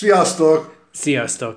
Sziasztok! 0.00 0.76
Sziasztok! 0.92 1.56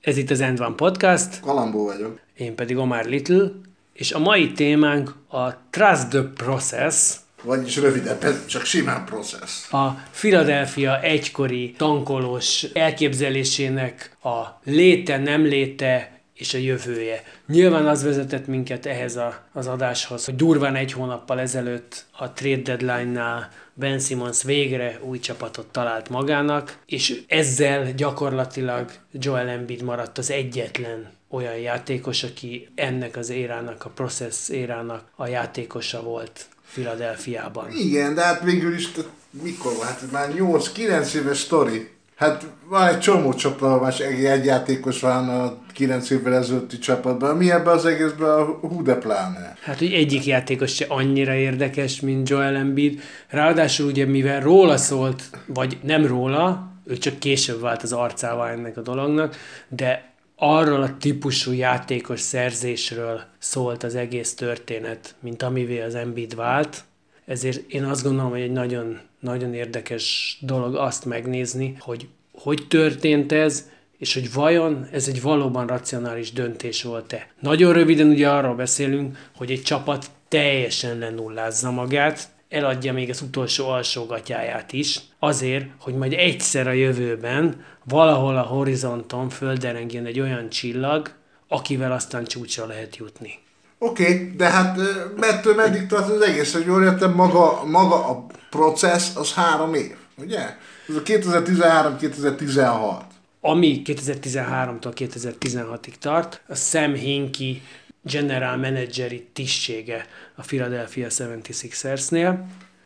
Ez 0.00 0.16
itt 0.16 0.30
az 0.30 0.40
End 0.40 0.60
One 0.60 0.74
Podcast, 0.74 1.40
Kalambó 1.40 1.84
vagyok. 1.84 2.20
én 2.36 2.54
pedig 2.54 2.76
Omar 2.76 3.04
Little, 3.04 3.50
és 3.92 4.12
a 4.12 4.18
mai 4.18 4.52
témánk 4.52 5.14
a 5.28 5.68
Trust 5.70 6.08
the 6.08 6.22
Process, 6.22 7.12
Vagyis 7.42 7.76
rövidebb, 7.76 8.46
csak 8.46 8.64
simán 8.64 9.04
processz. 9.04 9.72
a 9.72 10.02
Philadelphia 10.10 11.00
egykori 11.00 11.74
tankolós 11.76 12.62
elképzelésének 12.62 14.16
a 14.22 14.60
léte, 14.64 15.18
nem 15.18 15.42
léte 15.44 16.13
és 16.34 16.54
a 16.54 16.58
jövője. 16.58 17.22
Nyilván 17.46 17.86
az 17.86 18.02
vezetett 18.02 18.46
minket 18.46 18.86
ehhez 18.86 19.16
a, 19.16 19.44
az 19.52 19.66
adáshoz, 19.66 20.24
hogy 20.24 20.36
durván 20.36 20.76
egy 20.76 20.92
hónappal 20.92 21.40
ezelőtt 21.40 22.04
a 22.18 22.32
trade 22.32 22.76
deadline-nál 22.76 23.50
Ben 23.74 23.98
Simmons 23.98 24.42
végre 24.42 24.98
új 25.02 25.18
csapatot 25.18 25.66
talált 25.66 26.08
magának, 26.08 26.78
és 26.86 27.22
ezzel 27.28 27.92
gyakorlatilag 27.92 28.92
Joel 29.12 29.48
Embiid 29.48 29.82
maradt 29.82 30.18
az 30.18 30.30
egyetlen 30.30 31.12
olyan 31.28 31.56
játékos, 31.56 32.22
aki 32.22 32.68
ennek 32.74 33.16
az 33.16 33.30
érának, 33.30 33.84
a 33.84 33.88
process 33.88 34.48
érának 34.48 35.04
a 35.16 35.26
játékosa 35.26 36.02
volt 36.02 36.46
Philadelphiában. 36.72 37.70
Igen, 37.70 38.14
de 38.14 38.22
hát 38.22 38.42
végül 38.42 38.74
is, 38.74 38.88
mikor 39.30 39.72
van? 39.76 39.86
Hát 39.86 40.10
már 40.10 40.32
8-9 40.32 41.14
éves 41.14 41.38
sztori. 41.38 41.93
Hát 42.16 42.46
van 42.68 42.88
egy 42.88 42.98
csomó 42.98 43.34
csapat, 43.34 43.62
ahol 43.62 43.80
már 43.80 43.94
egy, 44.00 44.44
játékos 44.44 45.00
van 45.00 45.28
a 45.28 45.56
9 45.72 46.10
évvel 46.10 46.34
ezelőtti 46.34 46.78
csapatban. 46.78 47.36
Mi 47.36 47.50
ebben 47.50 47.74
az 47.74 47.84
egészben 47.84 48.28
a 48.28 48.44
hú 48.44 48.82
de 48.82 48.94
pláne? 48.94 49.56
Hát, 49.62 49.78
hogy 49.78 49.92
egyik 49.92 50.24
játékos 50.24 50.74
se 50.74 50.84
annyira 50.88 51.34
érdekes, 51.34 52.00
mint 52.00 52.28
Joel 52.28 52.56
Embiid. 52.56 53.00
Ráadásul 53.28 53.86
ugye, 53.86 54.06
mivel 54.06 54.40
róla 54.40 54.76
szólt, 54.76 55.22
vagy 55.46 55.78
nem 55.82 56.06
róla, 56.06 56.72
ő 56.86 56.98
csak 56.98 57.18
később 57.18 57.60
vált 57.60 57.82
az 57.82 57.92
arcával 57.92 58.48
ennek 58.48 58.76
a 58.76 58.80
dolognak, 58.80 59.36
de 59.68 60.12
arról 60.36 60.82
a 60.82 60.96
típusú 60.96 61.52
játékos 61.52 62.20
szerzésről 62.20 63.20
szólt 63.38 63.82
az 63.82 63.94
egész 63.94 64.34
történet, 64.34 65.14
mint 65.20 65.42
amivé 65.42 65.80
az 65.80 65.94
Embiid 65.94 66.34
vált. 66.34 66.84
Ezért 67.26 67.70
én 67.70 67.84
azt 67.84 68.02
gondolom, 68.02 68.30
hogy 68.30 68.40
egy 68.40 68.52
nagyon, 68.52 68.98
nagyon 69.24 69.54
érdekes 69.54 70.36
dolog 70.40 70.74
azt 70.74 71.04
megnézni, 71.04 71.76
hogy 71.78 72.08
hogy 72.34 72.66
történt 72.68 73.32
ez, 73.32 73.68
és 73.98 74.14
hogy 74.14 74.32
vajon 74.32 74.88
ez 74.92 75.08
egy 75.08 75.22
valóban 75.22 75.66
racionális 75.66 76.32
döntés 76.32 76.82
volt-e. 76.82 77.26
Nagyon 77.40 77.72
röviden 77.72 78.08
ugye 78.08 78.28
arról 78.28 78.54
beszélünk, 78.54 79.30
hogy 79.36 79.50
egy 79.50 79.62
csapat 79.62 80.10
teljesen 80.28 80.98
lenullázza 80.98 81.70
magát, 81.70 82.28
eladja 82.48 82.92
még 82.92 83.10
az 83.10 83.20
utolsó 83.20 83.68
alsógatyáját 83.68 84.72
is, 84.72 85.00
azért, 85.18 85.66
hogy 85.78 85.94
majd 85.94 86.12
egyszer 86.12 86.66
a 86.66 86.72
jövőben 86.72 87.64
valahol 87.84 88.36
a 88.36 88.42
horizonton 88.42 89.28
földerengjen 89.28 90.06
egy 90.06 90.20
olyan 90.20 90.48
csillag, 90.48 91.14
akivel 91.48 91.92
aztán 91.92 92.24
csúcsra 92.24 92.66
lehet 92.66 92.96
jutni. 92.96 93.43
Oké, 93.78 94.02
okay, 94.02 94.32
de 94.36 94.50
hát 94.50 94.78
mettől 95.16 95.54
meddig 95.54 95.86
tart 95.86 96.10
az 96.10 96.20
egész, 96.20 96.52
hogy 96.52 96.66
jól 96.66 96.84
értem, 96.84 97.12
maga, 97.12 97.64
maga 97.64 98.08
a 98.08 98.26
processz 98.50 99.16
az 99.16 99.32
három 99.32 99.74
év, 99.74 99.96
ugye? 100.16 100.56
Ez 100.88 100.94
a 100.94 101.02
2013-2016. 101.02 103.00
Ami 103.40 103.82
2013-tól 103.84 104.92
2016-ig 104.96 105.94
tart, 106.00 106.40
a 106.48 106.54
Sam 106.54 106.94
Hinkie 106.94 107.56
general 108.02 108.56
manageri 108.56 109.26
tisztsége 109.32 110.06
a 110.34 110.42
Philadelphia 110.42 111.06
76ersnél. 111.10 112.38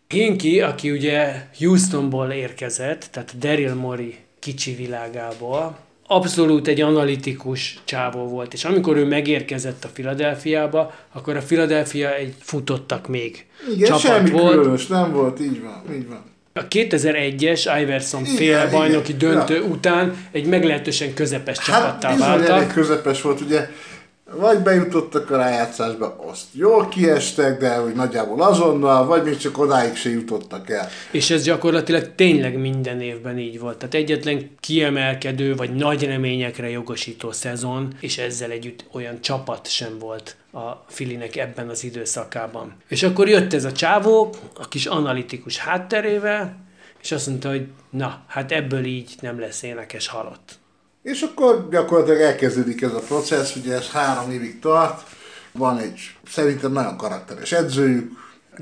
Hinkie, 0.08 0.66
aki 0.66 0.90
ugye 0.90 1.48
Houstonból 1.58 2.30
érkezett, 2.30 3.08
tehát 3.10 3.38
Daryl 3.38 3.74
Morey 3.74 4.16
kicsi 4.38 4.74
világából, 4.74 5.78
abszolút 6.10 6.66
egy 6.68 6.80
analitikus 6.80 7.78
csávó 7.84 8.28
volt, 8.28 8.52
és 8.52 8.64
amikor 8.64 8.96
ő 8.96 9.04
megérkezett 9.04 9.84
a 9.84 9.88
Philadelphiába, 9.88 10.94
akkor 11.12 11.36
a 11.36 11.40
Philadelphia 11.40 12.14
egy 12.14 12.34
futottak 12.40 13.08
még 13.08 13.46
Igen, 13.74 13.86
csapat 13.86 14.00
semmi 14.00 14.30
volt. 14.30 14.54
különös, 14.54 14.86
nem 14.86 15.12
volt, 15.12 15.40
így 15.40 15.62
van, 15.62 15.94
így 15.96 16.08
van. 16.08 16.22
A 16.52 16.68
2001-es 16.68 17.78
Iverson 17.82 18.22
Igen, 18.24 18.34
fél 18.36 18.68
bajnoki 18.70 19.12
igen, 19.14 19.30
döntő 19.30 19.54
ja. 19.54 19.62
után 19.62 20.16
egy 20.32 20.46
meglehetősen 20.46 21.14
közepes 21.14 21.58
Hát 21.58 21.82
csapattá 21.82 22.16
váltak. 22.16 22.72
közepes 22.72 23.22
volt, 23.22 23.40
ugye, 23.40 23.68
vagy 24.36 24.58
bejutottak 24.58 25.30
a 25.30 25.36
rájátszásba, 25.36 26.16
azt 26.26 26.44
jól 26.52 26.88
kiestek, 26.88 27.58
de 27.58 27.76
hogy 27.76 27.92
nagyjából 27.92 28.42
azonnal, 28.42 29.06
vagy 29.06 29.22
még 29.22 29.36
csak 29.36 29.58
odáig 29.58 29.96
se 29.96 30.10
jutottak 30.10 30.70
el. 30.70 30.88
És 31.10 31.30
ez 31.30 31.42
gyakorlatilag 31.42 32.14
tényleg 32.14 32.58
minden 32.58 33.00
évben 33.00 33.38
így 33.38 33.58
volt. 33.58 33.78
Tehát 33.78 33.94
egyetlen 33.94 34.50
kiemelkedő 34.60 35.54
vagy 35.54 35.74
nagy 35.74 36.04
reményekre 36.04 36.70
jogosító 36.70 37.32
szezon, 37.32 37.94
és 38.00 38.18
ezzel 38.18 38.50
együtt 38.50 38.84
olyan 38.92 39.20
csapat 39.20 39.68
sem 39.68 39.98
volt 39.98 40.36
a 40.52 40.84
Filinek 40.88 41.36
ebben 41.36 41.68
az 41.68 41.84
időszakában. 41.84 42.74
És 42.88 43.02
akkor 43.02 43.28
jött 43.28 43.52
ez 43.52 43.64
a 43.64 43.72
csávó, 43.72 44.34
a 44.54 44.68
kis 44.68 44.86
analitikus 44.86 45.58
hátterével, 45.58 46.56
és 47.02 47.12
azt 47.12 47.26
mondta, 47.26 47.48
hogy 47.48 47.66
na, 47.90 48.22
hát 48.26 48.52
ebből 48.52 48.84
így 48.84 49.14
nem 49.20 49.40
lesz 49.40 49.62
énekes 49.62 50.06
halott. 50.06 50.57
És 51.08 51.22
akkor 51.22 51.68
gyakorlatilag 51.70 52.20
elkezdődik 52.20 52.82
ez 52.82 52.92
a 52.92 52.98
processz, 52.98 53.56
ugye 53.56 53.74
ez 53.74 53.90
három 53.90 54.30
évig 54.30 54.58
tart, 54.58 55.02
van 55.52 55.78
egy 55.78 56.00
szerintem 56.30 56.72
nagyon 56.72 56.96
karakteres 56.96 57.52
edzőjük, 57.52 58.12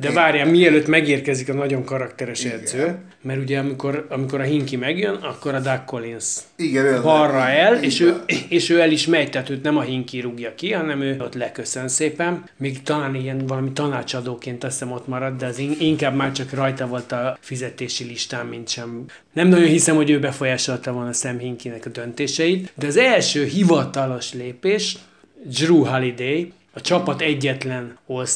De 0.00 0.12
várjál, 0.12 0.46
mielőtt 0.46 0.86
megérkezik 0.86 1.48
a 1.48 1.52
nagyon 1.52 1.84
karakteres 1.84 2.44
edző, 2.44 2.98
mert 3.22 3.40
ugye 3.40 3.58
amikor, 3.58 4.06
amikor 4.10 4.40
a 4.40 4.42
Hinki 4.42 4.76
megjön, 4.76 5.14
akkor 5.14 5.54
a 5.54 5.60
Doug 5.60 5.84
Collins 5.84 6.36
Igen, 6.56 7.02
balra 7.02 7.48
el, 7.48 7.82
és 7.82 8.00
ő, 8.00 8.16
és 8.48 8.70
ő 8.70 8.80
el 8.80 8.90
is 8.90 9.06
megy, 9.06 9.30
tehát 9.30 9.50
őt 9.50 9.62
nem 9.62 9.76
a 9.76 9.80
Hinki 9.80 10.20
rúgja 10.20 10.54
ki, 10.54 10.72
hanem 10.72 11.00
ő 11.00 11.16
ott 11.20 11.34
leköszön 11.34 11.88
szépen. 11.88 12.44
Még 12.56 12.82
talán 12.82 13.14
ilyen 13.14 13.46
valami 13.46 13.72
tanácsadóként 13.72 14.64
azt 14.64 14.78
hiszem 14.78 14.94
ott 14.94 15.06
marad, 15.06 15.36
de 15.36 15.46
az 15.46 15.58
in- 15.58 15.80
inkább 15.80 16.14
már 16.14 16.32
csak 16.32 16.52
rajta 16.52 16.86
volt 16.86 17.12
a 17.12 17.38
fizetési 17.40 18.04
listán, 18.04 18.46
mint 18.46 18.68
sem. 18.68 19.04
Nem 19.32 19.48
nagyon 19.48 19.68
hiszem, 19.68 19.96
hogy 19.96 20.10
ő 20.10 20.18
befolyásolta 20.18 20.92
volna 20.92 21.12
Sam 21.12 21.38
Hinkinek 21.38 21.86
a 21.86 21.90
döntéseit, 21.90 22.72
de 22.74 22.86
az 22.86 22.96
első 22.96 23.44
hivatalos 23.44 24.32
lépés 24.32 24.96
Drew 25.44 25.84
Holiday, 25.84 26.52
a 26.76 26.80
csapat 26.80 27.20
egyetlen 27.20 27.98
all 28.06 28.26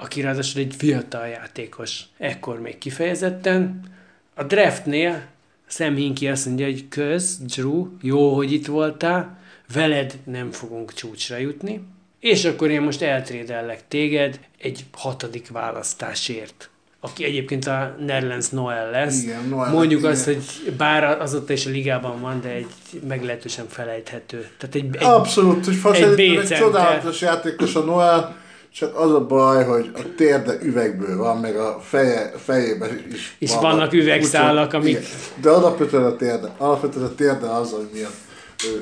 aki 0.00 0.20
ráadásul 0.20 0.60
egy 0.60 0.74
fiatal 0.78 1.26
játékos. 1.26 2.02
Ekkor 2.18 2.60
még 2.60 2.78
kifejezetten. 2.78 3.80
A 4.34 4.42
draftnél 4.42 5.22
Sam 5.66 5.94
Hinkie 5.94 6.30
azt 6.30 6.46
mondja, 6.46 6.66
hogy 6.66 6.88
köz, 6.88 7.38
Drew, 7.38 7.88
jó, 8.02 8.34
hogy 8.34 8.52
itt 8.52 8.66
voltál, 8.66 9.38
veled 9.72 10.18
nem 10.24 10.50
fogunk 10.50 10.92
csúcsra 10.92 11.36
jutni, 11.36 11.80
és 12.20 12.44
akkor 12.44 12.70
én 12.70 12.80
most 12.80 13.02
eltrédellek 13.02 13.88
téged 13.88 14.40
egy 14.58 14.84
hatodik 14.92 15.48
választásért 15.48 16.70
aki 17.00 17.24
egyébként 17.24 17.66
a 17.66 17.96
Nerlens 18.06 18.48
Noel 18.48 18.90
lesz. 18.90 19.22
Igen, 19.22 19.48
Noel, 19.48 19.72
Mondjuk 19.72 20.00
igen. 20.00 20.12
azt, 20.12 20.24
hogy 20.24 20.74
bár 20.76 21.20
azóta 21.20 21.52
is 21.52 21.66
a 21.66 21.70
ligában 21.70 22.20
van, 22.20 22.40
de 22.40 22.48
egy 22.48 22.66
meglehetősen 23.08 23.68
felejthető. 23.68 24.48
Tehát 24.58 24.74
egy, 24.74 24.96
egy 24.96 25.04
Abszolút, 25.04 25.64
hogy 25.82 25.96
egy 25.96 26.20
egy 26.20 26.48
csodálatos 26.48 27.20
játékos 27.20 27.74
a 27.74 27.80
Noel, 27.80 28.36
csak 28.72 28.96
az 28.96 29.12
a 29.12 29.26
baj, 29.26 29.64
hogy 29.64 29.90
a 29.94 30.00
térde 30.16 30.58
üvegből 30.62 31.16
van, 31.16 31.38
meg 31.38 31.56
a 31.56 31.80
feje, 31.82 32.32
fejében 32.44 33.04
is 33.12 33.36
És 33.38 33.54
vannak 33.54 33.92
üvegszálak, 33.92 34.72
amik- 34.72 34.88
igen. 34.88 35.02
De 35.40 35.50
alapvetően 35.50 36.04
a 36.04 36.16
térde, 36.16 36.54
alapvetően 36.56 37.04
a 37.04 37.14
térde 37.14 37.46
az, 37.46 37.70
hogy 37.70 37.88
miatt 37.92 38.16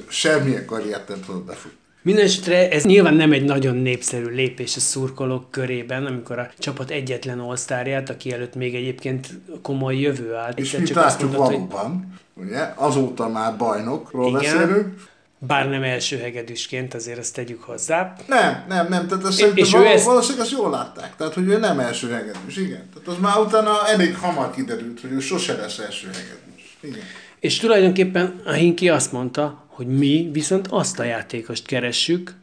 semmilyen 0.09 0.65
karriert 0.65 1.09
nem 1.09 1.21
tudott 1.27 1.45
befutni. 1.45 1.79
Mindenesetre 2.07 2.69
ez 2.71 2.85
nyilván 2.85 3.15
nem 3.15 3.33
egy 3.33 3.45
nagyon 3.45 3.77
népszerű 3.77 4.27
lépés 4.27 4.77
a 4.77 4.81
szurkolók 4.81 5.51
körében, 5.51 6.07
amikor 6.07 6.39
a 6.39 6.51
csapat 6.59 6.91
egyetlen 6.91 7.41
osztárját, 7.41 8.11
aki 8.11 8.33
előtt 8.33 8.55
még 8.55 8.75
egyébként 8.75 9.29
komoly 9.63 9.97
jövő 9.97 10.35
állt. 10.35 10.59
És 10.59 10.71
te 10.71 10.77
mint 10.77 10.89
csak 10.89 11.05
azt 11.05 11.23
mondod, 11.23 11.41
hogy 11.41 11.55
valóban, 11.55 12.19
ugye, 12.35 12.73
azóta 12.75 13.29
már 13.29 13.57
bajnokról 13.57 14.29
Igen. 14.29 14.41
beszélünk. 14.41 14.95
bár 15.39 15.69
nem 15.69 15.83
első 15.83 16.19
hegedűsként, 16.19 16.95
azért 16.95 17.19
ezt 17.19 17.35
tegyük 17.35 17.63
hozzá. 17.63 18.13
Nem, 18.27 18.65
nem, 18.69 18.87
nem, 18.89 19.07
tehát 19.07 19.33
szerintem 19.33 19.65
és 19.65 19.75
ő 19.75 19.77
való, 19.79 19.89
ezt- 19.91 20.05
valószínűleg 20.05 20.47
azt 20.47 20.57
jól 20.59 20.71
látták, 20.71 21.17
tehát 21.17 21.35
hogy 21.35 21.49
ő 21.49 21.59
nem 21.59 21.79
első 21.79 22.11
hegedűs, 22.11 22.57
igen. 22.57 22.89
Tehát 22.95 23.09
az 23.09 23.17
már 23.21 23.39
utána 23.39 23.89
elég 23.89 24.17
hamar 24.17 24.51
kiderült, 24.51 25.01
hogy 25.01 25.13
ő 25.13 25.19
sose 25.21 25.57
lesz 25.57 25.79
első 25.79 26.07
hegedűs. 26.07 26.77
Igen. 26.81 27.05
És 27.47 27.59
tulajdonképpen 27.59 28.41
a 28.45 28.53
Hinki 28.53 28.89
azt 28.89 29.13
mondta, 29.13 29.65
hogy 29.67 29.87
mi 29.87 30.29
viszont 30.33 30.67
azt 30.71 30.99
a 30.99 31.03
játékost 31.03 31.67
keressük, 31.67 32.35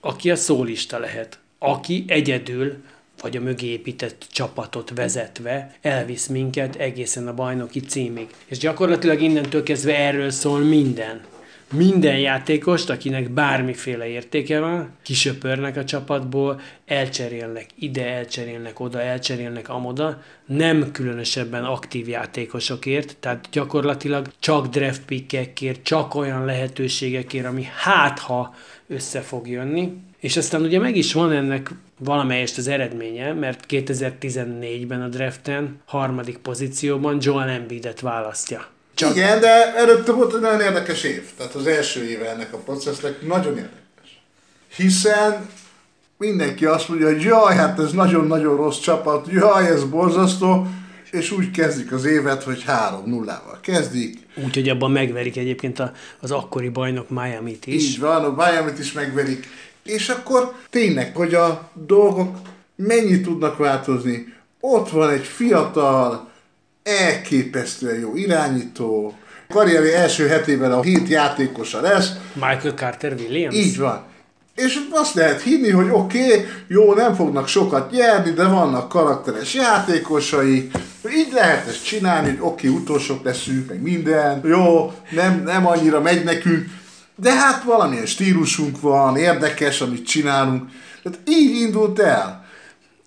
aki 0.00 0.30
a 0.30 0.36
szólista 0.36 0.98
lehet. 0.98 1.38
Aki 1.58 2.04
egyedül 2.06 2.76
vagy 3.20 3.36
a 3.36 3.40
mögé 3.40 3.66
épített 3.66 4.26
csapatot 4.30 4.92
vezetve 4.94 5.74
elvisz 5.80 6.26
minket 6.26 6.76
egészen 6.76 7.28
a 7.28 7.34
bajnoki 7.34 7.80
címig. 7.80 8.26
És 8.46 8.58
gyakorlatilag 8.58 9.20
innentől 9.20 9.62
kezdve 9.62 9.96
erről 9.96 10.30
szól 10.30 10.60
minden. 10.60 11.20
Minden 11.72 12.18
játékost, 12.18 12.90
akinek 12.90 13.30
bármiféle 13.30 14.06
értéke 14.06 14.60
van, 14.60 14.96
kisöpörnek 15.02 15.76
a 15.76 15.84
csapatból, 15.84 16.60
elcserélnek 16.86 17.66
ide, 17.78 18.06
elcserélnek 18.06 18.80
oda, 18.80 19.00
elcserélnek 19.00 19.68
amoda, 19.68 20.22
nem 20.46 20.90
különösebben 20.92 21.64
aktív 21.64 22.08
játékosokért, 22.08 23.16
tehát 23.20 23.48
gyakorlatilag 23.52 24.26
csak 24.38 24.66
draft 24.66 25.04
pickekért, 25.04 25.82
csak 25.82 26.14
olyan 26.14 26.44
lehetőségekért, 26.44 27.46
ami 27.46 27.66
hát 27.76 28.18
ha 28.18 28.54
össze 28.86 29.20
fog 29.20 29.48
jönni. 29.48 29.92
És 30.18 30.36
aztán 30.36 30.62
ugye 30.62 30.78
meg 30.78 30.96
is 30.96 31.12
van 31.12 31.32
ennek 31.32 31.70
valamelyest 31.98 32.58
az 32.58 32.68
eredménye, 32.68 33.32
mert 33.32 33.64
2014-ben 33.68 35.02
a 35.02 35.08
draften 35.08 35.80
harmadik 35.84 36.38
pozícióban 36.38 37.18
Joel 37.20 37.48
Embiidet 37.48 38.00
választja. 38.00 38.66
Csak... 39.00 39.16
Igen, 39.16 39.40
de 39.40 39.74
előtte 39.74 40.12
volt 40.12 40.34
egy 40.34 40.40
nagyon 40.40 40.60
érdekes 40.60 41.02
év. 41.02 41.22
Tehát 41.36 41.54
az 41.54 41.66
első 41.66 42.08
éve 42.08 42.30
ennek 42.30 42.52
a 42.52 42.56
processnek 42.56 43.22
nagyon 43.26 43.56
érdekes. 43.56 44.22
Hiszen 44.76 45.48
mindenki 46.16 46.64
azt 46.64 46.88
mondja, 46.88 47.06
hogy 47.06 47.22
jaj, 47.22 47.56
hát 47.56 47.78
ez 47.78 47.92
nagyon-nagyon 47.92 48.56
rossz 48.56 48.78
csapat, 48.78 49.26
jaj, 49.30 49.66
ez 49.66 49.84
borzasztó, 49.84 50.66
és 51.10 51.30
úgy 51.30 51.50
kezdik 51.50 51.92
az 51.92 52.04
évet, 52.04 52.42
hogy 52.42 52.64
3-0-val 52.66 53.58
kezdik. 53.60 54.18
Úgyhogy 54.44 54.68
abban 54.68 54.90
megverik 54.90 55.36
egyébként 55.36 55.78
a, 55.78 55.92
az 56.20 56.30
akkori 56.30 56.68
bajnok 56.68 57.08
Miami-t 57.10 57.66
is. 57.66 57.88
Így 57.88 57.98
van, 57.98 58.24
a 58.24 58.34
Miami-t 58.44 58.78
is 58.78 58.92
megverik. 58.92 59.48
És 59.84 60.08
akkor 60.08 60.52
tényleg, 60.70 61.16
hogy 61.16 61.34
a 61.34 61.70
dolgok 61.86 62.36
mennyit 62.76 63.22
tudnak 63.22 63.56
változni. 63.56 64.34
Ott 64.60 64.90
van 64.90 65.10
egy 65.10 65.24
fiatal, 65.24 66.29
elképesztően 66.82 67.98
jó 67.98 68.16
irányító, 68.16 69.14
karrieri 69.48 69.92
első 69.92 70.26
hetében 70.26 70.72
a 70.72 70.82
hét 70.82 71.08
játékosa 71.08 71.80
lesz. 71.80 72.12
Michael 72.34 72.74
Carter 72.74 73.12
Williams? 73.12 73.56
Így 73.56 73.78
van. 73.78 74.08
És 74.54 74.78
azt 74.90 75.14
lehet 75.14 75.42
hinni, 75.42 75.70
hogy 75.70 75.88
oké, 75.90 76.32
okay, 76.32 76.46
jó, 76.68 76.94
nem 76.94 77.14
fognak 77.14 77.48
sokat 77.48 77.90
nyerni, 77.90 78.30
de 78.30 78.44
vannak 78.44 78.88
karakteres 78.88 79.54
játékosai, 79.54 80.70
így 81.14 81.32
lehet 81.32 81.68
ezt 81.68 81.84
csinálni, 81.84 82.28
hogy 82.28 82.38
oké, 82.40 82.68
okay, 82.68 82.80
utolsók 82.80 83.24
leszünk, 83.24 83.68
meg 83.68 83.82
minden, 83.82 84.40
jó, 84.44 84.92
nem, 85.10 85.42
nem 85.44 85.66
annyira 85.66 86.00
megy 86.00 86.24
nekünk, 86.24 86.66
de 87.16 87.34
hát 87.34 87.62
valamilyen 87.62 88.06
stílusunk 88.06 88.80
van, 88.80 89.16
érdekes, 89.16 89.80
amit 89.80 90.06
csinálunk. 90.06 90.68
Tehát 91.02 91.18
így 91.28 91.60
indult 91.60 91.98
el. 91.98 92.39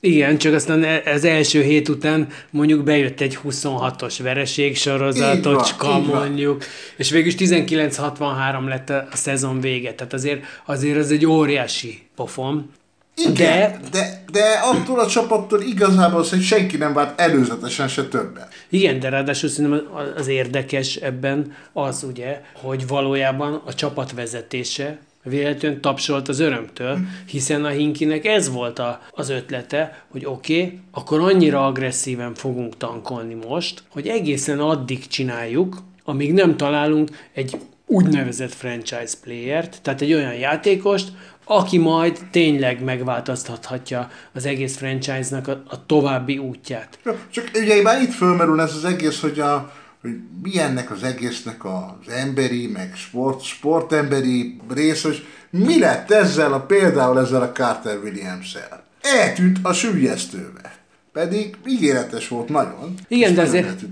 Igen, 0.06 0.38
csak 0.38 0.54
aztán 0.54 0.86
az 1.06 1.24
első 1.24 1.62
hét 1.62 1.90
után 1.90 2.28
mondjuk 2.50 2.84
bejött 2.84 3.20
egy 3.20 3.40
26-os 3.44 4.20
vereség 4.24 4.78
sorozatocska 4.78 6.00
mondjuk, 6.00 6.64
és 6.98 7.10
végül 7.10 7.28
is 7.28 7.36
1963 7.36 8.68
lett 8.68 8.90
a, 8.90 9.08
a 9.12 9.16
szezon 9.16 9.62
vége, 9.62 9.94
tehát 9.94 10.14
azért, 10.14 10.44
azért 10.66 10.98
az 10.98 11.12
egy 11.12 11.26
óriási 11.26 12.02
pofon. 12.16 12.72
Igen, 13.16 13.34
de, 13.34 13.80
de, 13.92 14.24
de 14.32 14.44
attól 14.64 15.00
a 15.00 15.08
csapattól 15.08 15.62
igazából 15.62 16.26
hogy 16.30 16.42
senki 16.42 16.78
nem 16.78 16.94
várt 16.94 17.20
előzetesen 17.20 17.88
se 17.88 18.08
többen. 18.08 18.48
Igen, 18.70 19.00
de 19.00 19.10
ráadásul 19.10 19.50
szerintem 19.50 19.88
az 20.16 20.28
érdekes 20.28 20.96
ebben 20.96 21.56
az 21.74 22.04
ugye, 22.04 22.42
hogy 22.54 22.88
valójában 22.88 23.62
a 23.66 23.74
csapat 23.74 24.12
vezetése 24.12 25.00
véletlenül 25.24 25.80
tapsolt 25.80 26.28
az 26.28 26.40
örömtől, 26.40 26.98
hiszen 27.28 27.66
a 27.66 27.70
Hinkinek 27.70 28.26
ez 28.26 28.50
volt 28.50 28.80
a, 28.80 29.02
az 29.12 29.30
ötlete, 29.30 30.04
hogy 30.08 30.26
oké, 30.26 30.64
okay, 30.64 30.80
akkor 30.92 31.20
annyira 31.20 31.66
agresszíven 31.66 32.34
fogunk 32.34 32.78
tankolni 32.78 33.34
most, 33.34 33.84
hogy 33.90 34.08
egészen 34.08 34.60
addig 34.60 35.08
csináljuk, 35.08 35.78
amíg 36.04 36.34
nem 36.34 36.58
találunk 36.58 37.10
egy 37.34 37.58
úgynevezett 37.86 38.54
franchise 38.54 39.16
playert, 39.24 39.82
tehát 39.82 40.02
egy 40.02 40.14
olyan 40.14 40.34
játékost, 40.34 41.12
aki 41.46 41.78
majd 41.78 42.20
tényleg 42.32 42.84
megváltoztathatja 42.84 44.10
az 44.34 44.46
egész 44.46 44.78
franchise-nak 44.78 45.48
a, 45.48 45.64
a 45.68 45.86
további 45.86 46.38
útját. 46.38 47.00
Csak 47.30 47.52
ugye 47.56 47.82
már 47.82 48.02
itt 48.02 48.12
fölmerül 48.12 48.62
ez 48.62 48.76
az 48.76 48.86
egész, 48.86 49.22
hogy 49.22 49.40
a, 49.40 49.74
hogy 50.04 50.20
mi 50.44 50.60
ennek 50.60 50.92
az 50.92 51.04
egésznek 51.04 51.66
az 51.66 52.14
emberi, 52.14 52.68
meg 52.68 52.96
sport, 52.96 53.42
sportemberi 53.42 54.60
rész, 54.74 55.04
hogy 55.04 55.26
mi 55.50 55.80
lett 55.80 56.12
ezzel 56.12 56.54
a 56.54 56.60
például 56.60 57.20
ezzel 57.20 57.42
a 57.42 57.52
Carter 57.52 57.98
Williams-el. 58.04 58.84
Eltűnt 59.02 59.58
a 59.62 59.74
sülyeztőbe. 59.74 60.76
Pedig 61.12 61.58
ígéretes 61.68 62.28
volt 62.28 62.50
nagyon. 62.50 62.94
Igen, 63.08 63.34
de 63.34 63.42
azért, 63.42 63.84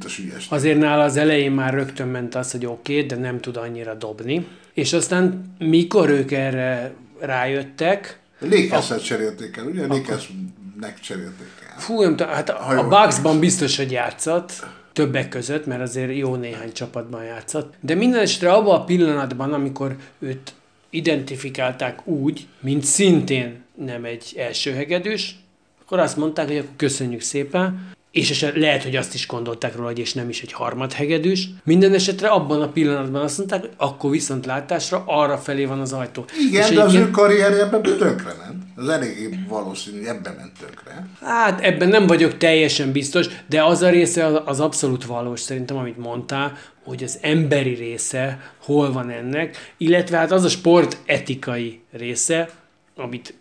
azért 0.50 0.80
nála 0.80 1.04
az 1.04 1.18
elején 1.18 1.52
már 1.52 1.74
rögtön 1.74 2.08
ment 2.08 2.36
az, 2.36 2.52
hogy 2.52 2.66
oké, 2.66 2.94
okay, 2.94 3.06
de 3.06 3.16
nem 3.16 3.40
tud 3.40 3.58
annyira 3.58 3.94
dobni. 3.94 4.48
És 4.74 4.94
aztán 4.94 5.56
mikor 5.60 6.10
ők 6.10 6.32
erre 6.32 6.94
rájöttek... 7.20 8.20
Lakers-et 8.40 9.04
cserélték 9.04 9.58
el, 9.58 9.66
ugye? 9.66 9.88
Lakers-nek 9.88 11.00
cserélték 11.02 11.52
el. 11.70 11.80
Fú, 11.80 12.02
nem 12.02 12.16
tudom, 12.16 12.34
hát 12.34 12.50
a, 12.50 12.80
a 12.80 12.88
Bucksban 12.88 13.40
biztos, 13.40 13.78
hogy 13.78 13.92
játszott 13.92 14.66
többek 14.94 15.30
között, 15.30 15.66
mert 15.66 15.82
azért 15.82 16.16
jó 16.16 16.36
néhány 16.36 16.72
csapatban 16.72 17.24
játszott. 17.24 17.74
De 17.80 17.96
minden 17.96 18.22
esetre 18.22 18.52
abban 18.52 18.80
a 18.80 18.84
pillanatban, 18.84 19.54
amikor 19.54 19.96
őt 20.20 20.54
identifikálták 20.90 22.08
úgy, 22.08 22.48
mint 22.60 22.84
szintén 22.84 23.64
nem 23.76 24.06
egy 24.06 24.34
elsőhegedős, 24.38 25.40
akkor 25.82 26.00
azt 26.00 26.18
mondták, 26.18 26.48
hogy 26.48 26.58
akkor 26.58 26.76
köszönjük 26.76 27.22
szépen, 27.22 27.92
és 28.12 28.30
eset, 28.30 28.56
lehet, 28.56 28.84
hogy 28.84 28.96
azt 28.96 29.14
is 29.14 29.28
gondolták 29.28 29.76
róla, 29.76 29.88
hogy 29.88 30.00
és 30.00 30.14
nem 30.14 30.30
is 30.30 30.42
egy 30.42 30.52
harmadhegedűs. 30.52 31.48
Minden 31.64 31.94
esetre 31.94 32.28
abban 32.28 32.62
a 32.62 32.68
pillanatban 32.68 33.22
azt 33.22 33.38
mondták, 33.38 33.60
hogy 33.60 33.72
akkor 33.78 34.12
viszont 34.12 34.46
látásra 34.46 35.04
arra 35.08 35.38
felé 35.38 35.66
van 35.66 35.80
az 35.80 35.94
ajtó. 35.94 36.26
Igen, 36.50 36.70
és 36.70 36.76
de 36.76 36.82
az 36.82 36.94
ő 36.94 37.10
karrierje 37.10 37.64
ebben 37.64 37.82
tönkre 37.82 38.34
ment. 38.38 38.64
Az 38.76 38.88
eléggé 38.88 39.40
valószínű, 39.48 39.98
hogy 39.98 40.08
ebben 40.08 40.34
ment 40.36 40.52
tönkre. 40.60 41.08
Hát 41.22 41.62
ebben 41.62 41.88
nem 41.88 42.08
vagyok 42.08 42.38
teljesen 42.38 42.92
biztos, 42.92 43.28
de 43.48 43.64
az 43.64 43.82
a 43.82 43.90
része 43.90 44.26
az 44.26 44.60
abszolút 44.60 45.06
valós 45.06 45.40
szerintem, 45.40 45.78
amit 45.78 45.98
mondtál, 45.98 46.58
hogy 46.84 47.04
az 47.04 47.18
emberi 47.22 47.74
része 47.74 48.54
hol 48.58 48.92
van 48.92 49.10
ennek, 49.10 49.74
illetve 49.78 50.18
hát 50.18 50.32
az 50.32 50.44
a 50.44 50.50
sport 50.50 50.98
etikai 51.06 51.82
része, 51.92 52.50
amit 52.96 53.34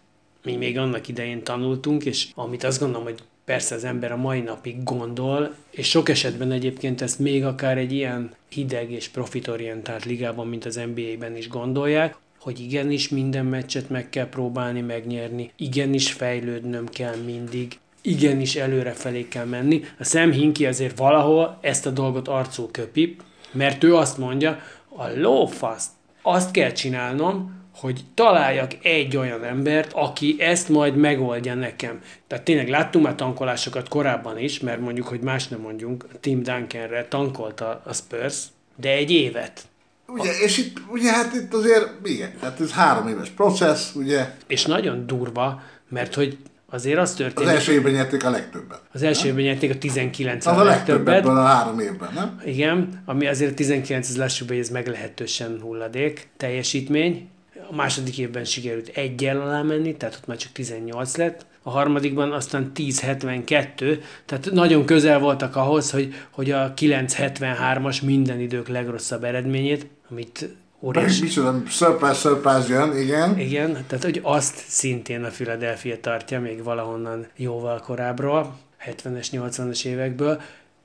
mi 0.45 0.57
még 0.57 0.79
annak 0.79 1.09
idején 1.09 1.43
tanultunk, 1.43 2.05
és 2.05 2.27
amit 2.35 2.65
azt 2.65 2.81
gondolom, 2.81 3.05
hogy 3.05 3.19
persze 3.44 3.75
az 3.75 3.85
ember 3.85 4.12
a 4.12 4.16
mai 4.16 4.40
napig 4.40 4.82
gondol, 4.82 5.54
és 5.70 5.88
sok 5.88 6.09
esetben 6.09 6.52
egyébként 6.52 7.00
ezt 7.00 7.18
még 7.18 7.44
akár 7.44 7.78
egy 7.78 7.92
ilyen 7.92 8.30
hideg 8.49 8.90
és 8.90 9.09
profitorientált 9.09 10.04
ligában, 10.04 10.47
mint 10.47 10.64
az 10.64 10.80
NBA-ben 10.94 11.37
is 11.37 11.49
gondolják, 11.49 12.16
hogy 12.40 12.61
igenis 12.61 13.09
minden 13.09 13.47
meccset 13.47 13.88
meg 13.90 14.11
kell 14.11 14.28
próbálni 14.28 14.80
megnyerni, 14.80 15.50
igenis 15.56 16.12
fejlődnöm 16.12 16.88
kell 16.88 17.16
mindig, 17.16 17.78
igenis 18.00 18.56
előrefelé 18.56 19.28
kell 19.28 19.44
menni. 19.44 19.82
A 19.99 20.04
Sam 20.04 20.32
Hinky 20.32 20.66
azért 20.66 20.99
valahol 20.99 21.59
ezt 21.61 21.87
a 21.87 21.90
dolgot 21.90 22.28
arcul 22.28 22.70
köpi, 22.70 23.16
mert 23.52 23.85
ő 23.85 23.97
azt 23.97 24.18
mondja, 24.18 24.59
a 24.88 25.09
lófaszt, 25.16 25.90
azt 26.23 26.50
kell 26.50 26.73
csinálnom, 26.73 27.60
hogy 27.81 28.05
találjak 28.15 28.71
egy 28.83 29.17
olyan 29.17 29.45
embert, 29.45 29.93
aki 29.93 30.37
ezt 30.39 30.69
majd 30.69 30.97
megoldja 30.97 31.55
nekem. 31.55 32.01
Tehát 32.27 32.45
tényleg 32.45 32.69
láttunk 32.69 33.05
már 33.05 33.15
tankolásokat 33.15 33.89
korábban 33.89 34.39
is, 34.39 34.61
mert 34.61 34.81
mondjuk, 34.81 35.07
hogy 35.07 35.21
más 35.21 35.49
nem 35.49 35.61
mondjunk, 35.61 36.07
Tim 36.21 36.43
Duncanre 36.43 37.07
tankolta 37.09 37.83
a 37.85 37.93
Spurs, 37.93 38.43
de 38.77 38.91
egy 38.91 39.11
évet. 39.11 39.63
Ugye, 40.07 40.31
és 40.45 40.59
itt, 40.59 40.81
ugye 40.89 41.13
hát 41.13 41.35
itt 41.35 41.55
azért, 41.55 41.89
igen, 42.05 42.33
hát 42.41 42.61
ez 42.61 42.73
három 42.73 43.09
éves 43.09 43.29
processz, 43.29 43.95
ugye. 43.95 44.35
És 44.47 44.65
nagyon 44.65 45.07
durva, 45.07 45.63
mert 45.89 46.15
hogy 46.15 46.39
azért 46.71 46.99
az 46.99 47.15
történt. 47.15 47.49
Az 47.49 47.55
első 47.55 47.73
évben 47.73 47.93
nyerték 47.93 48.25
a 48.25 48.31
legtöbbet. 48.31 48.81
Az 48.93 49.03
első 49.03 49.29
évben 49.29 49.43
nyerték 49.43 49.71
a 49.71 49.79
19 49.79 50.47
Az 50.47 50.57
a, 50.57 50.61
a 50.61 50.65
legtöbbet. 50.65 51.27
a 51.27 51.43
három 51.43 51.79
évben, 51.79 52.13
nem? 52.15 52.41
Igen, 52.45 53.03
ami 53.05 53.27
azért 53.27 53.51
a 53.51 53.55
19, 53.55 54.09
az 54.09 54.17
lássuk 54.17 54.49
be, 54.49 54.55
hogy 54.55 54.63
ez 54.63 54.71
meglehetősen 54.71 55.59
hulladék 55.61 56.29
teljesítmény, 56.37 57.29
a 57.71 57.75
második 57.75 58.19
évben 58.19 58.45
sikerült 58.45 58.89
egyel 58.89 59.41
alá 59.41 59.62
menni, 59.62 59.97
tehát 59.97 60.15
ott 60.15 60.27
már 60.27 60.37
csak 60.37 60.53
18 60.53 61.17
lett, 61.17 61.47
a 61.62 61.71
harmadikban 61.71 62.33
aztán 62.33 62.71
10.72, 62.75 64.03
tehát 64.27 64.50
nagyon 64.50 64.85
közel 64.85 65.19
voltak 65.19 65.57
ahhoz, 65.57 65.91
hogy, 65.91 66.15
hogy 66.31 66.50
a 66.50 66.75
9.73-as 66.75 68.03
minden 68.03 68.41
idők 68.41 68.69
legrosszabb 68.69 69.25
eredményét, 69.25 69.87
amit 70.11 70.49
óriási... 70.81 71.23
Micsoda, 71.23 71.62
surprise, 71.69 72.15
surprise 72.15 72.69
jön, 72.69 72.97
igen. 72.97 73.39
Igen, 73.39 73.85
tehát 73.87 74.05
hogy 74.05 74.21
azt 74.23 74.65
szintén 74.69 75.25
a 75.25 75.29
Philadelphia 75.29 76.00
tartja 76.00 76.41
még 76.41 76.62
valahonnan 76.62 77.27
jóval 77.37 77.81
korábbról, 77.81 78.59
70-es, 78.87 79.27
80-as 79.33 79.85
évekből, 79.85 80.41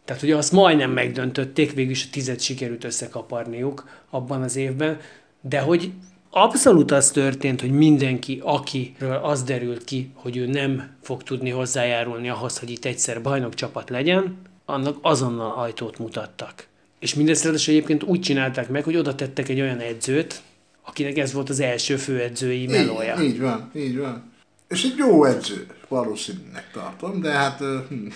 Tehát 0.05 0.23
ugye 0.23 0.35
azt 0.35 0.51
majdnem 0.51 0.91
megdöntötték, 0.91 1.73
végülis 1.73 2.05
a 2.05 2.07
tizet 2.11 2.39
sikerült 2.39 2.83
összekaparniuk 2.83 3.87
abban 4.09 4.41
az 4.41 4.55
évben, 4.55 4.99
de 5.41 5.59
hogy 5.59 5.91
abszolút 6.37 6.91
az 6.91 7.11
történt, 7.11 7.61
hogy 7.61 7.71
mindenki, 7.71 8.41
akiről 8.43 9.15
az 9.15 9.43
derült 9.43 9.83
ki, 9.83 10.11
hogy 10.13 10.37
ő 10.37 10.45
nem 10.45 10.89
fog 11.01 11.23
tudni 11.23 11.49
hozzájárulni 11.49 12.29
ahhoz, 12.29 12.59
hogy 12.59 12.69
itt 12.69 12.85
egyszer 12.85 13.21
bajnok 13.21 13.53
csapat 13.53 13.89
legyen, 13.89 14.37
annak 14.65 14.97
azonnal 15.01 15.51
ajtót 15.51 15.97
mutattak. 15.97 16.67
És 16.99 17.13
mindezt 17.13 17.43
ráadásul 17.43 17.73
egyébként 17.73 18.03
úgy 18.03 18.19
csinálták 18.19 18.69
meg, 18.69 18.83
hogy 18.83 18.95
oda 18.95 19.15
tettek 19.15 19.49
egy 19.49 19.61
olyan 19.61 19.79
edzőt, 19.79 20.41
akinek 20.81 21.17
ez 21.17 21.33
volt 21.33 21.49
az 21.49 21.59
első 21.59 21.95
főedzői 21.95 22.67
melója. 22.67 23.15
Így, 23.21 23.29
így 23.29 23.39
van, 23.39 23.71
így 23.75 23.97
van. 23.97 24.31
És 24.67 24.83
egy 24.83 24.95
jó 24.97 25.25
edző, 25.25 25.65
valószínűleg 25.87 26.71
tartom, 26.73 27.21
de 27.21 27.31
hát... 27.31 27.59
Hm. 27.89 28.07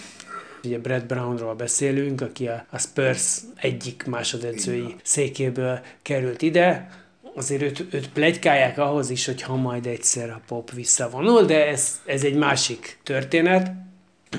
Ugye 0.64 0.80
Brad 0.80 1.04
Brownról 1.04 1.56
beszélünk, 1.56 2.22
aki 2.22 2.48
a, 2.48 2.66
a 2.70 2.78
Spurs 2.78 3.40
egyik 3.56 4.06
másodedzői 4.08 4.96
székéből 5.04 5.80
került 6.02 6.42
ide, 6.42 6.90
azért 7.36 7.62
őt, 7.62 7.86
őt 7.94 8.10
plegykálják 8.10 8.78
ahhoz 8.78 9.10
is, 9.10 9.26
hogy 9.26 9.42
ha 9.42 9.56
majd 9.56 9.86
egyszer 9.86 10.30
a 10.30 10.42
pop 10.48 10.72
visszavonul, 10.72 11.46
de 11.46 11.68
ez, 11.68 12.02
ez 12.06 12.24
egy 12.24 12.36
másik 12.36 13.00
történet. 13.04 13.72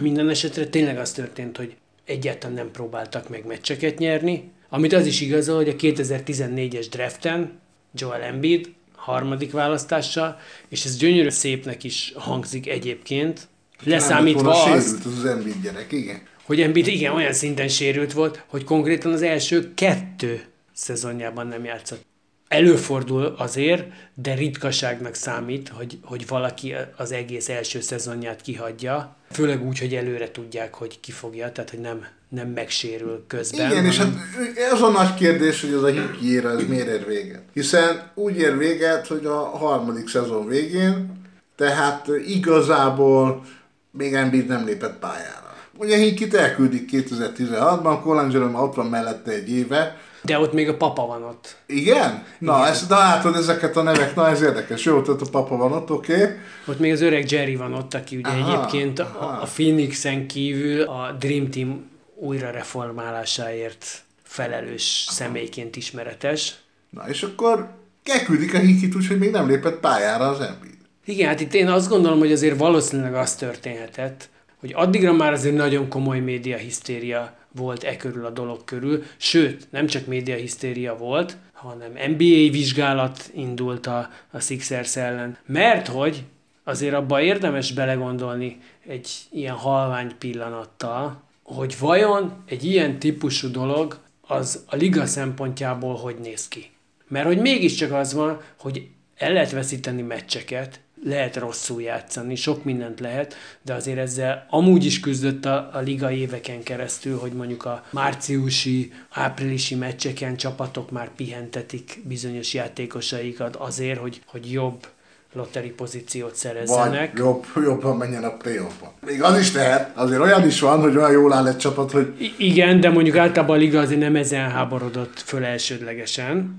Minden 0.00 0.28
esetre 0.28 0.66
tényleg 0.66 0.98
az 0.98 1.12
történt, 1.12 1.56
hogy 1.56 1.76
egyáltalán 2.04 2.56
nem 2.56 2.70
próbáltak 2.70 3.28
meg 3.28 3.46
meccseket 3.46 3.98
nyerni, 3.98 4.50
amit 4.68 4.92
az 4.92 5.06
is 5.06 5.20
igazol, 5.20 5.56
hogy 5.56 5.68
a 5.68 5.76
2014-es 5.76 6.86
draften 6.90 7.60
Joel 7.94 8.22
Embiid 8.22 8.68
harmadik 8.94 9.52
választással, 9.52 10.38
és 10.68 10.84
ez 10.84 10.96
gyönyörű 10.96 11.28
szépnek 11.28 11.84
is 11.84 12.12
hangzik 12.16 12.68
egyébként, 12.68 13.48
leszámítva 13.84 14.64
az, 14.64 14.70
azt, 14.70 15.06
az 15.06 15.24
Embiid 15.24 15.62
gyerek, 15.62 15.92
igen. 15.92 16.20
hogy 16.44 16.60
Embiid 16.60 16.86
igen 16.86 17.14
olyan 17.14 17.32
szinten 17.32 17.68
sérült 17.68 18.12
volt, 18.12 18.44
hogy 18.46 18.64
konkrétan 18.64 19.12
az 19.12 19.22
első 19.22 19.74
kettő 19.74 20.42
szezonjában 20.72 21.46
nem 21.46 21.64
játszott. 21.64 22.08
Előfordul 22.50 23.34
azért, 23.38 23.84
de 24.14 24.34
ritkaságnak 24.34 25.14
számít, 25.14 25.68
hogy, 25.68 25.98
hogy 26.02 26.26
valaki 26.28 26.74
az 26.96 27.12
egész 27.12 27.48
első 27.48 27.80
szezonját 27.80 28.40
kihagyja, 28.40 29.16
főleg 29.30 29.66
úgy, 29.66 29.78
hogy 29.78 29.94
előre 29.94 30.30
tudják, 30.30 30.74
hogy 30.74 31.00
ki 31.00 31.12
fogja, 31.12 31.52
tehát 31.52 31.70
hogy 31.70 31.78
nem, 31.78 32.06
nem 32.28 32.48
megsérül 32.48 33.24
közben. 33.26 33.70
Igen, 33.70 33.84
és 33.84 33.96
hát 33.98 34.06
hanem- 34.06 34.54
ez 34.72 34.80
a 34.80 34.90
nagy 34.90 35.14
kérdés, 35.14 35.60
hogy 35.60 35.72
az 35.72 35.82
a 35.82 35.86
hikiér 35.86 36.46
az 36.46 36.64
miért 36.68 36.88
ér 36.88 37.06
véget. 37.06 37.42
Hiszen 37.52 38.10
úgy 38.14 38.36
ér 38.36 38.58
véget, 38.58 39.06
hogy 39.06 39.26
a 39.26 39.38
harmadik 39.38 40.08
szezon 40.08 40.46
végén, 40.46 41.22
tehát 41.56 42.08
igazából 42.26 43.44
még 43.90 44.14
Embiid 44.14 44.46
nem 44.46 44.64
lépett 44.64 44.98
pályára. 44.98 45.54
Ugye 45.78 45.96
Hinkit 45.96 46.34
elküldik 46.34 46.90
2016-ban, 46.92 47.98
Colangelo 48.02 48.50
már 48.50 48.62
ott 48.62 48.74
van 48.74 48.86
mellette 48.86 49.30
egy 49.30 49.50
éve, 49.50 49.96
De 50.22 50.38
ott 50.38 50.52
még 50.52 50.68
a 50.68 50.76
papa 50.76 51.06
van 51.06 51.22
ott. 51.22 51.56
igen? 51.66 52.24
Na, 52.38 52.56
Igen. 52.56 52.70
Ezt, 52.70 52.88
na 52.88 52.98
látod 52.98 53.36
ezeket 53.36 53.76
a 53.76 53.82
nevek, 53.82 54.14
na 54.14 54.28
ez 54.28 54.42
érdekes. 54.42 54.84
Jó, 54.84 55.02
tehát 55.02 55.20
a 55.20 55.30
papa 55.30 55.56
van 55.56 55.72
ott, 55.72 55.90
oké. 55.90 56.14
Okay. 56.14 56.34
Ott 56.66 56.78
még 56.78 56.92
az 56.92 57.00
öreg 57.00 57.30
Jerry 57.30 57.56
van 57.56 57.74
ott, 57.74 57.94
aki 57.94 58.16
ugye 58.16 58.28
Aha, 58.28 58.52
egyébként 58.52 58.98
aha. 58.98 59.26
a, 59.26 59.44
Phoenixen 59.54 60.26
kívül 60.26 60.82
a 60.82 61.16
Dream 61.18 61.50
Team 61.50 61.90
újra 62.14 62.50
reformálásáért 62.50 64.02
felelős 64.22 65.06
személyként 65.10 65.76
ismeretes. 65.76 66.54
Na, 66.90 67.08
és 67.08 67.22
akkor 67.22 67.70
elküldik 68.04 68.54
a 68.54 68.58
Hinkit 68.58 68.94
úgy, 68.94 69.06
hogy 69.06 69.18
még 69.18 69.30
nem 69.30 69.48
lépett 69.48 69.80
pályára 69.80 70.28
az 70.28 70.40
Embiid. 70.40 70.74
Igen, 71.04 71.28
hát 71.28 71.40
itt 71.40 71.54
én 71.54 71.68
azt 71.68 71.88
gondolom, 71.88 72.18
hogy 72.18 72.32
azért 72.32 72.58
valószínűleg 72.58 73.14
az 73.14 73.34
történhetett, 73.34 74.28
hogy 74.60 74.72
addigra 74.74 75.12
már 75.12 75.32
azért 75.32 75.54
nagyon 75.54 75.88
komoly 75.88 76.18
média 76.18 76.56
hisztéria 76.56 77.38
volt 77.52 77.82
e 77.82 77.96
körül 77.96 78.24
a 78.24 78.30
dolog 78.30 78.64
körül, 78.64 79.02
sőt, 79.16 79.66
nem 79.70 79.86
csak 79.86 80.06
média 80.06 80.36
hisztéria 80.36 80.96
volt, 80.96 81.36
hanem 81.52 81.92
NBA 81.92 82.50
vizsgálat 82.50 83.30
indult 83.34 83.86
a, 83.86 84.10
a 84.30 84.40
Sixers 84.40 84.96
ellen. 84.96 85.36
Mert 85.46 85.86
hogy 85.86 86.24
azért 86.64 86.94
abba 86.94 87.20
érdemes 87.20 87.72
belegondolni 87.72 88.58
egy 88.86 89.10
ilyen 89.30 89.54
halvány 89.54 90.12
pillanattal, 90.18 91.22
hogy 91.42 91.76
vajon 91.78 92.42
egy 92.46 92.64
ilyen 92.64 92.98
típusú 92.98 93.50
dolog 93.50 93.98
az 94.20 94.64
a 94.66 94.76
liga 94.76 95.06
szempontjából 95.06 95.94
hogy 95.94 96.16
néz 96.16 96.48
ki. 96.48 96.70
Mert 97.08 97.26
hogy 97.26 97.38
mégiscsak 97.38 97.92
az 97.92 98.14
van, 98.14 98.40
hogy 98.58 98.88
el 99.16 99.32
lehet 99.32 99.50
veszíteni 99.50 100.02
meccseket, 100.02 100.80
lehet 101.04 101.36
rosszul 101.36 101.82
játszani, 101.82 102.34
sok 102.34 102.64
mindent 102.64 103.00
lehet, 103.00 103.34
de 103.62 103.74
azért 103.74 103.98
ezzel 103.98 104.46
amúgy 104.50 104.84
is 104.84 105.00
küzdött 105.00 105.44
a, 105.44 105.70
a 105.72 105.78
liga 105.78 106.10
éveken 106.10 106.62
keresztül, 106.62 107.18
hogy 107.18 107.32
mondjuk 107.32 107.64
a 107.64 107.84
márciusi, 107.90 108.92
áprilisi 109.10 109.74
meccseken 109.74 110.36
csapatok 110.36 110.90
már 110.90 111.10
pihentetik 111.16 112.02
bizonyos 112.04 112.54
játékosaikat 112.54 113.56
azért, 113.56 113.98
hogy, 113.98 114.22
hogy 114.26 114.52
jobb 114.52 114.86
lotteri 115.32 115.70
pozíciót 115.70 116.34
szerezzenek. 116.34 117.10
Vagy 117.10 117.18
jobb, 117.18 117.44
jobban 117.54 117.96
menjen 117.96 118.24
a 118.24 118.36
play 118.36 118.58
Még 119.06 119.22
az 119.22 119.38
is 119.38 119.52
lehet, 119.52 119.96
azért 119.96 120.20
olyan 120.20 120.46
is 120.46 120.60
van, 120.60 120.80
hogy 120.80 120.96
olyan 120.96 121.12
jól 121.12 121.32
áll 121.32 121.46
egy 121.46 121.56
csapat, 121.56 121.90
hogy 121.90 122.14
I- 122.18 122.34
igen, 122.38 122.80
de 122.80 122.90
mondjuk 122.90 123.16
általában 123.16 123.56
a 123.56 123.58
liga 123.58 123.80
azért 123.80 124.00
nem 124.00 124.16
ezen 124.16 124.50
háborodott 124.50 125.20
föl 125.20 125.44
elsődlegesen, 125.44 126.56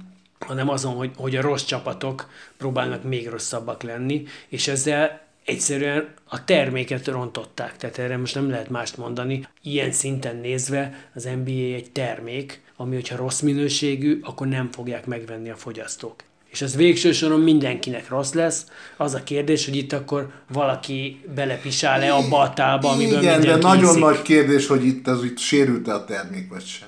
hanem 0.48 0.70
azon, 0.70 0.94
hogy, 0.94 1.12
hogy 1.16 1.36
a 1.36 1.42
rossz 1.42 1.64
csapatok 1.64 2.30
próbálnak 2.58 3.04
még 3.04 3.28
rosszabbak 3.28 3.84
lenni, 3.84 4.24
és 4.48 4.68
ezzel 4.68 5.22
egyszerűen 5.46 6.14
a 6.26 6.46
terméket 6.46 7.08
rontották. 7.08 7.78
Tehát 7.78 7.98
erre 7.98 8.18
most 8.18 8.36
nem 8.36 8.50
lehet 8.50 8.70
mást 8.70 8.98
mondani. 8.98 9.48
Ilyen 9.62 9.92
szinten 9.92 10.36
nézve 10.36 11.10
az 11.16 11.24
NBA 11.24 11.52
egy 11.52 11.92
termék, 11.92 12.62
ami 12.76 12.96
hogyha 12.96 13.16
rossz 13.16 13.40
minőségű, 13.40 14.20
akkor 14.24 14.48
nem 14.48 14.72
fogják 14.72 15.06
megvenni 15.06 15.50
a 15.50 15.56
fogyasztók. 15.56 16.24
És 16.52 16.62
az 16.62 16.76
végső 16.76 17.12
soron 17.12 17.40
mindenkinek 17.40 18.10
rossz 18.10 18.34
lesz. 18.34 18.66
Az 18.98 19.14
a 19.14 19.24
kérdés, 19.24 19.66
hogy 19.66 19.76
itt 19.76 19.94
akkor 19.94 20.32
valaki 20.54 21.22
belepisál-e 21.36 22.14
abba 22.14 22.40
a 22.40 22.54
tálba, 22.54 22.90
amiből 22.90 23.22
igen, 23.22 23.42
de 23.42 23.56
nagyon 23.56 23.90
iszik. 23.90 24.00
nagy 24.00 24.22
kérdés, 24.22 24.68
hogy 24.68 24.86
itt 24.86 25.08
ez 25.08 25.24
itt 25.24 25.38
sérült-e 25.38 25.94
a 25.94 26.06
termék, 26.06 26.50
vagy 26.50 26.66
sem. 26.66 26.88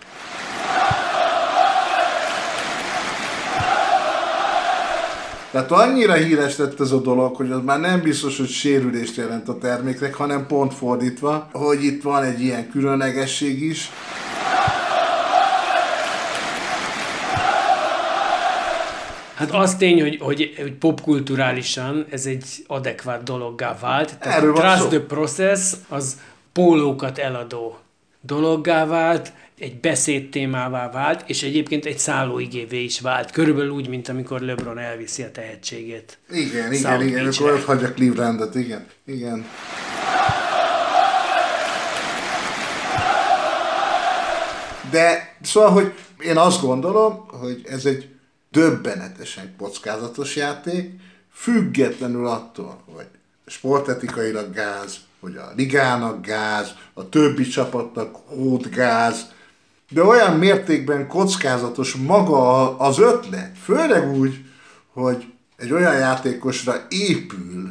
Tehát 5.53 5.71
annyira 5.71 6.13
híres 6.13 6.57
lett 6.57 6.79
ez 6.79 6.91
a 6.91 7.01
dolog, 7.01 7.35
hogy 7.35 7.51
az 7.51 7.59
már 7.63 7.79
nem 7.79 8.01
biztos, 8.01 8.37
hogy 8.37 8.49
sérülést 8.49 9.15
jelent 9.15 9.49
a 9.49 9.57
terméknek, 9.57 10.13
hanem 10.13 10.47
pont 10.47 10.73
fordítva, 10.73 11.49
hogy 11.51 11.83
itt 11.83 12.03
van 12.03 12.23
egy 12.23 12.41
ilyen 12.41 12.69
különlegesség 12.69 13.61
is. 13.61 13.89
Hát 19.35 19.51
az 19.51 19.75
tény, 19.75 20.01
hogy, 20.01 20.17
hogy, 20.21 20.53
hogy 20.57 20.73
popkulturálisan 20.73 22.05
ez 22.09 22.25
egy 22.25 22.45
adekvát 22.67 23.23
dologgá 23.23 23.77
vált. 23.81 24.17
Tehát 24.17 24.37
Erről 24.37 24.53
Trust 24.53 24.87
the 24.87 24.99
Process 24.99 25.73
az 25.89 26.19
pólókat 26.51 27.17
eladó 27.17 27.77
dologgá 28.21 28.85
vált, 28.85 29.33
egy 29.63 29.79
beszédtémává 29.79 30.91
vált, 30.91 31.29
és 31.29 31.43
egyébként 31.43 31.85
egy 31.85 31.97
szállóigévé 31.97 32.83
is 32.83 32.99
vált. 32.99 33.31
Körülbelül 33.31 33.71
úgy, 33.71 33.87
mint 33.87 34.09
amikor 34.09 34.41
LeBron 34.41 34.77
elviszi 34.77 35.23
a 35.23 35.31
tehetségét. 35.31 36.17
Igen, 36.29 36.73
igen, 36.73 37.01
igen, 37.01 37.27
akkor 37.27 37.51
ott 37.51 37.63
hagyja 37.63 37.93
Clevelandet, 37.93 38.55
igen, 38.55 38.85
igen. 39.05 39.45
De 44.91 45.35
szóval, 45.41 45.69
hogy 45.69 45.93
én 46.19 46.37
azt 46.37 46.61
gondolom, 46.61 47.25
hogy 47.27 47.61
ez 47.69 47.85
egy 47.85 48.09
döbbenetesen 48.51 49.55
kockázatos 49.57 50.35
játék, 50.35 50.91
függetlenül 51.33 52.27
attól, 52.27 52.83
hogy 52.95 53.07
sportetikailag 53.45 54.53
gáz, 54.53 54.97
hogy 55.19 55.35
a 55.35 55.51
ligának 55.55 56.25
gáz, 56.25 56.73
a 56.93 57.09
többi 57.09 57.47
csapatnak 57.47 58.15
hódgáz, 58.25 59.31
de 59.93 60.03
olyan 60.03 60.37
mértékben 60.37 61.07
kockázatos 61.07 61.95
maga 61.95 62.77
az 62.77 62.99
ötlet, 62.99 63.51
főleg 63.63 64.11
úgy, 64.11 64.45
hogy 64.93 65.25
egy 65.57 65.71
olyan 65.71 65.97
játékosra 65.97 66.73
épül, 66.89 67.69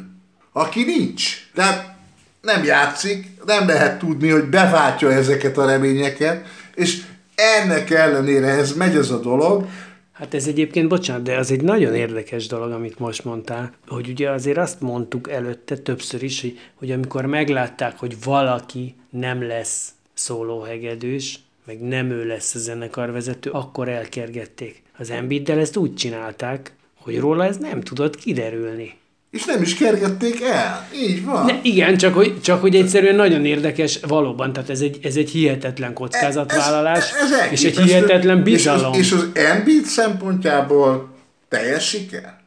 aki 0.51 0.83
nincs. 0.83 1.49
Tehát 1.53 1.95
nem 2.41 2.63
játszik, 2.63 3.27
nem 3.45 3.67
lehet 3.67 3.99
tudni, 3.99 4.29
hogy 4.29 4.43
beváltja 4.43 5.11
ezeket 5.11 5.57
a 5.57 5.65
reményeket, 5.65 6.45
és 6.75 7.01
ennek 7.35 7.89
ellenére 7.89 8.47
ez 8.47 8.73
megy 8.73 8.95
ez 8.95 9.09
a 9.09 9.19
dolog, 9.19 9.65
Hát 10.13 10.33
ez 10.33 10.47
egyébként, 10.47 10.87
bocsánat, 10.87 11.23
de 11.23 11.37
az 11.37 11.51
egy 11.51 11.61
nagyon 11.61 11.95
érdekes 11.95 12.47
dolog, 12.47 12.71
amit 12.71 12.99
most 12.99 13.23
mondtál, 13.23 13.73
hogy 13.87 14.09
ugye 14.09 14.29
azért 14.29 14.57
azt 14.57 14.81
mondtuk 14.81 15.29
előtte 15.31 15.77
többször 15.77 16.23
is, 16.23 16.41
hogy, 16.41 16.59
hogy 16.75 16.91
amikor 16.91 17.25
meglátták, 17.25 17.99
hogy 17.99 18.23
valaki 18.23 18.95
nem 19.09 19.47
lesz 19.47 19.89
szólóhegedűs, 20.13 21.39
meg 21.65 21.79
nem 21.81 22.09
ő 22.09 22.25
lesz 22.27 22.55
a 22.55 22.59
zenekarvezető, 22.59 23.49
akkor 23.49 23.89
elkergették. 23.89 24.81
Az 24.97 25.09
Embiiddel 25.09 25.59
ezt 25.59 25.77
úgy 25.77 25.95
csinálták, 25.95 26.73
hogy 27.01 27.19
róla 27.19 27.45
ez 27.45 27.57
nem 27.57 27.81
tudott 27.81 28.15
kiderülni. 28.15 28.93
És 29.31 29.45
nem 29.45 29.61
is 29.61 29.75
kergették 29.75 30.41
el. 30.41 30.87
Így 30.95 31.25
van. 31.25 31.45
Ne, 31.45 31.59
igen, 31.61 31.97
csak 31.97 32.13
hogy, 32.13 32.41
csak 32.41 32.61
hogy 32.61 32.75
egyszerűen 32.75 33.15
nagyon 33.15 33.45
érdekes 33.45 33.99
valóban, 34.07 34.53
tehát 34.53 34.69
ez 34.69 34.81
egy, 34.81 34.99
ez 35.01 35.15
egy 35.15 35.29
hihetetlen 35.29 35.93
kockázatvállalás, 35.93 37.11
Ez- 37.11 37.31
ez- 37.31 37.39
ez 37.39 37.51
és 37.51 37.63
egy 37.63 37.79
hihetetlen 37.79 38.43
bizalom. 38.43 38.93
És 38.93 39.11
az, 39.11 39.19
és 39.23 39.31
az 39.35 39.43
Embiid 39.43 39.85
szempontjából 39.85 41.09
teljes 41.49 41.87
siker. 41.87 42.39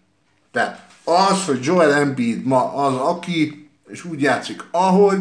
Tehát 0.53 0.87
az, 1.05 1.45
hogy 1.47 1.59
Joel 1.63 1.93
Embiid 1.93 2.45
ma 2.45 2.75
az, 2.75 2.95
aki, 2.95 3.69
és 3.89 4.05
úgy 4.05 4.21
játszik, 4.21 4.65
ahogy, 4.71 5.19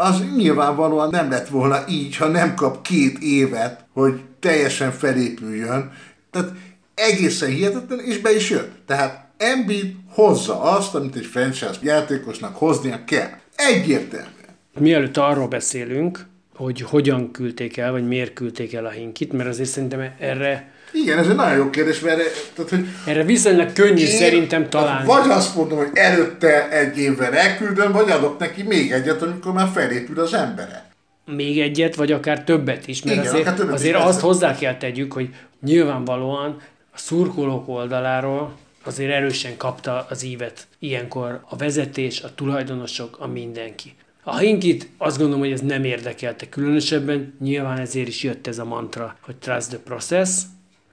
az 0.00 0.22
nyilvánvalóan 0.36 1.10
nem 1.10 1.30
lett 1.30 1.48
volna 1.48 1.84
így, 1.88 2.16
ha 2.16 2.26
nem 2.26 2.54
kap 2.54 2.82
két 2.82 3.18
évet, 3.18 3.84
hogy 3.92 4.20
teljesen 4.40 4.92
felépüljön. 4.92 5.92
Tehát 6.30 6.52
egészen 6.94 7.48
hihetetlen, 7.48 8.00
és 8.00 8.18
be 8.18 8.34
is 8.34 8.50
jött. 8.50 8.72
Tehát 8.86 9.28
Embiid 9.36 9.94
hozza 10.08 10.60
azt, 10.60 10.94
amit 10.94 11.16
egy 11.16 11.26
franchise 11.26 11.78
játékosnak 11.82 12.56
hoznia 12.56 13.04
kell. 13.04 13.30
Egyértelműen. 13.56 14.56
Mielőtt 14.78 15.16
arról 15.16 15.48
beszélünk, 15.48 16.26
hogy 16.60 16.80
hogyan 16.80 17.30
küldték 17.30 17.76
el, 17.76 17.90
vagy 17.92 18.06
miért 18.06 18.32
küldték 18.32 18.74
el 18.74 18.84
a 18.86 18.90
hinkit, 18.90 19.32
mert 19.32 19.48
azért 19.48 19.68
szerintem 19.68 20.12
erre, 20.18 20.70
Igen, 20.92 21.18
ez 21.18 21.28
egy 21.28 21.34
nagyon 21.34 21.56
jó 21.56 21.70
kérdés, 21.70 22.00
mert 22.00 22.20
tehát, 22.54 22.70
hogy 22.70 22.86
erre 23.06 23.24
viszonylag 23.24 23.72
könnyű 23.72 24.00
Én- 24.00 24.06
szerintem 24.18 24.68
találni. 24.68 25.06
Vagy 25.06 25.30
azt 25.30 25.56
mondom, 25.56 25.78
hogy 25.78 25.90
előtte 25.92 26.68
egy 26.70 26.98
évvel 26.98 27.34
elküldöm, 27.34 27.92
vagy 27.92 28.10
adok 28.10 28.38
neki 28.38 28.62
még 28.62 28.90
egyet, 28.92 29.22
amikor 29.22 29.52
már 29.52 29.68
felépül 29.74 30.20
az 30.20 30.34
embere. 30.34 30.88
még 31.26 31.60
egyet, 31.60 31.94
vagy 31.94 32.12
akár 32.12 32.44
többet 32.44 32.86
is, 32.88 33.02
mert 33.02 33.16
Igen, 33.16 33.28
azért, 33.28 33.42
akár 33.46 33.54
többet 33.58 33.72
is, 33.74 33.78
azért 33.80 33.92
persze. 33.94 34.08
azt 34.08 34.20
hozzá 34.20 34.54
kell 34.56 34.76
tegyük, 34.76 35.12
hogy 35.12 35.28
nyilvánvalóan 35.64 36.56
a 36.94 36.98
szurkolók 36.98 37.68
oldaláról 37.68 38.52
azért 38.84 39.12
erősen 39.12 39.56
kapta 39.56 40.06
az 40.10 40.24
ívet 40.24 40.66
ilyenkor 40.78 41.40
a 41.48 41.56
vezetés, 41.56 42.20
a 42.22 42.34
tulajdonosok, 42.34 43.16
a 43.20 43.26
mindenki. 43.26 43.94
A 44.22 44.36
Hinkit 44.36 44.88
azt 44.98 45.16
gondolom, 45.16 45.40
hogy 45.40 45.52
ez 45.52 45.60
nem 45.60 45.84
érdekelte 45.84 46.48
különösebben, 46.48 47.34
nyilván 47.40 47.78
ezért 47.78 48.08
is 48.08 48.22
jött 48.22 48.46
ez 48.46 48.58
a 48.58 48.64
mantra, 48.64 49.16
hogy 49.20 49.36
trust 49.36 49.68
the 49.68 49.78
process, 49.78 50.28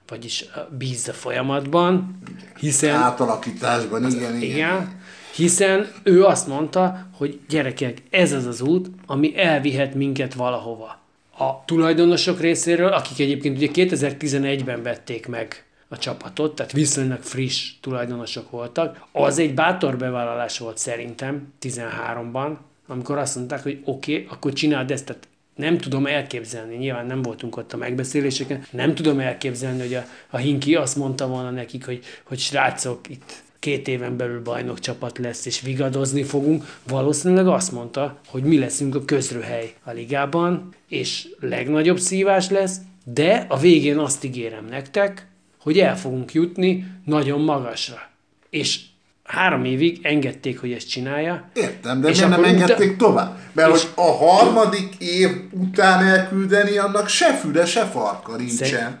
vagyis 0.08 0.42
uh, 0.42 0.76
bízz 0.78 1.08
a 1.08 1.12
folyamatban, 1.12 2.18
hiszen 2.58 2.94
Átalakításban, 2.94 4.10
igen, 4.10 4.36
igen. 4.36 4.42
igen. 4.42 5.00
Hiszen 5.34 5.86
ő 6.02 6.24
azt 6.24 6.46
mondta, 6.46 7.06
hogy 7.12 7.40
gyerekek, 7.48 8.02
ez 8.10 8.32
az 8.32 8.46
az 8.46 8.60
út, 8.60 8.90
ami 9.06 9.38
elvihet 9.38 9.94
minket 9.94 10.34
valahova. 10.34 10.98
A 11.38 11.64
tulajdonosok 11.64 12.40
részéről, 12.40 12.92
akik 12.92 13.18
egyébként 13.18 13.56
ugye 13.56 13.68
2011-ben 13.72 14.82
vették 14.82 15.26
meg 15.26 15.64
a 15.88 15.98
csapatot, 15.98 16.54
tehát 16.54 16.72
viszonylag 16.72 17.22
friss 17.22 17.72
tulajdonosok 17.80 18.50
voltak, 18.50 19.06
az 19.12 19.38
egy 19.38 19.54
bátor 19.54 19.96
bevállalás 19.96 20.58
volt 20.58 20.78
szerintem 20.78 21.52
13-ban, 21.60 22.56
amikor 22.88 23.18
azt 23.18 23.36
mondták, 23.36 23.62
hogy 23.62 23.80
oké, 23.84 24.12
okay, 24.12 24.26
akkor 24.30 24.52
csináld 24.52 24.90
ezt, 24.90 25.04
tehát 25.04 25.28
nem 25.54 25.78
tudom 25.78 26.06
elképzelni, 26.06 26.76
nyilván 26.76 27.06
nem 27.06 27.22
voltunk 27.22 27.56
ott 27.56 27.72
a 27.72 27.76
megbeszéléseken, 27.76 28.66
nem 28.70 28.94
tudom 28.94 29.18
elképzelni, 29.18 29.80
hogy 29.80 29.94
a, 29.94 30.04
a 30.30 30.36
Hinki 30.36 30.74
azt 30.74 30.96
mondta 30.96 31.26
volna 31.28 31.50
nekik, 31.50 31.84
hogy, 31.84 32.04
hogy 32.24 32.38
srácok, 32.38 33.08
itt 33.08 33.42
két 33.58 33.88
éven 33.88 34.16
belül 34.16 34.42
bajnok 34.42 34.78
csapat 34.78 35.18
lesz, 35.18 35.46
és 35.46 35.60
vigadozni 35.60 36.22
fogunk. 36.22 36.64
Valószínűleg 36.88 37.46
azt 37.46 37.72
mondta, 37.72 38.20
hogy 38.26 38.42
mi 38.42 38.58
leszünk 38.58 38.94
a 38.94 39.04
közröhely 39.04 39.74
a 39.84 39.90
ligában, 39.90 40.74
és 40.88 41.28
legnagyobb 41.40 41.98
szívás 41.98 42.50
lesz, 42.50 42.76
de 43.04 43.46
a 43.48 43.58
végén 43.58 43.98
azt 43.98 44.24
ígérem 44.24 44.64
nektek, 44.64 45.26
hogy 45.60 45.78
el 45.78 45.98
fogunk 45.98 46.32
jutni 46.32 46.86
nagyon 47.04 47.40
magasra. 47.40 48.10
És 48.50 48.80
három 49.28 49.64
évig 49.64 50.00
engedték, 50.02 50.60
hogy 50.60 50.72
ezt 50.72 50.88
csinálja. 50.88 51.48
Értem, 51.54 52.00
de 52.00 52.08
És 52.08 52.16
miért 52.16 52.30
nem 52.30 52.44
engedték 52.44 52.96
tovább? 52.96 53.38
Mert 53.52 53.70
hogy 53.70 53.88
a 53.94 54.10
harmadik 54.10 54.94
év 54.98 55.30
után 55.50 56.04
elküldeni, 56.06 56.76
annak 56.78 57.08
se 57.08 57.34
füle, 57.34 57.66
se 57.66 57.84
farka 57.84 58.36
nincsen. 58.36 58.56
Szerint- 58.68 58.96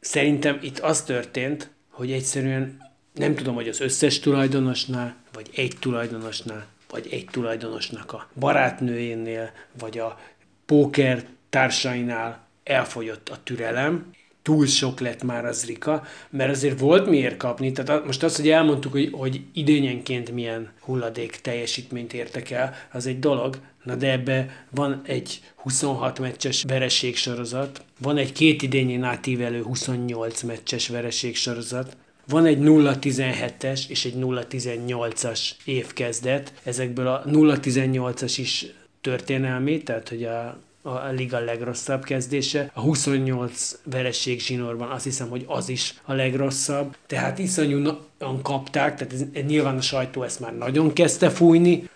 Szerintem 0.00 0.58
itt 0.62 0.78
az 0.78 1.02
történt, 1.02 1.70
hogy 1.90 2.12
egyszerűen 2.12 2.80
nem 3.14 3.34
tudom, 3.34 3.54
hogy 3.54 3.68
az 3.68 3.80
összes 3.80 4.20
tulajdonosnál, 4.20 5.14
vagy 5.32 5.50
egy 5.54 5.76
tulajdonosnál, 5.80 6.66
vagy 6.90 7.08
egy 7.10 7.24
tulajdonosnak 7.30 8.12
a 8.12 8.28
barátnőjénél, 8.34 9.50
vagy 9.78 9.98
a 9.98 10.18
póker 10.66 11.24
társainál 11.50 12.46
elfogyott 12.64 13.28
a 13.28 13.36
türelem, 13.44 14.10
túl 14.42 14.66
sok 14.66 15.00
lett 15.00 15.22
már 15.22 15.44
az 15.44 15.66
Rika, 15.66 16.02
mert 16.30 16.50
azért 16.50 16.78
volt 16.78 17.06
miért 17.06 17.36
kapni. 17.36 17.72
Tehát 17.72 18.04
most 18.06 18.22
az, 18.22 18.36
hogy 18.36 18.48
elmondtuk, 18.48 18.92
hogy, 18.92 19.08
hogy 19.12 19.40
idényenként 19.52 20.30
milyen 20.30 20.70
hulladék 20.80 21.36
teljesítményt 21.36 22.12
értek 22.12 22.50
el, 22.50 22.74
az 22.92 23.06
egy 23.06 23.18
dolog, 23.18 23.58
na 23.82 23.94
de 23.94 24.10
ebbe 24.10 24.66
van 24.70 25.00
egy 25.04 25.40
26 25.56 26.18
meccses 26.18 26.62
vereségsorozat, 26.68 27.84
van 27.98 28.16
egy 28.16 28.32
két 28.32 28.62
idényén 28.62 29.02
átívelő 29.02 29.62
28 29.62 30.42
meccses 30.42 30.88
vereségsorozat, 30.88 31.96
van 32.28 32.46
egy 32.46 32.58
0-17-es 32.60 33.88
és 33.88 34.04
egy 34.04 34.14
0-18-as 34.16 35.50
évkezdet. 35.64 36.52
Ezekből 36.62 37.06
a 37.06 37.22
0-18-as 37.26 38.34
is 38.36 38.66
történelmi, 39.00 39.82
tehát 39.82 40.08
hogy 40.08 40.24
a, 40.24 40.58
a 40.82 41.08
liga 41.08 41.38
legrosszabb 41.38 42.04
kezdése. 42.04 42.70
A 42.74 42.80
28 42.80 43.78
vereség 43.84 44.40
zsinórban 44.40 44.90
azt 44.90 45.04
hiszem, 45.04 45.28
hogy 45.28 45.44
az 45.48 45.68
is 45.68 45.94
a 46.04 46.12
legrosszabb. 46.12 46.96
Tehát 47.06 47.38
iszonyúan 47.38 48.42
kapták, 48.42 48.96
tehát 48.96 49.12
ez, 49.12 49.42
nyilván 49.46 49.76
a 49.76 49.80
sajtó 49.80 50.22
ezt 50.22 50.40
már 50.40 50.56
nagyon 50.56 50.92
kezdte 50.92 51.30
fújni, 51.30 51.88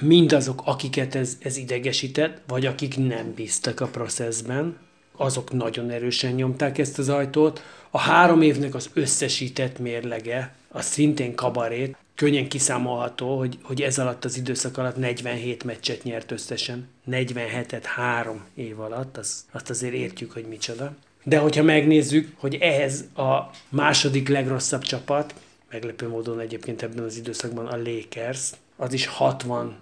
mindazok, 0.00 0.62
akiket 0.64 1.14
ez, 1.14 1.36
ez 1.40 1.56
idegesített, 1.56 2.40
vagy 2.46 2.66
akik 2.66 2.96
nem 2.96 3.32
bíztak 3.34 3.80
a 3.80 3.86
processzben, 3.86 4.76
azok 5.16 5.52
nagyon 5.52 5.90
erősen 5.90 6.32
nyomták 6.32 6.78
ezt 6.78 6.98
az 6.98 7.08
ajtót. 7.08 7.62
A 7.90 7.98
három 7.98 8.42
évnek 8.42 8.74
az 8.74 8.90
összesített 8.92 9.78
mérlege, 9.78 10.54
az 10.68 10.84
szintén 10.84 11.34
kabarét, 11.34 11.96
könnyen 12.14 12.48
kiszámolható, 12.48 13.38
hogy, 13.38 13.58
hogy 13.62 13.82
ez 13.82 13.98
alatt 13.98 14.24
az 14.24 14.36
időszak 14.36 14.78
alatt 14.78 14.96
47 14.96 15.64
meccset 15.64 16.02
nyert 16.02 16.30
összesen. 16.30 16.88
47-et 17.10 17.82
három 17.82 18.44
év 18.54 18.80
alatt, 18.80 19.16
az, 19.16 19.44
azt 19.52 19.70
azért 19.70 19.94
értjük, 19.94 20.32
hogy 20.32 20.44
micsoda. 20.44 20.94
De 21.24 21.38
hogyha 21.38 21.62
megnézzük, 21.62 22.32
hogy 22.36 22.54
ehhez 22.54 23.04
a 23.16 23.50
második 23.68 24.28
legrosszabb 24.28 24.82
csapat, 24.82 25.34
meglepő 25.70 26.08
módon 26.08 26.40
egyébként 26.40 26.82
ebben 26.82 27.04
az 27.04 27.16
időszakban 27.16 27.66
a 27.66 27.76
Lakers, 27.76 28.50
az 28.76 28.92
is 28.92 29.06
65. 29.06 29.76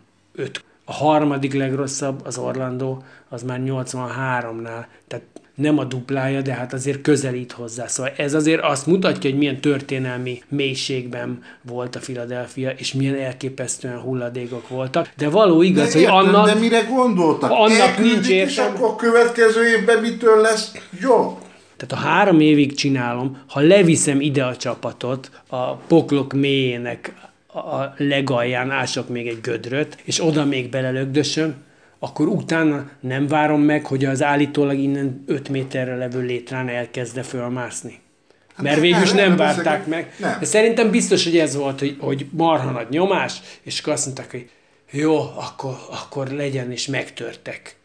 A 0.84 0.92
harmadik 0.92 1.54
legrosszabb, 1.54 2.20
az 2.24 2.38
Orlando, 2.38 2.98
az 3.28 3.42
már 3.42 3.60
83-nál, 3.64 4.86
tehát 5.06 5.24
nem 5.61 5.79
a 5.79 5.85
duplája, 5.85 6.40
de 6.40 6.53
hát 6.53 6.73
azért 6.73 7.01
közelít 7.01 7.53
hozzá. 7.53 7.87
Szóval 7.87 8.12
ez 8.16 8.35
azért 8.35 8.62
azt 8.62 8.87
mutatja, 8.87 9.31
hogy 9.31 9.38
milyen 9.38 9.61
történelmi 9.61 10.42
mélységben 10.49 11.42
volt 11.62 11.96
a 11.96 11.99
Philadelphia, 11.99 12.70
és 12.70 12.92
milyen 12.92 13.14
elképesztően 13.14 13.99
hulladékok 13.99 14.68
voltak. 14.68 15.09
De 15.16 15.29
való 15.29 15.62
igaz, 15.62 15.87
De 15.87 15.92
hogy 15.92 16.01
értem, 16.01 16.16
annak... 16.16 16.46
de 16.46 16.55
mire 16.55 16.81
gondoltak? 16.81 17.51
annak 17.51 17.99
nincs 17.99 18.29
És 18.29 18.31
értelme. 18.31 18.75
akkor 18.75 18.88
a 18.88 18.96
következő 18.96 19.66
évben 19.66 20.01
mitől 20.01 20.40
lesz 20.40 20.73
jó? 21.01 21.38
Tehát 21.77 22.05
ha 22.05 22.11
három 22.11 22.40
évig 22.40 22.75
csinálom, 22.75 23.38
ha 23.49 23.61
leviszem 23.61 24.20
ide 24.20 24.44
a 24.44 24.57
csapatot, 24.57 25.31
a 25.49 25.75
poklok 25.75 26.33
mélyének 26.33 27.14
a 27.55 27.94
legalján 27.96 28.70
ások 28.70 29.09
még 29.09 29.27
egy 29.27 29.40
gödröt, 29.40 29.96
és 30.05 30.25
oda 30.25 30.44
még 30.44 30.68
belelögdösöm, 30.70 31.55
akkor 32.00 32.28
utána 32.28 32.90
nem 33.00 33.26
várom 33.26 33.60
meg, 33.60 33.86
hogy 33.86 34.04
az 34.04 34.22
állítólag 34.22 34.78
innen 34.78 35.24
5 35.26 35.48
méterre 35.48 35.96
levő 35.96 36.20
létrán 36.20 36.68
elkezde 36.68 37.22
fölmászni. 37.22 38.00
Mert 38.56 38.74
nem, 38.74 38.84
végül 38.84 39.02
is 39.02 39.12
nem, 39.12 39.28
nem 39.28 39.36
várták 39.36 39.86
meg. 39.86 40.12
nem. 40.18 40.36
De 40.38 40.44
szerintem 40.44 40.90
biztos, 40.90 41.24
hogy 41.24 41.38
ez 41.38 41.56
volt, 41.56 41.78
hogy, 41.78 41.96
hogy 42.00 42.26
marha 42.30 42.70
nagy 42.70 42.86
nyomás, 42.90 43.40
és 43.62 43.80
akkor 43.80 43.92
azt 43.92 44.04
mondták, 44.04 44.30
hogy 44.30 44.50
jó, 44.90 45.16
akkor, 45.18 45.76
akkor 45.90 46.28
legyen, 46.28 46.72
és 46.72 46.86
megtörtek. 46.86 47.76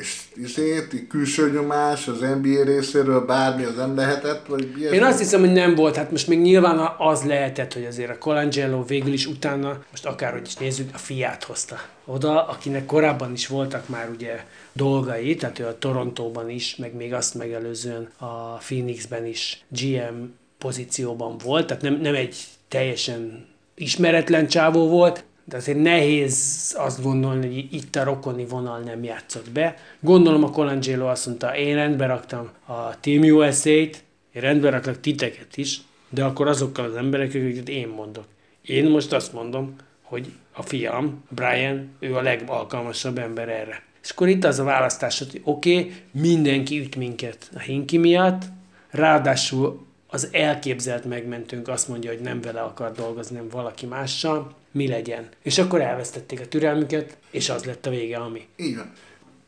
És 0.00 0.20
izét, 0.34 1.06
külső 1.08 1.50
nyomás 1.50 2.08
az 2.08 2.20
NBA 2.20 2.64
részéről 2.64 3.24
bármi 3.24 3.64
az 3.64 3.76
nem 3.76 3.96
lehetett, 3.96 4.46
vagy 4.46 4.78
ilyesmi? 4.78 4.96
Én 4.96 5.02
azt 5.02 5.18
hiszem, 5.18 5.40
hogy 5.40 5.52
nem 5.52 5.74
volt. 5.74 5.96
Hát 5.96 6.10
most 6.10 6.28
még 6.28 6.40
nyilván 6.40 6.94
az 6.98 7.22
lehetett, 7.22 7.72
hogy 7.72 7.84
azért 7.84 8.10
a 8.10 8.18
Colangelo 8.18 8.84
végül 8.84 9.12
is 9.12 9.26
utána, 9.26 9.84
most 9.90 10.06
akárhogy 10.06 10.46
is 10.46 10.56
nézzük, 10.56 10.88
a 10.94 10.98
fiát 10.98 11.44
hozta 11.44 11.80
oda, 12.04 12.46
akinek 12.46 12.86
korábban 12.86 13.32
is 13.32 13.46
voltak 13.46 13.88
már 13.88 14.08
ugye 14.14 14.44
dolgai, 14.72 15.34
tehát 15.34 15.58
ő 15.58 15.66
a 15.66 15.78
Torontóban 15.78 16.50
is, 16.50 16.76
meg 16.76 16.94
még 16.94 17.12
azt 17.12 17.34
megelőzően 17.34 18.10
a 18.18 18.56
Phoenixben 18.56 19.26
is 19.26 19.64
GM 19.68 20.22
pozícióban 20.58 21.38
volt, 21.44 21.66
tehát 21.66 21.82
nem, 21.82 21.94
nem 22.00 22.14
egy 22.14 22.36
teljesen 22.68 23.46
ismeretlen 23.74 24.46
csávó 24.46 24.88
volt, 24.88 25.24
de 25.44 25.56
azért 25.56 25.82
nehéz 25.82 26.74
azt 26.78 27.02
gondolni, 27.02 27.46
hogy 27.46 27.74
itt 27.74 27.96
a 27.96 28.04
rokoni 28.04 28.44
vonal 28.44 28.80
nem 28.80 29.04
játszott 29.04 29.50
be. 29.50 29.76
Gondolom 30.00 30.44
a 30.44 30.50
Colangelo 30.50 31.06
azt 31.06 31.26
mondta, 31.26 31.56
én 31.56 31.74
rendbe 31.74 32.06
raktam 32.06 32.50
a 32.66 33.00
Team 33.00 33.22
USA-t, 33.22 34.04
én 34.32 34.42
rendbe 34.42 34.70
raklak 34.70 35.00
titeket 35.00 35.56
is, 35.56 35.80
de 36.10 36.24
akkor 36.24 36.48
azokkal 36.48 36.84
az 36.84 36.96
emberekkel, 36.96 37.40
akiket 37.40 37.68
én 37.68 37.88
mondok. 37.88 38.24
Én 38.62 38.90
most 38.90 39.12
azt 39.12 39.32
mondom, 39.32 39.74
hogy 40.02 40.32
a 40.52 40.62
fiam, 40.62 41.24
Brian, 41.28 41.90
ő 42.00 42.14
a 42.14 42.22
legalkalmasabb 42.22 43.18
ember 43.18 43.48
erre. 43.48 43.82
És 44.02 44.10
akkor 44.10 44.28
itt 44.28 44.44
az 44.44 44.58
a 44.58 44.64
választás, 44.64 45.18
hogy 45.18 45.40
oké, 45.44 45.78
okay, 45.78 45.92
mindenki 46.10 46.78
üt 46.78 46.96
minket 46.96 47.50
a 47.54 47.58
Hinki 47.58 47.96
miatt, 47.96 48.42
ráadásul 48.90 49.86
az 50.14 50.28
elképzelt 50.32 51.04
megmentőnk 51.04 51.68
azt 51.68 51.88
mondja, 51.88 52.10
hogy 52.10 52.20
nem 52.20 52.40
vele 52.40 52.60
akar 52.60 52.92
dolgozni, 52.92 53.36
nem 53.36 53.48
valaki 53.48 53.86
mással, 53.86 54.54
mi 54.70 54.88
legyen. 54.88 55.28
És 55.42 55.58
akkor 55.58 55.80
elvesztették 55.80 56.40
a 56.40 56.48
türelmüket, 56.48 57.16
és 57.30 57.48
az 57.48 57.64
lett 57.64 57.86
a 57.86 57.90
vége, 57.90 58.16
ami. 58.16 58.46
Így 58.56 58.76
van. 58.76 58.92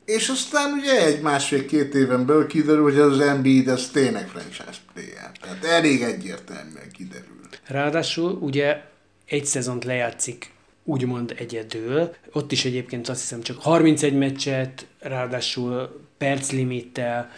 És 0.05 0.29
aztán 0.29 0.73
ugye 0.73 1.07
egy 1.07 1.21
másfél-két 1.21 1.95
éven 1.95 2.27
belül 2.27 2.47
kiderül, 2.47 2.83
hogy 2.83 2.99
az 2.99 3.21
Embiid 3.21 3.69
ez 3.69 3.91
tényleg 3.91 4.29
franchise 4.29 4.81
player. 4.93 5.31
Tehát 5.41 5.65
elég 5.65 6.03
egyértelműen 6.03 6.91
kiderül. 6.93 7.41
Ráadásul 7.67 8.33
ugye 8.33 8.83
egy 9.27 9.45
szezont 9.45 9.85
lejátszik 9.85 10.51
úgymond 10.85 11.35
egyedül. 11.39 12.15
Ott 12.33 12.53
is 12.53 12.65
egyébként 12.65 13.09
azt 13.09 13.21
hiszem 13.21 13.43
csak 13.43 13.61
31 13.61 14.15
meccset, 14.15 14.87
ráadásul 14.99 16.01
perclimittel, 16.19 17.31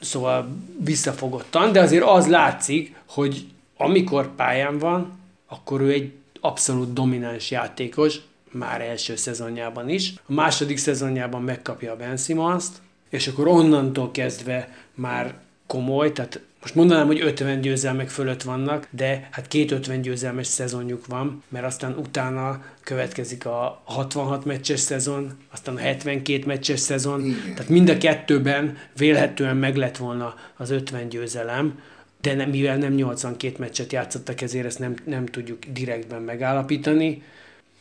szóval 0.00 0.48
visszafogottan, 0.78 1.72
de 1.72 1.80
azért 1.80 2.04
az 2.04 2.26
látszik, 2.26 2.94
hogy 3.06 3.46
amikor 3.76 4.34
pályán 4.34 4.78
van, 4.78 5.18
akkor 5.46 5.80
ő 5.80 5.90
egy 5.92 6.12
abszolút 6.40 6.92
domináns 6.92 7.50
játékos, 7.50 8.20
már 8.50 8.80
első 8.80 9.16
szezonjában 9.16 9.88
is. 9.88 10.14
A 10.26 10.32
második 10.32 10.76
szezonjában 10.76 11.42
megkapja 11.42 11.92
a 11.92 11.96
Ben 11.96 12.16
Simmons-t, 12.16 12.72
és 13.08 13.28
akkor 13.28 13.48
onnantól 13.48 14.10
kezdve 14.10 14.68
már 14.94 15.34
komoly, 15.66 16.12
tehát 16.12 16.40
most 16.60 16.74
mondanám, 16.74 17.06
hogy 17.06 17.20
50 17.20 17.60
győzelmek 17.60 18.08
fölött 18.08 18.42
vannak, 18.42 18.88
de 18.90 19.28
hát 19.30 19.46
két 19.48 19.70
50 19.70 20.00
győzelmes 20.00 20.46
szezonjuk 20.46 21.06
van, 21.06 21.42
mert 21.48 21.64
aztán 21.64 21.96
utána 21.98 22.62
következik 22.84 23.46
a 23.46 23.82
66 23.84 24.44
meccses 24.44 24.80
szezon, 24.80 25.32
aztán 25.52 25.74
a 25.74 25.78
72 25.78 26.46
meccses 26.46 26.80
szezon, 26.80 27.24
Igen. 27.24 27.54
tehát 27.54 27.68
mind 27.68 27.88
a 27.88 27.98
kettőben 27.98 28.76
vélhetően 28.96 29.56
meg 29.56 29.76
lett 29.76 29.96
volna 29.96 30.34
az 30.56 30.70
50 30.70 31.08
győzelem, 31.08 31.78
de 32.20 32.34
nem, 32.34 32.50
mivel 32.50 32.76
nem 32.76 32.92
82 32.92 33.54
meccset 33.58 33.92
játszottak, 33.92 34.40
ezért 34.40 34.66
ezt 34.66 34.78
nem, 34.78 34.94
nem 35.04 35.26
tudjuk 35.26 35.58
direktben 35.72 36.22
megállapítani. 36.22 37.22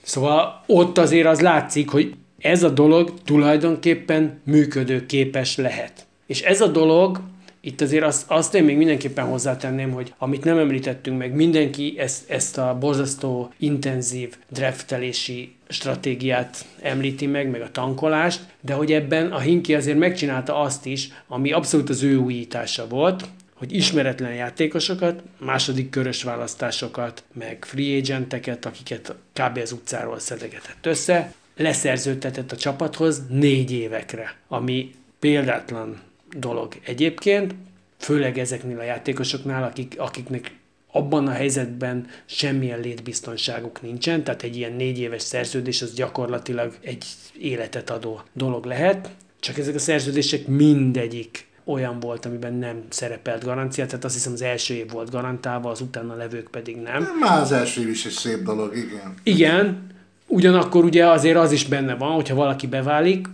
Szóval 0.02 0.64
ott 0.66 0.98
azért 0.98 1.28
az 1.28 1.40
látszik, 1.42 1.90
hogy 1.90 2.16
ez 2.38 2.64
a 2.64 2.70
dolog 2.70 3.14
tulajdonképpen 3.26 4.42
működőképes 4.44 5.56
lehet. 5.58 6.08
És 6.26 6.42
ez 6.42 6.62
a 6.62 6.68
dolog 6.68 7.22
itt 7.62 7.82
azért 7.82 8.04
azt, 8.04 8.24
azt 8.28 8.56
én 8.56 8.64
még 8.64 8.78
mindenképpen 8.78 9.26
hozzátenném, 9.26 9.92
hogy 9.92 10.14
amit 10.18 10.44
nem 10.44 10.58
említettünk 10.58 11.18
meg, 11.18 11.34
mindenki 11.34 11.96
ezt, 11.98 12.30
ezt 12.30 12.58
a 12.58 12.78
borzasztó 12.80 13.54
intenzív 13.58 14.36
draftelési 14.50 15.56
stratégiát 15.68 16.66
említi 16.82 17.26
meg, 17.26 17.50
meg 17.50 17.62
a 17.62 17.72
tankolást, 17.72 18.42
de 18.62 18.74
hogy 18.74 18.92
ebben 18.92 19.32
a 19.32 19.40
Hinki 19.40 19.76
azért 19.76 19.98
megcsinálta 19.98 20.60
azt 20.62 20.86
is, 20.86 21.10
ami 21.28 21.52
abszolút 21.52 21.90
az 21.90 22.04
ő 22.04 22.16
újítása 22.16 22.88
volt, 22.88 23.26
hogy 23.54 23.76
ismeretlen 23.76 24.34
játékosokat, 24.34 25.24
második 25.38 25.90
körös 25.90 26.24
választásokat, 26.24 27.24
meg 27.34 27.66
free 27.66 27.98
agenteket, 27.98 28.66
akiket 28.66 29.16
kb. 29.34 29.58
az 29.58 29.72
utcáról 29.72 30.20
szedegetett 30.20 30.86
össze, 30.86 31.34
leszerződtetett 31.56 32.52
a 32.52 32.58
csapathoz 32.58 33.22
négy 33.30 33.72
évekre, 33.72 34.36
ami 34.48 34.92
példátlan 35.20 36.00
dolog 36.38 36.74
egyébként, 36.86 37.56
főleg 37.98 38.38
ezeknél 38.38 38.80
a 38.80 38.84
játékosoknál, 38.84 39.64
akik, 39.64 39.96
akiknek 39.98 40.58
abban 40.92 41.28
a 41.28 41.32
helyzetben 41.32 42.08
semmilyen 42.26 42.80
létbiztonságuk 42.80 43.82
nincsen, 43.82 44.24
tehát 44.24 44.44
egy 44.44 44.56
ilyen 44.56 44.74
négy 44.74 45.00
éves 45.00 45.22
szerződés 45.22 45.82
az 45.82 45.94
gyakorlatilag 45.94 46.78
egy 46.82 47.06
életet 47.40 47.90
adó 47.90 48.22
dolog 48.34 48.66
lehet, 48.66 49.10
csak 49.40 49.58
ezek 49.58 49.76
a 49.76 49.80
szerződések 49.80 50.48
mindegyik 50.48 51.48
olyan 51.64 52.00
volt, 52.00 52.26
amiben 52.26 52.54
nem 52.54 52.84
szerepelt 52.90 53.44
garancia, 53.44 53.86
tehát 53.86 54.06
azt 54.06 54.14
hiszem 54.14 54.34
az 54.34 54.42
első 54.42 54.74
év 54.74 54.92
volt 54.92 55.12
garantálva, 55.12 55.70
az 55.70 55.82
utána 55.82 56.16
levők 56.16 56.48
pedig 56.48 56.76
nem. 56.76 57.08
Már 57.20 57.42
az 57.42 57.52
első 57.52 57.82
év 57.82 57.90
is 57.90 58.06
egy 58.06 58.12
szép 58.12 58.44
dolog, 58.44 58.76
igen. 58.76 59.14
Igen, 59.24 59.88
ugyanakkor 60.28 60.84
ugye 60.84 61.08
azért 61.08 61.38
az 61.38 61.52
is 61.52 61.66
benne 61.66 61.96
van, 61.96 62.12
hogyha 62.12 62.36
valaki 62.36 62.68
beválik, 62.68 63.28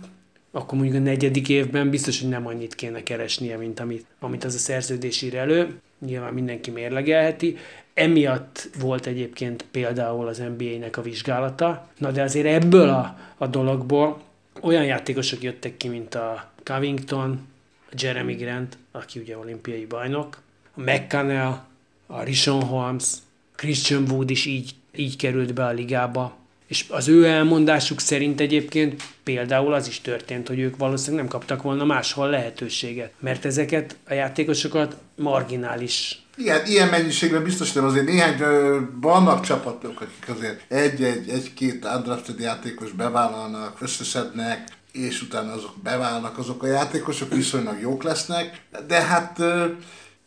akkor 0.56 0.78
mondjuk 0.78 1.00
a 1.02 1.04
negyedik 1.04 1.48
évben 1.48 1.90
biztos, 1.90 2.20
hogy 2.20 2.28
nem 2.28 2.46
annyit 2.46 2.74
kéne 2.74 3.02
keresnie, 3.02 3.56
mint 3.56 3.80
amit, 3.80 4.06
amit 4.18 4.44
az 4.44 4.54
a 4.54 4.58
szerződés 4.58 5.22
ír 5.22 5.34
elő. 5.34 5.80
Nyilván 6.06 6.34
mindenki 6.34 6.70
mérlegelheti. 6.70 7.56
Emiatt 7.94 8.68
volt 8.78 9.06
egyébként 9.06 9.64
például 9.70 10.28
az 10.28 10.42
NBA-nek 10.56 10.96
a 10.96 11.02
vizsgálata. 11.02 11.88
Na 11.98 12.10
de 12.10 12.22
azért 12.22 12.46
ebből 12.46 12.88
a, 12.88 13.18
a 13.36 13.46
dologból 13.46 14.22
olyan 14.60 14.84
játékosok 14.84 15.42
jöttek 15.42 15.76
ki, 15.76 15.88
mint 15.88 16.14
a 16.14 16.50
Covington, 16.62 17.46
a 17.90 17.94
Jeremy 17.98 18.34
Grant, 18.34 18.78
aki 18.92 19.20
ugye 19.20 19.38
olimpiai 19.38 19.84
bajnok, 19.84 20.40
a 20.74 20.80
McCannell, 20.80 21.58
a 22.06 22.22
Rishon 22.22 22.62
Holmes, 22.62 23.12
Christian 23.54 24.04
Wood 24.10 24.30
is 24.30 24.44
így, 24.44 24.74
így 24.94 25.16
került 25.16 25.54
be 25.54 25.64
a 25.64 25.70
ligába, 25.70 26.36
és 26.66 26.84
az 26.88 27.08
ő 27.08 27.26
elmondásuk 27.26 28.00
szerint 28.00 28.40
egyébként 28.40 29.02
például 29.24 29.72
az 29.72 29.88
is 29.88 30.00
történt, 30.00 30.48
hogy 30.48 30.58
ők 30.58 30.76
valószínűleg 30.76 31.24
nem 31.24 31.32
kaptak 31.32 31.62
volna 31.62 31.84
máshol 31.84 32.30
lehetőséget, 32.30 33.12
mert 33.20 33.44
ezeket 33.44 33.96
a 34.08 34.12
játékosokat 34.12 34.96
marginális 35.16 36.20
igen, 36.38 36.66
ilyen 36.66 36.88
mennyiségben 36.88 37.42
biztos 37.42 37.72
nem, 37.72 37.84
azért 37.84 38.06
néhány, 38.06 38.36
vannak 39.00 39.44
csapatok, 39.44 40.00
akik 40.00 40.36
azért 40.36 40.60
egy-egy, 40.68 41.28
egy-két 41.28 41.84
undrafted 41.96 42.40
játékos 42.40 42.92
bevállalnak, 42.92 43.76
összeszednek, 43.80 44.68
és 44.92 45.22
utána 45.22 45.52
azok 45.52 45.74
beválnak, 45.82 46.38
azok 46.38 46.62
a 46.62 46.66
játékosok 46.66 47.34
viszonylag 47.34 47.80
jók 47.80 48.02
lesznek, 48.02 48.60
de 48.86 49.02
hát 49.02 49.42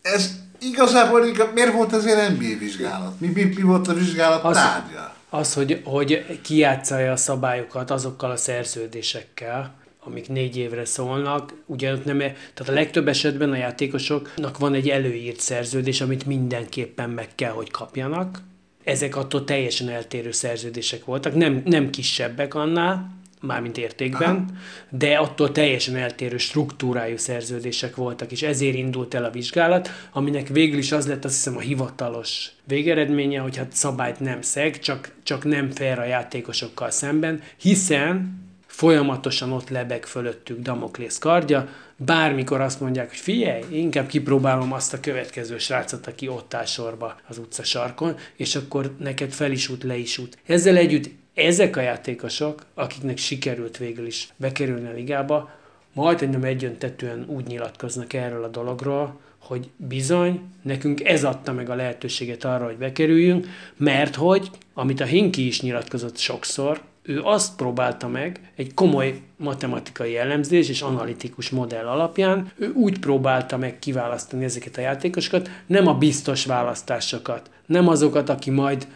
ez 0.01 0.31
igazából, 0.59 1.25
miért 1.53 1.73
volt 1.73 1.93
ezért 1.93 2.29
NBA 2.29 2.57
vizsgálat? 2.59 3.19
Mi, 3.19 3.27
mi, 3.27 3.43
mi 3.43 3.61
volt 3.61 3.87
a 3.87 3.93
vizsgálat 3.93 4.43
az, 4.43 4.55
tárgya? 4.55 5.17
Az, 5.29 5.53
hogy, 5.53 5.81
hogy 5.83 6.39
kijátszálja 6.41 7.11
a 7.11 7.15
szabályokat 7.15 7.91
azokkal 7.91 8.31
a 8.31 8.35
szerződésekkel, 8.35 9.73
amik 9.99 10.29
négy 10.29 10.57
évre 10.57 10.85
szólnak. 10.85 11.53
Ugye 11.65 11.91
nem, 12.05 12.17
tehát 12.17 12.67
a 12.67 12.73
legtöbb 12.73 13.07
esetben 13.07 13.51
a 13.51 13.55
játékosoknak 13.55 14.57
van 14.57 14.73
egy 14.73 14.89
előírt 14.89 15.39
szerződés, 15.39 16.01
amit 16.01 16.25
mindenképpen 16.25 17.09
meg 17.09 17.27
kell, 17.35 17.51
hogy 17.51 17.71
kapjanak. 17.71 18.41
Ezek 18.83 19.15
attól 19.15 19.43
teljesen 19.43 19.89
eltérő 19.89 20.31
szerződések 20.31 21.05
voltak, 21.05 21.35
nem, 21.35 21.61
nem 21.65 21.89
kisebbek 21.89 22.53
annál, 22.53 23.18
mármint 23.41 23.77
értékben, 23.77 24.29
Aha. 24.29 24.45
de 24.89 25.17
attól 25.17 25.51
teljesen 25.51 25.95
eltérő 25.95 26.37
struktúrájú 26.37 27.17
szerződések 27.17 27.95
voltak, 27.95 28.31
és 28.31 28.41
ezért 28.41 28.75
indult 28.75 29.13
el 29.13 29.23
a 29.23 29.29
vizsgálat, 29.29 29.89
aminek 30.11 30.47
végül 30.47 30.77
is 30.77 30.91
az 30.91 31.07
lett 31.07 31.25
azt 31.25 31.35
hiszem 31.35 31.57
a 31.57 31.59
hivatalos 31.59 32.49
végeredménye, 32.63 33.39
hogy 33.39 33.57
hát 33.57 33.71
szabályt 33.71 34.19
nem 34.19 34.41
szeg, 34.41 34.79
csak, 34.79 35.11
csak 35.23 35.43
nem 35.43 35.69
fair 35.69 35.99
a 35.99 36.03
játékosokkal 36.03 36.91
szemben, 36.91 37.41
hiszen 37.57 38.37
folyamatosan 38.65 39.51
ott 39.51 39.69
lebeg 39.69 40.05
fölöttük 40.05 40.59
Damoklész 40.59 41.17
kardja, 41.17 41.69
bármikor 41.95 42.61
azt 42.61 42.79
mondják, 42.79 43.09
hogy 43.09 43.17
figyelj, 43.17 43.63
inkább 43.71 44.07
kipróbálom 44.07 44.73
azt 44.73 44.93
a 44.93 44.99
következő 44.99 45.57
srácot, 45.57 46.07
aki 46.07 46.27
ott 46.27 46.53
áll 46.53 46.65
sorba 46.65 47.15
az 47.27 47.37
utca 47.37 47.63
sarkon, 47.63 48.15
és 48.35 48.55
akkor 48.55 48.95
neked 48.99 49.31
fel 49.31 49.51
is 49.51 49.69
út, 49.69 49.83
le 49.83 49.97
is 49.97 50.17
út. 50.17 50.37
Ezzel 50.45 50.77
együtt 50.77 51.09
ezek 51.39 51.75
a 51.75 51.81
játékosok, 51.81 52.65
akiknek 52.73 53.17
sikerült 53.17 53.77
végül 53.77 54.05
is 54.05 54.29
bekerülni 54.35 54.87
a 54.87 54.93
ligába, 54.93 55.49
majd 55.93 56.29
nem 56.29 56.43
egyöntetően 56.43 57.25
úgy 57.27 57.45
nyilatkoznak 57.45 58.13
erről 58.13 58.43
a 58.43 58.47
dologról, 58.47 59.19
hogy 59.39 59.69
bizony, 59.75 60.41
nekünk 60.61 61.03
ez 61.03 61.23
adta 61.23 61.53
meg 61.53 61.69
a 61.69 61.75
lehetőséget 61.75 62.43
arra, 62.43 62.65
hogy 62.65 62.77
bekerüljünk, 62.77 63.47
mert 63.77 64.15
hogy, 64.15 64.49
amit 64.73 64.99
a 64.99 65.05
Hinki 65.05 65.47
is 65.47 65.61
nyilatkozott 65.61 66.17
sokszor, 66.17 66.81
ő 67.01 67.21
azt 67.21 67.55
próbálta 67.55 68.07
meg 68.07 68.39
egy 68.55 68.73
komoly 68.73 69.21
matematikai 69.37 70.17
elemzés 70.17 70.69
és 70.69 70.81
analitikus 70.81 71.49
modell 71.49 71.87
alapján, 71.87 72.51
ő 72.55 72.71
úgy 72.71 72.99
próbálta 72.99 73.57
meg 73.57 73.79
kiválasztani 73.79 74.43
ezeket 74.43 74.77
a 74.77 74.81
játékosokat, 74.81 75.49
nem 75.65 75.87
a 75.87 75.93
biztos 75.93 76.45
választásokat, 76.45 77.49
nem 77.65 77.87
azokat, 77.87 78.29
aki 78.29 78.49
majd 78.49 78.87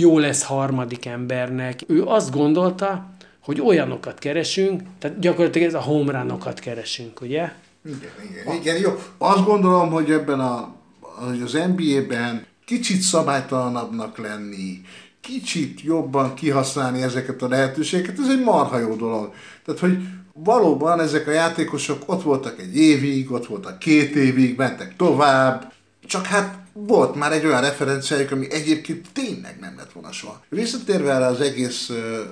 jó 0.00 0.18
lesz 0.18 0.42
harmadik 0.42 1.06
embernek. 1.06 1.80
Ő 1.86 2.04
azt 2.04 2.30
gondolta, 2.30 3.10
hogy 3.40 3.60
olyanokat 3.60 4.18
keresünk, 4.18 4.82
tehát 4.98 5.18
gyakorlatilag 5.18 5.68
ez 5.68 5.74
a 5.74 5.80
homránokat 5.80 6.58
keresünk, 6.58 7.20
ugye? 7.20 7.52
Igen, 7.84 7.98
igen, 8.30 8.54
igen, 8.54 8.76
jó. 8.76 8.98
Azt 9.18 9.44
gondolom, 9.44 9.90
hogy 9.90 10.10
ebben 10.10 10.40
a, 10.40 10.74
hogy 11.00 11.42
az 11.42 11.52
NBA-ben 11.52 12.46
kicsit 12.64 13.00
szabálytalanabbnak 13.00 14.18
lenni, 14.18 14.80
kicsit 15.20 15.80
jobban 15.80 16.34
kihasználni 16.34 17.02
ezeket 17.02 17.42
a 17.42 17.48
lehetőségeket, 17.48 18.18
ez 18.18 18.28
egy 18.28 18.42
marha 18.44 18.78
jó 18.78 18.94
dolog. 18.94 19.34
Tehát, 19.64 19.80
hogy 19.80 19.98
valóban 20.32 21.00
ezek 21.00 21.26
a 21.26 21.30
játékosok 21.30 22.02
ott 22.06 22.22
voltak 22.22 22.60
egy 22.60 22.76
évig, 22.76 23.32
ott 23.32 23.46
voltak 23.46 23.78
két 23.78 24.14
évig, 24.14 24.56
mentek 24.56 24.96
tovább, 24.96 25.72
csak 26.06 26.26
hát 26.26 26.58
volt 26.72 27.14
már 27.14 27.32
egy 27.32 27.46
olyan 27.46 27.60
referenciájuk, 27.60 28.30
ami 28.30 28.52
egyébként 28.52 29.08
tényleg 29.12 29.56
nem 29.60 29.74
lett 29.76 29.92
volna 29.92 30.12
soha. 30.12 30.42
Visszatérve 30.48 31.12
erre 31.12 31.26
az 31.26 31.40
egészre, 31.40 32.30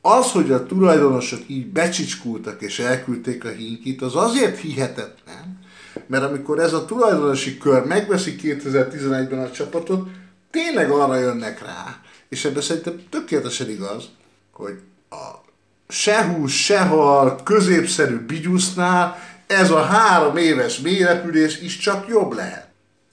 az, 0.00 0.30
hogy 0.30 0.50
a 0.50 0.66
tulajdonosok 0.66 1.40
így 1.46 1.66
becsicskultak 1.66 2.62
és 2.62 2.78
elküldték 2.78 3.44
a 3.44 3.48
hinkit, 3.48 4.02
az 4.02 4.16
azért 4.16 4.58
hihetetlen, 4.58 5.58
mert 6.06 6.24
amikor 6.24 6.58
ez 6.58 6.72
a 6.72 6.84
tulajdonosi 6.84 7.58
kör 7.58 7.84
megveszi 7.84 8.36
2011-ben 8.42 9.38
a 9.38 9.50
csapatot, 9.50 10.08
tényleg 10.50 10.90
arra 10.90 11.18
jönnek 11.18 11.64
rá, 11.64 12.00
és 12.28 12.44
ebben 12.44 12.62
szerintem 12.62 13.00
tökéletesen 13.10 13.70
igaz, 13.70 14.04
hogy 14.52 14.78
a 15.10 15.44
se 15.88 16.24
hús, 16.24 16.72
középszerű 17.44 18.16
bigyusznál 18.16 19.18
ez 19.46 19.70
a 19.70 19.82
három 19.82 20.36
éves 20.36 20.78
mélyrepülés 20.78 21.60
is 21.60 21.78
csak 21.78 22.08
jobb 22.08 22.32
lehet. 22.32 22.68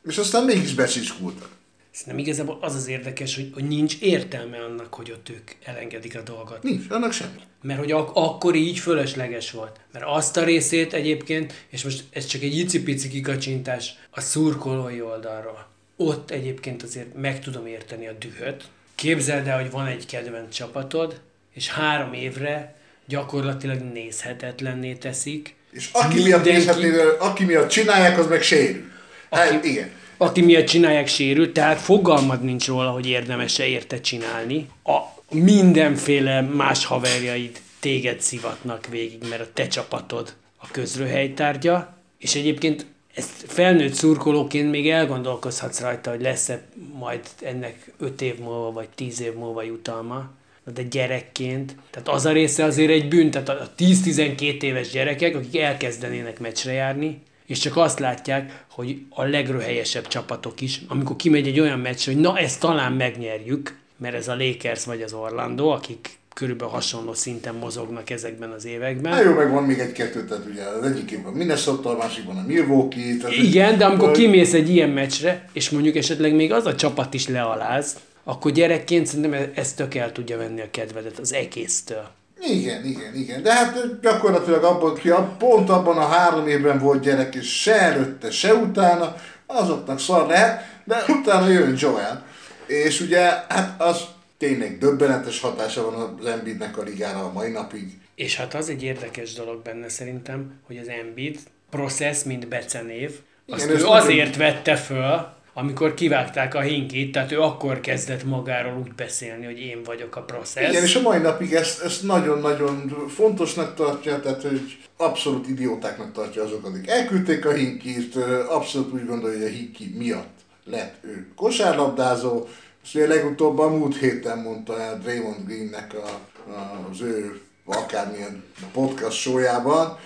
És 0.08 0.18
aztán 0.18 0.44
mégis 0.44 0.74
becsicskultak. 0.74 1.50
Szerintem 1.92 2.24
igazából 2.24 2.58
az 2.62 2.76
az 2.76 2.88
érdekes, 2.88 3.36
hogy, 3.36 3.52
hogy 3.54 3.68
nincs 3.68 4.00
értelme 4.00 4.58
annak, 4.58 4.94
hogy 4.94 5.12
ott 5.12 5.30
ők 5.30 5.52
elengedik 5.64 6.16
a 6.18 6.22
dolgot. 6.22 6.64
Nincs, 6.64 6.86
annak 6.90 7.12
semmi. 7.12 7.40
Mert 7.62 7.80
hogy 7.80 7.92
ak- 7.92 8.18
akkor 8.18 8.56
így 8.56 8.80
fölösleges 8.80 9.52
volt. 9.52 9.80
Mert 9.92 10.06
azt 10.08 10.38
a 10.38 10.44
részét 10.44 10.94
egyébként, 10.94 11.66
és 11.70 11.84
most 11.84 12.04
ez 12.10 12.26
csak 12.26 12.42
egy 12.42 12.58
icipici 12.58 13.10
kikacsintás 13.10 13.96
a 14.10 14.22
szurkolói 14.22 15.02
oldalról. 15.02 15.68
Ott 15.96 16.32
egyébként 16.32 16.84
azért 16.84 17.16
meg 17.16 17.40
tudom 17.40 17.66
érteni 17.66 18.08
a 18.08 18.14
dühöt. 18.20 18.64
Képzeld 18.96 19.48
el, 19.48 19.62
hogy 19.62 19.72
van 19.72 19.86
egy 19.86 20.06
kedvenc 20.06 20.56
csapatod, 20.56 21.22
és 21.54 21.70
három 21.70 22.14
évre 22.14 22.76
gyakorlatilag 23.06 23.82
nézhetetlenné 23.82 24.94
teszik. 24.94 25.56
És 25.74 25.90
aki 25.92 26.22
miatt, 26.22 26.44
nézhetné, 26.44 26.90
aki 27.20 27.44
miatt 27.46 27.70
csinálják, 27.70 28.18
az 28.20 28.28
meg 28.28 28.42
sérül. 28.42 28.92
Hát, 29.32 29.52
Aki- 29.52 29.70
igen. 29.70 29.90
aki 30.18 30.42
miatt 30.42 30.66
csinálják 30.66 31.08
sérült, 31.08 31.54
tehát 31.54 31.80
fogalmad 31.80 32.44
nincs 32.44 32.68
róla, 32.68 32.90
hogy 32.90 33.08
érdemes-e 33.08 33.66
érte 33.66 34.02
csinálni. 34.02 34.70
A 34.84 35.00
mindenféle 35.30 36.42
más 36.42 36.86
haverjaid 36.86 37.60
téged 37.80 38.22
szivatnak 38.22 38.88
végig, 38.88 39.24
mert 39.30 39.42
a 39.42 39.48
te 39.54 39.68
csapatod 39.68 40.34
a 40.58 40.68
közröhelytárgya, 40.72 41.98
és 42.18 42.36
egyébként 42.36 42.86
ezt 43.16 43.32
felnőtt 43.48 43.94
szurkolóként 43.94 44.70
még 44.72 44.90
elgondolkozhatsz 44.90 45.80
rajta, 45.80 46.10
hogy 46.10 46.22
lesz-e 46.22 46.62
majd 47.00 47.20
ennek 47.42 47.92
5 48.00 48.22
év 48.22 48.40
múlva, 48.40 48.72
vagy 48.72 48.90
10 48.96 49.22
év 49.22 49.34
múlva 49.34 49.64
jutalma, 49.64 50.30
de 50.72 50.84
gyerekként, 50.84 51.76
tehát 51.92 52.08
az 52.08 52.26
a 52.26 52.32
része 52.32 52.64
azért 52.64 52.92
egy 52.92 53.08
bűn, 53.08 53.32
tehát 53.32 53.50
a 53.50 53.72
10-12 53.78 54.62
éves 54.62 54.90
gyerekek, 54.90 55.36
akik 55.36 55.58
elkezdenének 55.58 56.40
meccsre 56.40 56.72
járni, 56.72 57.22
és 57.46 57.60
csak 57.60 57.78
azt 57.78 58.00
látják, 58.00 58.66
hogy 58.72 58.98
a 59.10 59.24
legröhelyesebb 59.24 60.08
csapatok 60.08 60.62
is, 60.62 60.82
amikor 60.88 61.16
kimegy 61.16 61.48
egy 61.48 61.60
olyan 61.60 61.80
meccs, 61.80 62.06
hogy 62.06 62.18
na 62.18 62.38
ezt 62.38 62.60
talán 62.60 62.94
megnyerjük, 62.94 63.78
mert 63.98 64.16
ez 64.16 64.28
a 64.28 64.36
Lakers 64.36 64.86
vagy 64.86 65.02
az 65.02 65.14
Orlando, 65.14 65.68
akik 65.68 66.18
körülbelül 66.34 66.74
hasonló 66.74 67.14
szinten 67.14 67.56
mozognak 67.56 68.10
ezekben 68.10 68.50
az 68.50 68.66
években. 68.66 69.12
Na 69.12 69.22
jó, 69.22 69.34
meg 69.34 69.52
van 69.52 69.64
még 69.64 69.80
egy-kettő, 69.80 70.26
tehát 70.26 70.46
ugye 70.46 70.64
az 70.64 70.86
egyik 70.86 71.12
évben 71.12 71.34
Minnesota, 71.34 71.90
a 71.90 71.98
másikban 71.98 72.38
a 72.38 72.44
Milwaukee. 72.48 73.18
Tehát 73.20 73.36
Igen, 73.36 73.78
de 73.78 73.86
amikor 73.86 74.12
kimész 74.12 74.54
egy 74.54 74.70
ilyen 74.70 74.90
meccsre, 74.90 75.46
és 75.54 75.70
mondjuk 75.70 75.96
esetleg 75.96 76.36
még 76.36 76.52
az 76.52 76.66
a 76.66 76.76
csapat 76.76 77.14
is 77.14 77.28
lealáz, 77.28 77.98
akkor 78.24 78.52
gyerekként 78.52 79.06
szerintem 79.08 79.34
e- 79.34 79.52
ez 79.56 79.74
tök 79.74 79.96
el 79.96 80.12
tudja 80.12 80.38
venni 80.38 80.62
a 80.62 80.72
kedvedet 80.72 81.20
az 81.20 81.34
egésztől. 81.34 82.08
Igen, 82.42 82.86
igen, 82.86 83.16
igen. 83.16 83.44
De 83.44 83.54
hát 83.54 84.00
gyakorlatilag 84.02 84.64
abban, 84.64 84.96
ki 84.96 85.10
pont 85.38 85.70
abban 85.70 85.98
a 85.98 86.08
három 86.08 86.48
évben 86.48 86.80
volt 86.80 87.02
gyerek, 87.02 87.36
és 87.36 87.62
se 87.62 87.80
előtte, 87.82 88.32
se 88.32 88.54
utána, 88.54 89.16
azoknak 89.46 90.00
szar 90.00 90.28
lehet, 90.28 90.62
de 90.84 91.04
utána 91.08 91.48
jön 91.48 91.76
Joel. 91.78 92.26
És 92.68 93.02
ugye, 93.02 93.20
hát 93.50 93.82
az 93.82 94.02
tényleg 94.38 94.78
döbbenetes 94.78 95.40
hatása 95.40 95.92
van 95.92 96.18
az 96.20 96.26
Embiidnek 96.26 96.78
a 96.78 96.82
ligára 96.84 97.20
a 97.20 97.32
mai 97.32 97.52
napig. 97.52 97.98
És 98.16 98.36
hát 98.36 98.54
az 98.54 98.70
egy 98.70 98.84
érdekes 98.84 99.34
dolog 99.34 99.62
benne 99.62 99.90
szerintem, 99.90 100.60
hogy 100.68 100.78
az 100.78 100.88
Embiid 100.88 101.40
Process, 101.70 102.24
mint 102.24 102.48
becenév, 102.48 103.12
azt 103.48 103.66
Igen, 103.66 103.80
ő 103.80 103.86
azért 103.86 104.36
vette 104.36 104.76
föl, 104.76 105.28
amikor 105.54 105.94
kivágták 105.94 106.56
a 106.56 106.60
hinkit, 106.60 107.12
tehát 107.12 107.32
ő 107.32 107.42
akkor 107.42 107.80
kezdett 107.80 108.24
magáról 108.24 108.80
úgy 108.80 108.94
beszélni, 108.94 109.46
hogy 109.46 109.60
én 109.60 109.84
vagyok 109.84 110.16
a 110.16 110.22
Process. 110.22 110.70
Igen, 110.70 110.84
és 110.84 110.96
a 110.96 111.02
mai 111.02 111.20
napig 111.20 111.54
ezt, 111.54 111.82
ezt 111.82 112.04
nagyon-nagyon 112.04 112.94
fontosnak 113.08 113.76
tartja, 113.76 114.20
tehát 114.20 114.42
hogy 114.42 114.78
abszolút 114.98 115.48
idiótáknak 115.48 116.12
tartja 116.12 116.44
azok, 116.44 116.66
akik 116.66 116.90
elküldték 116.90 117.46
a 117.46 117.54
hinkit, 117.54 118.16
abszolút 118.50 118.94
úgy 118.94 119.06
gondolja, 119.06 119.38
hogy 119.38 119.48
a 119.48 119.52
hinki 119.52 119.94
miatt 119.98 120.40
lett 120.66 120.96
ő 121.02 121.28
kosárlabdázó, 121.36 122.48
és 122.84 122.96
ugye 122.96 123.08
legutóbb 123.08 123.60
a 123.60 123.70
múlt 123.70 123.98
héten 123.98 124.38
mondta 124.38 124.80
el 124.82 125.00
Draymond 125.00 125.46
Greennek 125.46 125.94
a, 125.94 126.08
a, 126.52 126.88
az 126.92 127.02
ő 127.02 127.42
akármilyen 127.66 128.44
podcast 128.74 129.18
showyában, 129.18 129.98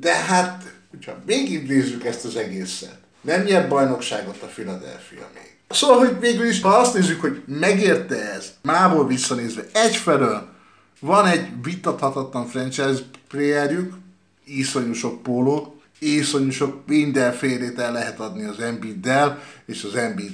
de 0.00 0.14
hát, 0.14 0.62
hogyha 0.90 1.16
végignézzük 1.24 2.04
ezt 2.04 2.24
az 2.24 2.36
egészet, 2.36 2.97
nem 3.20 3.42
nyert 3.42 3.68
bajnokságot 3.68 4.42
a 4.42 4.46
Philadelphia 4.46 5.28
még. 5.34 5.56
Szóval, 5.68 5.98
hogy 5.98 6.20
végül 6.20 6.46
is, 6.46 6.60
ha 6.60 6.68
azt 6.68 6.94
nézzük, 6.94 7.20
hogy 7.20 7.42
megérte 7.46 8.32
ez, 8.32 8.52
mából 8.62 9.06
visszanézve, 9.06 9.62
egyfelől 9.72 10.48
van 11.00 11.26
egy 11.26 11.46
vitathatatlan 11.62 12.46
franchise 12.46 12.98
playerjük, 13.28 13.94
iszonyú 14.44 14.92
sok 14.92 15.22
póló, 15.22 15.80
iszonyú 15.98 16.50
sok 16.50 16.82
mindenfélét 16.86 17.78
el 17.78 17.92
lehet 17.92 18.20
adni 18.20 18.44
az 18.44 18.60
Embiiddel, 18.60 19.42
és 19.66 19.84
az 19.84 19.94
Embiid 19.94 20.32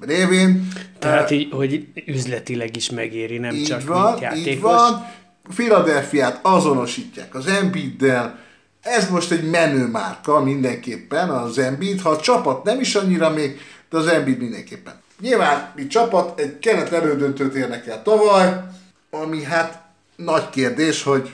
révén. 0.00 0.68
Tehát 0.98 1.30
így, 1.30 1.52
hogy 1.52 1.86
üzletileg 2.06 2.76
is 2.76 2.90
megéri, 2.90 3.38
nem 3.38 3.54
Így 3.54 3.64
csak 3.64 3.86
van, 3.86 4.08
mint 4.10 4.20
játékos. 4.20 4.46
így 4.52 4.60
van. 4.60 5.06
Philadelphiát 5.54 6.38
azonosítják 6.42 7.34
az 7.34 7.46
Embiiddel. 7.46 8.38
Ez 8.86 9.10
most 9.10 9.30
egy 9.30 9.50
menő 9.50 9.86
márka 9.86 10.40
mindenképpen 10.40 11.28
az 11.28 11.58
Embiid. 11.58 12.00
Ha 12.00 12.10
a 12.10 12.20
csapat 12.20 12.64
nem 12.64 12.80
is 12.80 12.94
annyira 12.94 13.30
még, 13.30 13.60
de 13.90 13.96
az 13.96 14.06
Embiid 14.06 14.38
mindenképpen. 14.38 14.94
Nyilván, 15.20 15.72
mi 15.74 15.86
csapat 15.86 16.40
egy 16.40 16.58
keret 16.58 16.92
elődöntőt 16.92 17.54
érnek 17.54 17.86
el 17.86 18.02
tavaly, 18.02 18.62
ami 19.10 19.42
hát 19.42 19.82
nagy 20.16 20.50
kérdés, 20.50 21.02
hogy 21.02 21.30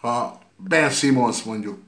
ha 0.00 0.38
Ben 0.56 0.90
Simmons 0.90 1.42
mondjuk 1.42 1.78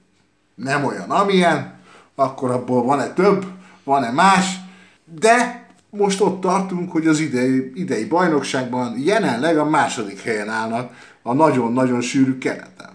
nem 0.54 0.84
olyan, 0.84 1.10
amilyen, 1.10 1.78
akkor 2.14 2.50
abból 2.50 2.82
van-e 2.82 3.12
több, 3.12 3.44
van-e 3.84 4.10
más, 4.10 4.46
de 5.20 5.66
most 5.90 6.20
ott 6.20 6.40
tartunk, 6.40 6.92
hogy 6.92 7.06
az 7.06 7.18
idei, 7.18 7.72
idei 7.74 8.04
bajnokságban 8.04 8.98
jelenleg 8.98 9.58
a 9.58 9.64
második 9.64 10.22
helyen 10.22 10.48
állnak 10.48 10.92
a 11.22 11.32
nagyon-nagyon 11.32 12.00
sűrű 12.00 12.38
kereten. 12.38 12.90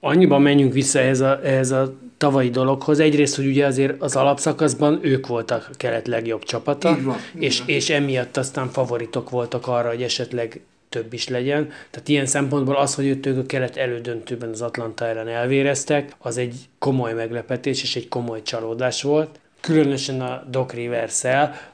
Annyiban 0.00 0.42
menjünk 0.42 0.72
vissza 0.72 0.98
ehhez 0.98 1.20
a, 1.20 1.40
ehhez 1.44 1.70
a 1.70 1.94
tavalyi 2.16 2.50
dologhoz. 2.50 2.98
Egyrészt, 2.98 3.36
hogy 3.36 3.46
ugye 3.46 3.66
azért 3.66 4.02
az 4.02 4.16
alapszakaszban 4.16 4.98
ők 5.02 5.26
voltak 5.26 5.68
a 5.72 5.76
kelet 5.76 6.06
legjobb 6.06 6.42
csapata, 6.42 6.96
Így 6.98 7.04
van, 7.04 7.16
így 7.36 7.42
és, 7.42 7.58
van. 7.58 7.68
és 7.68 7.90
emiatt 7.90 8.36
aztán 8.36 8.68
favoritok 8.68 9.30
voltak 9.30 9.66
arra, 9.66 9.88
hogy 9.88 10.02
esetleg 10.02 10.60
több 10.88 11.12
is 11.12 11.28
legyen. 11.28 11.68
Tehát 11.90 12.08
ilyen 12.08 12.26
szempontból 12.26 12.76
az, 12.76 12.94
hogy 12.94 13.18
ők 13.26 13.38
a 13.38 13.46
kelet 13.46 13.76
elődöntőben 13.76 14.50
az 14.50 14.62
Atlanta 14.62 15.06
ellen 15.06 15.28
elvéreztek, 15.28 16.12
az 16.18 16.36
egy 16.36 16.54
komoly 16.78 17.12
meglepetés 17.12 17.82
és 17.82 17.96
egy 17.96 18.08
komoly 18.08 18.42
csalódás 18.42 19.02
volt. 19.02 19.40
Különösen 19.60 20.20
a 20.20 20.44
Doc 20.50 20.72
rivers 20.72 21.22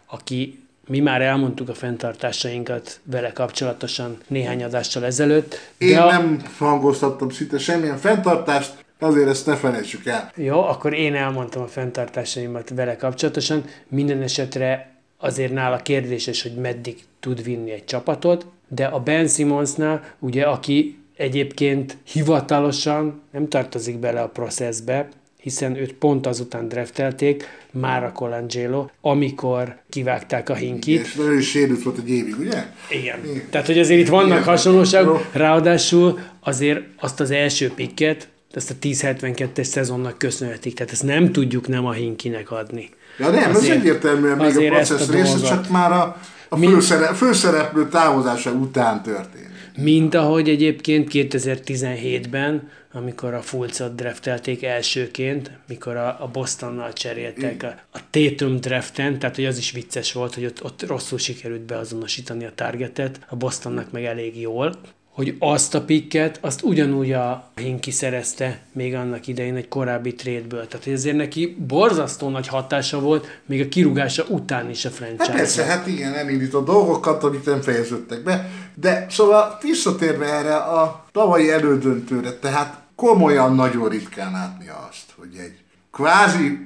aki 0.06 0.63
mi 0.88 1.00
már 1.00 1.22
elmondtuk 1.22 1.68
a 1.68 1.74
fenntartásainkat 1.74 3.00
vele 3.02 3.32
kapcsolatosan 3.32 4.18
néhány 4.26 4.64
adással 4.64 5.04
ezelőtt. 5.04 5.58
Én 5.78 5.98
a... 5.98 6.10
nem 6.10 6.42
hangoztattam 6.58 7.30
szinte 7.30 7.58
semmilyen 7.58 7.96
fenntartást, 7.96 8.84
azért 8.98 9.28
ezt 9.28 9.46
ne 9.46 9.56
felejtsük 9.56 10.06
el. 10.06 10.32
Jó, 10.36 10.62
akkor 10.62 10.94
én 10.94 11.14
elmondtam 11.14 11.62
a 11.62 11.66
fenntartásaimat 11.66 12.72
vele 12.74 12.96
kapcsolatosan. 12.96 13.64
Minden 13.88 14.22
esetre 14.22 14.94
azért 15.18 15.52
nála 15.52 15.76
kérdéses, 15.76 16.42
hogy 16.42 16.54
meddig 16.54 17.04
tud 17.20 17.42
vinni 17.42 17.70
egy 17.70 17.84
csapatot, 17.84 18.46
de 18.68 18.84
a 18.84 19.00
Ben 19.00 19.28
Simmonsnál, 19.28 20.04
ugye, 20.18 20.44
aki 20.44 20.98
egyébként 21.16 21.96
hivatalosan 22.04 23.22
nem 23.30 23.48
tartozik 23.48 23.98
bele 23.98 24.20
a 24.20 24.28
processbe, 24.28 25.08
hiszen 25.44 25.76
őt 25.76 25.92
pont 25.92 26.26
azután 26.26 26.68
draftelték, 26.68 27.48
Mára 27.70 28.12
Colangelo, 28.12 28.86
amikor 29.00 29.76
kivágták 29.90 30.48
a 30.48 30.54
hinkit. 30.54 31.00
És 31.00 31.16
is 31.38 31.48
sérült 31.50 31.82
volt 31.82 31.98
egy 31.98 32.10
évig, 32.10 32.38
ugye? 32.38 32.64
Igen. 32.90 33.20
Tehát, 33.50 33.66
hogy 33.66 33.78
azért 33.78 34.00
itt 34.00 34.08
vannak 34.08 34.28
Igen. 34.28 34.42
hasonlóságok, 34.42 35.26
ráadásul 35.32 36.18
azért 36.40 36.80
azt 37.00 37.20
az 37.20 37.30
első 37.30 37.72
pikket, 37.74 38.28
ezt 38.52 38.70
a 38.70 38.74
10-72-es 38.82 39.62
szezonnak 39.64 40.18
köszönhetik, 40.18 40.74
tehát 40.74 40.92
ezt 40.92 41.02
nem 41.02 41.32
tudjuk 41.32 41.68
nem 41.68 41.86
a 41.86 41.92
Hinkinek 41.92 42.50
adni. 42.50 42.90
Ja 43.18 43.30
nem, 43.30 43.50
ez 43.50 43.56
Azért- 43.56 43.76
egyértelműen 43.76 44.36
még 44.36 44.56
a 44.56 44.74
processz 44.74 45.10
része, 45.10 45.32
dolgot. 45.32 45.48
csak 45.48 45.68
már 45.68 45.92
a, 45.92 46.16
a 46.48 46.56
főszerep, 46.56 47.14
főszereplő 47.14 47.88
távozása 47.88 48.50
után 48.50 49.02
történt. 49.02 49.48
Mint 49.76 50.14
ahogy 50.14 50.48
egyébként 50.48 51.08
2017-ben, 51.12 52.70
amikor 52.92 53.34
a 53.34 53.42
Fulcot 53.42 53.94
draftelték 53.94 54.62
elsőként, 54.62 55.50
mikor 55.68 55.96
a, 55.96 56.22
a 56.22 56.28
Bostonnal 56.32 56.92
cseréltek 56.92 57.62
a, 57.62 57.74
a 57.92 58.00
Tatum 58.10 58.60
draften, 58.60 59.18
tehát 59.18 59.34
hogy 59.36 59.44
az 59.44 59.58
is 59.58 59.70
vicces 59.70 60.12
volt, 60.12 60.34
hogy 60.34 60.44
ott, 60.44 60.64
ott 60.64 60.86
rosszul 60.86 61.18
sikerült 61.18 61.60
beazonosítani 61.60 62.44
a 62.44 62.52
targetet, 62.54 63.20
a 63.28 63.36
Bostonnak 63.36 63.92
meg 63.92 64.04
elég 64.04 64.40
jól, 64.40 64.78
hogy 65.14 65.36
azt 65.38 65.74
a 65.74 65.84
pikket, 65.84 66.38
azt 66.40 66.62
ugyanúgy 66.62 67.12
a 67.12 67.50
Hinki 67.54 67.90
szerezte 67.90 68.60
még 68.72 68.94
annak 68.94 69.26
idején 69.26 69.56
egy 69.56 69.68
korábbi 69.68 70.14
trade-ből. 70.14 70.66
Tehát 70.66 70.84
hogy 70.84 70.92
azért 70.92 71.16
neki 71.16 71.56
borzasztó 71.66 72.28
nagy 72.28 72.46
hatása 72.46 73.00
volt, 73.00 73.40
még 73.46 73.60
a 73.60 73.68
kirúgása 73.68 74.24
után 74.28 74.70
is 74.70 74.84
a 74.84 74.90
franchise 74.90 75.24
Hát 75.24 75.36
persze, 75.36 75.64
hát 75.64 75.86
igen, 75.86 76.14
elindított 76.14 76.66
dolgokat, 76.66 77.24
amik 77.24 77.44
nem 77.44 77.60
fejeződtek 77.60 78.22
be. 78.22 78.50
De 78.74 79.06
szóval 79.10 79.58
visszatérve 79.62 80.26
erre 80.26 80.56
a 80.56 81.04
tavalyi 81.12 81.50
elődöntőre, 81.50 82.32
tehát 82.32 82.80
komolyan 82.94 83.54
nagyon 83.54 83.88
ritkán 83.88 84.32
látni 84.32 84.68
azt, 84.88 85.12
hogy 85.16 85.36
egy 85.38 85.56
kvázi 85.92 86.58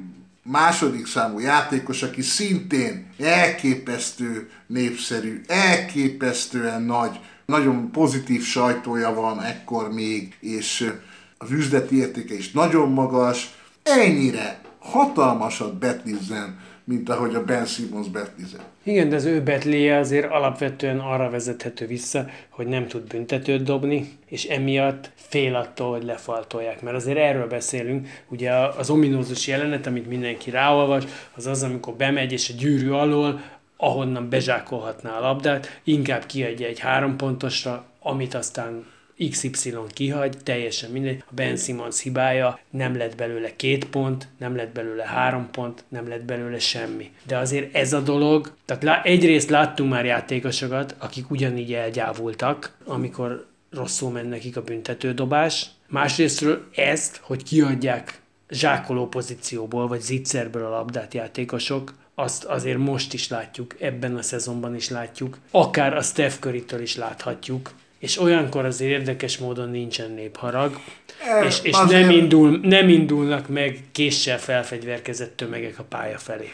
második 0.42 1.06
számú 1.06 1.38
játékos, 1.38 2.02
aki 2.02 2.22
szintén 2.22 3.06
elképesztő 3.18 4.50
népszerű, 4.66 5.40
elképesztően 5.46 6.82
nagy, 6.82 7.20
nagyon 7.52 7.90
pozitív 7.90 8.42
sajtója 8.42 9.14
van 9.14 9.42
ekkor 9.42 9.92
még, 9.92 10.36
és 10.40 10.92
az 11.38 11.50
üzleti 11.50 11.98
értéke 11.98 12.34
is 12.34 12.50
nagyon 12.50 12.90
magas, 12.90 13.50
ennyire 13.82 14.60
hatalmasat 14.78 15.78
betlizzen, 15.78 16.58
mint 16.84 17.08
ahogy 17.08 17.34
a 17.34 17.44
Ben 17.44 17.66
Simmons 17.66 18.08
betlizett. 18.08 18.66
Igen, 18.82 19.08
de 19.08 19.16
az 19.16 19.24
ő 19.24 19.42
betléje 19.42 19.98
azért 19.98 20.30
alapvetően 20.30 20.98
arra 20.98 21.30
vezethető 21.30 21.86
vissza, 21.86 22.26
hogy 22.48 22.66
nem 22.66 22.86
tud 22.86 23.02
büntetőt 23.02 23.62
dobni, 23.62 24.12
és 24.26 24.44
emiatt 24.44 25.10
fél 25.14 25.54
attól, 25.54 25.90
hogy 25.90 26.04
lefaltolják. 26.04 26.82
Mert 26.82 26.96
azért 26.96 27.18
erről 27.18 27.46
beszélünk, 27.46 28.08
ugye 28.28 28.52
az 28.52 28.90
ominózus 28.90 29.46
jelenet, 29.46 29.86
amit 29.86 30.08
mindenki 30.08 30.50
ráolvas, 30.50 31.04
az 31.34 31.46
az, 31.46 31.62
amikor 31.62 31.94
bemegy 31.94 32.32
és 32.32 32.50
a 32.50 32.58
gyűrű 32.58 32.90
alól, 32.90 33.40
ahonnan 33.80 34.28
bezsákolhatná 34.28 35.16
a 35.16 35.20
labdát, 35.20 35.80
inkább 35.84 36.26
kiadja 36.26 36.66
egy 36.66 36.78
három 36.78 37.16
pontosra, 37.16 37.84
amit 38.00 38.34
aztán 38.34 38.86
XY 39.30 39.74
kihagy, 39.88 40.36
teljesen 40.42 40.90
mindegy. 40.90 41.24
A 41.26 41.34
Ben 41.34 41.56
Simmons 41.56 42.02
hibája, 42.02 42.58
nem 42.70 42.96
lett 42.96 43.16
belőle 43.16 43.56
két 43.56 43.84
pont, 43.84 44.28
nem 44.38 44.56
lett 44.56 44.72
belőle 44.72 45.04
három 45.04 45.48
pont, 45.50 45.84
nem 45.88 46.08
lett 46.08 46.24
belőle 46.24 46.58
semmi. 46.58 47.10
De 47.26 47.36
azért 47.36 47.74
ez 47.74 47.92
a 47.92 48.00
dolog, 48.00 48.52
tehát 48.64 49.06
egyrészt 49.06 49.50
láttunk 49.50 49.90
már 49.90 50.04
játékosokat, 50.04 50.94
akik 50.98 51.30
ugyanígy 51.30 51.72
elgyávultak, 51.72 52.76
amikor 52.84 53.46
rosszul 53.70 54.10
ment 54.10 54.28
nekik 54.28 54.56
a 54.56 54.62
büntetődobás. 54.62 55.66
Másrésztről 55.88 56.68
ezt, 56.74 57.20
hogy 57.22 57.42
kiadják 57.42 58.20
zsákoló 58.50 59.06
pozícióból, 59.06 59.88
vagy 59.88 60.00
zicserből 60.00 60.64
a 60.64 60.70
labdát 60.70 61.14
játékosok, 61.14 61.92
azt 62.18 62.44
azért 62.44 62.78
most 62.78 63.12
is 63.12 63.28
látjuk, 63.28 63.74
ebben 63.80 64.16
a 64.16 64.22
szezonban 64.22 64.74
is 64.74 64.88
látjuk, 64.88 65.38
akár 65.50 65.96
a 65.96 66.02
Steph 66.02 66.38
Curry-től 66.40 66.80
is 66.80 66.96
láthatjuk, 66.96 67.70
és 67.98 68.20
olyankor 68.20 68.64
azért 68.64 68.90
érdekes 68.90 69.38
módon 69.38 69.70
nincsen 69.70 70.10
népharag, 70.10 70.78
e, 71.24 71.44
és, 71.44 71.58
és 71.62 71.76
nem, 71.88 72.10
indul, 72.10 72.60
nem 72.62 72.88
indulnak 72.88 73.48
meg 73.48 73.80
késsel 73.92 74.38
felfegyverkezett 74.38 75.36
tömegek 75.36 75.78
a 75.78 75.82
pálya 75.82 76.18
felé. 76.18 76.52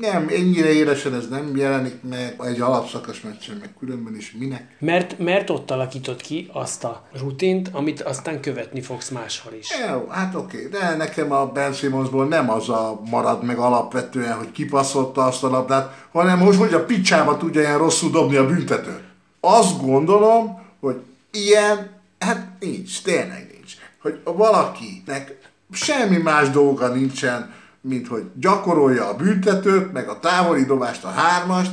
Nem, 0.00 0.28
ennyire 0.28 0.72
élesen 0.72 1.14
ez 1.14 1.28
nem 1.28 1.56
jelenik 1.56 1.94
meg 2.08 2.34
egy 2.44 2.60
alapszakasz 2.60 3.20
meccsen, 3.24 3.56
meg 3.56 3.70
különben 3.78 4.16
is 4.16 4.34
minek. 4.38 4.76
Mert, 4.78 5.18
mert 5.18 5.50
ott 5.50 5.70
alakított 5.70 6.20
ki 6.20 6.50
azt 6.52 6.84
a 6.84 7.06
rutint, 7.20 7.68
amit 7.72 8.00
aztán 8.00 8.40
követni 8.40 8.80
fogsz 8.80 9.08
máshol 9.08 9.52
is. 9.52 9.68
Jó, 9.90 10.06
hát 10.08 10.34
oké, 10.34 10.68
de 10.70 10.96
nekem 10.96 11.32
a 11.32 11.46
Ben 11.46 11.72
Simmonsból 11.72 12.26
nem 12.26 12.50
az 12.50 12.68
a 12.68 13.00
marad 13.10 13.44
meg 13.44 13.58
alapvetően, 13.58 14.36
hogy 14.36 14.52
kipasszolta 14.52 15.24
azt 15.24 15.44
a 15.44 15.50
labdát, 15.50 16.06
hanem 16.12 16.40
hogy, 16.40 16.56
hogy 16.56 16.74
a 16.74 16.84
picsába 16.84 17.36
tudja 17.36 17.60
ilyen 17.60 17.78
rosszul 17.78 18.10
dobni 18.10 18.36
a 18.36 18.46
büntetőt. 18.46 19.02
Azt 19.40 19.80
gondolom, 19.80 20.62
hogy 20.80 20.96
ilyen, 21.30 21.90
hát 22.18 22.46
nincs, 22.60 23.02
tényleg 23.02 23.50
nincs. 23.52 23.72
Hogy 24.02 24.20
valakinek 24.24 25.36
semmi 25.72 26.16
más 26.16 26.50
dolga 26.50 26.88
nincsen, 26.88 27.54
mint 27.88 28.06
hogy 28.06 28.22
gyakorolja 28.40 29.08
a 29.08 29.16
büntetőt, 29.16 29.92
meg 29.92 30.08
a 30.08 30.18
távoli 30.18 30.64
dobást, 30.64 31.04
a 31.04 31.08
hármast, 31.08 31.70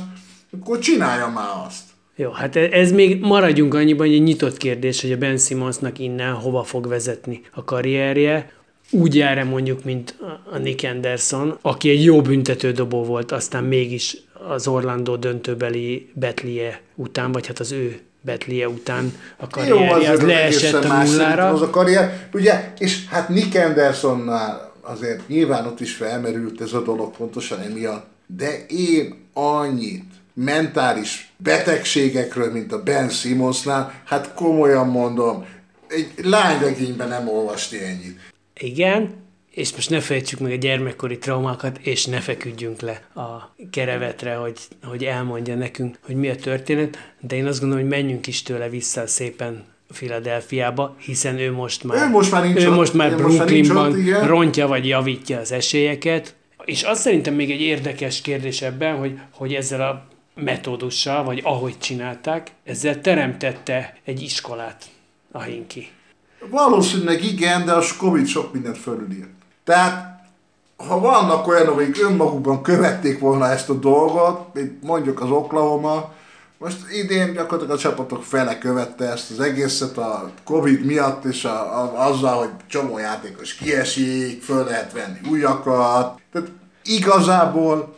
akkor 0.60 0.78
csinálja 0.78 1.28
már 1.28 1.48
azt. 1.66 1.82
Jó, 2.16 2.30
hát 2.30 2.56
e- 2.56 2.68
ez 2.72 2.92
még 2.92 3.20
maradjunk 3.20 3.74
annyiban, 3.74 4.06
hogy 4.06 4.16
egy 4.16 4.22
nyitott 4.22 4.56
kérdés, 4.56 5.00
hogy 5.00 5.12
a 5.12 5.16
Ben 5.16 5.38
Simmonsnak 5.38 5.98
innen 5.98 6.32
hova 6.34 6.62
fog 6.62 6.88
vezetni 6.88 7.40
a 7.52 7.64
karrierje. 7.64 8.52
Úgy 8.90 9.14
jár 9.14 9.44
mondjuk, 9.44 9.84
mint 9.84 10.18
a 10.52 10.58
Nick 10.58 10.90
Anderson, 10.90 11.58
aki 11.62 11.90
egy 11.90 12.04
jó 12.04 12.22
büntetődobó 12.22 13.04
volt, 13.04 13.32
aztán 13.32 13.64
mégis 13.64 14.16
az 14.48 14.68
Orlando 14.68 15.16
döntőbeli 15.16 16.10
Betlie 16.14 16.80
után, 16.94 17.32
vagy 17.32 17.46
hát 17.46 17.58
az 17.58 17.72
ő 17.72 18.00
Betlie 18.20 18.68
után 18.68 19.12
a 19.36 19.46
karrierje, 19.46 20.10
az, 20.10 20.18
az 20.18 20.26
leesett 20.26 20.84
a 20.84 21.02
nullára. 21.02 21.48
Az 21.48 21.62
a 21.62 21.70
karrier, 21.70 22.28
ugye, 22.32 22.72
és 22.78 23.08
hát 23.08 23.28
Nick 23.28 23.54
Andersonnál 23.54 24.73
azért 24.84 25.28
nyilván 25.28 25.66
ott 25.66 25.80
is 25.80 25.94
felmerült 25.94 26.60
ez 26.60 26.72
a 26.72 26.82
dolog 26.82 27.16
pontosan 27.16 27.60
emiatt, 27.60 28.06
de 28.26 28.66
én 28.66 29.14
annyit 29.32 30.12
mentális 30.34 31.32
betegségekről, 31.36 32.52
mint 32.52 32.72
a 32.72 32.82
Ben 32.82 33.08
Simmonsnál, 33.08 34.02
hát 34.04 34.34
komolyan 34.34 34.88
mondom, 34.88 35.46
egy 35.88 36.12
lányregényben 36.22 37.08
nem 37.08 37.28
olvasti 37.28 37.78
ennyit. 37.82 38.18
Igen, 38.60 39.14
és 39.50 39.72
most 39.72 39.90
ne 39.90 40.00
fejtsük 40.00 40.38
meg 40.38 40.52
a 40.52 40.54
gyermekkori 40.54 41.18
traumákat, 41.18 41.78
és 41.78 42.06
ne 42.06 42.20
feküdjünk 42.20 42.80
le 42.80 43.02
a 43.14 43.54
kerevetre, 43.70 44.34
hogy, 44.34 44.58
hogy 44.82 45.04
elmondja 45.04 45.54
nekünk, 45.54 45.98
hogy 46.02 46.16
mi 46.16 46.28
a 46.28 46.36
történet, 46.36 46.98
de 47.20 47.36
én 47.36 47.46
azt 47.46 47.60
gondolom, 47.60 47.82
hogy 47.84 47.92
menjünk 47.92 48.26
is 48.26 48.42
tőle 48.42 48.68
vissza 48.68 49.06
szépen 49.06 49.64
Philadelphiába, 49.92 50.96
hiszen 50.98 51.38
ő 51.38 51.52
most 51.52 51.84
már, 51.84 52.06
ő 52.06 52.08
most 52.08 52.30
már, 52.30 52.42
nincs 52.42 52.62
ő 52.62 52.68
ott, 52.68 52.76
most 52.76 52.94
már 52.94 53.16
Brooklynban 53.16 53.90
most 53.90 54.10
már 54.10 54.26
rontja 54.26 54.66
vagy 54.66 54.86
javítja 54.86 55.38
az 55.38 55.52
esélyeket. 55.52 56.34
És 56.64 56.82
azt 56.82 57.00
szerintem 57.00 57.34
még 57.34 57.50
egy 57.50 57.60
érdekes 57.60 58.20
kérdés 58.20 58.62
ebben, 58.62 58.96
hogy, 58.96 59.18
hogy 59.30 59.54
ezzel 59.54 59.80
a 59.80 60.06
metódussal, 60.34 61.24
vagy 61.24 61.40
ahogy 61.44 61.78
csinálták, 61.78 62.50
ezzel 62.64 63.00
teremtette 63.00 63.96
egy 64.04 64.22
iskolát 64.22 64.84
a 65.32 65.42
Hinki. 65.42 65.88
Valószínűleg 66.50 67.24
igen, 67.24 67.64
de 67.64 67.72
a 67.72 67.82
Covid 67.98 68.26
sok 68.26 68.52
mindent 68.52 68.78
fölülírt. 68.78 69.30
Tehát 69.64 70.14
ha 70.76 71.00
vannak 71.00 71.46
olyanok, 71.46 71.80
akik 71.80 72.02
önmagukban 72.02 72.62
követték 72.62 73.18
volna 73.18 73.48
ezt 73.50 73.70
a 73.70 73.74
dolgot, 73.74 74.54
mint 74.54 74.82
mondjuk 74.82 75.20
az 75.20 75.30
Oklahoma, 75.30 76.12
most 76.64 76.90
idén 76.90 77.32
gyakorlatilag 77.32 77.76
a 77.76 77.80
csapatok 77.80 78.24
fele 78.24 78.58
követte 78.58 79.10
ezt 79.10 79.30
az 79.30 79.40
egészet 79.40 79.98
a 79.98 80.32
Covid 80.44 80.84
miatt, 80.84 81.24
és 81.24 81.44
a, 81.44 81.82
a, 81.82 82.06
azzal, 82.06 82.38
hogy 82.38 82.50
csomó 82.66 82.98
játékos 82.98 83.54
kiesik, 83.54 84.42
föl 84.42 84.64
lehet 84.64 84.92
venni 84.92 85.18
újakat. 85.30 86.20
Tehát 86.32 86.48
igazából 86.84 87.94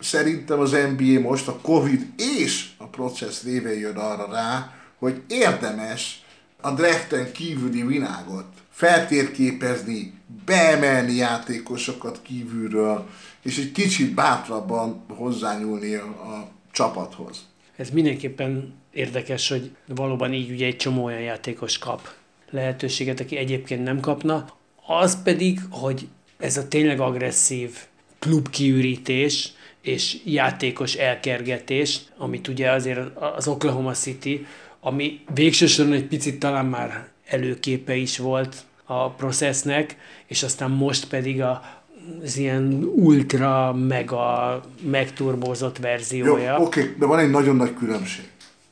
szerintem 0.00 0.60
az 0.60 0.70
NBA 0.70 1.20
most 1.20 1.48
a 1.48 1.58
Covid 1.62 2.06
és 2.16 2.68
a 2.78 2.86
processz 2.86 3.42
révén 3.42 3.78
jön 3.78 3.96
arra 3.96 4.28
rá, 4.32 4.72
hogy 4.98 5.22
érdemes 5.28 6.24
a 6.60 6.70
draften 6.70 7.32
kívüli 7.32 7.82
világot 7.82 8.46
feltérképezni, 8.70 10.14
beemelni 10.44 11.14
játékosokat 11.14 12.20
kívülről, 12.22 13.06
és 13.42 13.58
egy 13.58 13.72
kicsit 13.72 14.14
bátrabban 14.14 15.04
hozzányúlni 15.08 15.94
a, 15.94 16.04
a 16.04 16.48
csapathoz. 16.70 17.38
Ez 17.76 17.90
mindenképpen 17.90 18.74
érdekes, 18.92 19.48
hogy 19.48 19.70
valóban 19.86 20.32
így 20.32 20.50
ugye 20.50 20.66
egy 20.66 20.76
csomó 20.76 21.04
olyan 21.04 21.20
játékos 21.20 21.78
kap 21.78 22.08
lehetőséget, 22.50 23.20
aki 23.20 23.36
egyébként 23.36 23.84
nem 23.84 24.00
kapna. 24.00 24.46
Az 24.86 25.22
pedig, 25.22 25.60
hogy 25.70 26.08
ez 26.38 26.56
a 26.56 26.68
tényleg 26.68 27.00
agresszív 27.00 27.76
klubkiürítés 28.18 29.52
és 29.80 30.16
játékos 30.24 30.94
elkergetés, 30.94 32.00
amit 32.16 32.48
ugye 32.48 32.70
azért 32.70 33.16
az 33.16 33.48
Oklahoma 33.48 33.92
City, 33.92 34.46
ami 34.80 35.20
végsősorban 35.34 35.94
egy 35.94 36.06
picit 36.06 36.38
talán 36.38 36.66
már 36.66 37.08
előképe 37.26 37.94
is 37.94 38.18
volt 38.18 38.64
a 38.84 39.10
processznek, 39.10 39.96
és 40.26 40.42
aztán 40.42 40.70
most 40.70 41.08
pedig 41.08 41.42
a, 41.42 41.82
az 42.22 42.36
ilyen 42.36 42.90
ultra, 42.94 43.72
mega, 43.72 44.60
megturbózott 44.82 45.78
verziója. 45.78 46.56
Jó, 46.56 46.64
oké, 46.64 46.80
okay, 46.80 46.94
de 46.98 47.06
van 47.06 47.18
egy 47.18 47.30
nagyon 47.30 47.56
nagy 47.56 47.74
különbség. 47.74 48.28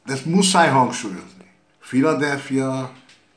De 0.06 0.12
ezt 0.12 0.26
muszáj 0.26 0.68
hangsúlyozni. 0.68 1.44
Philadelphia, 1.88 2.92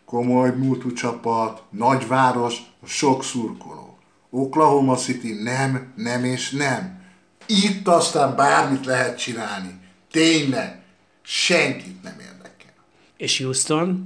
komoly 0.05 0.53
múltú 0.55 0.93
csapat, 0.93 1.61
nagyváros, 1.69 2.57
sok 2.85 3.23
szurkoló. 3.23 3.97
Oklahoma 4.29 4.95
City 4.95 5.33
nem, 5.43 5.93
nem 5.95 6.23
és 6.23 6.51
nem. 6.51 7.01
Itt 7.45 7.87
aztán 7.87 8.35
bármit 8.35 8.85
lehet 8.85 9.17
csinálni. 9.17 9.79
Tényleg. 10.11 10.81
Senkit 11.21 12.03
nem 12.03 12.15
érdekel. 12.19 12.73
És 13.17 13.41
Houston, 13.41 14.05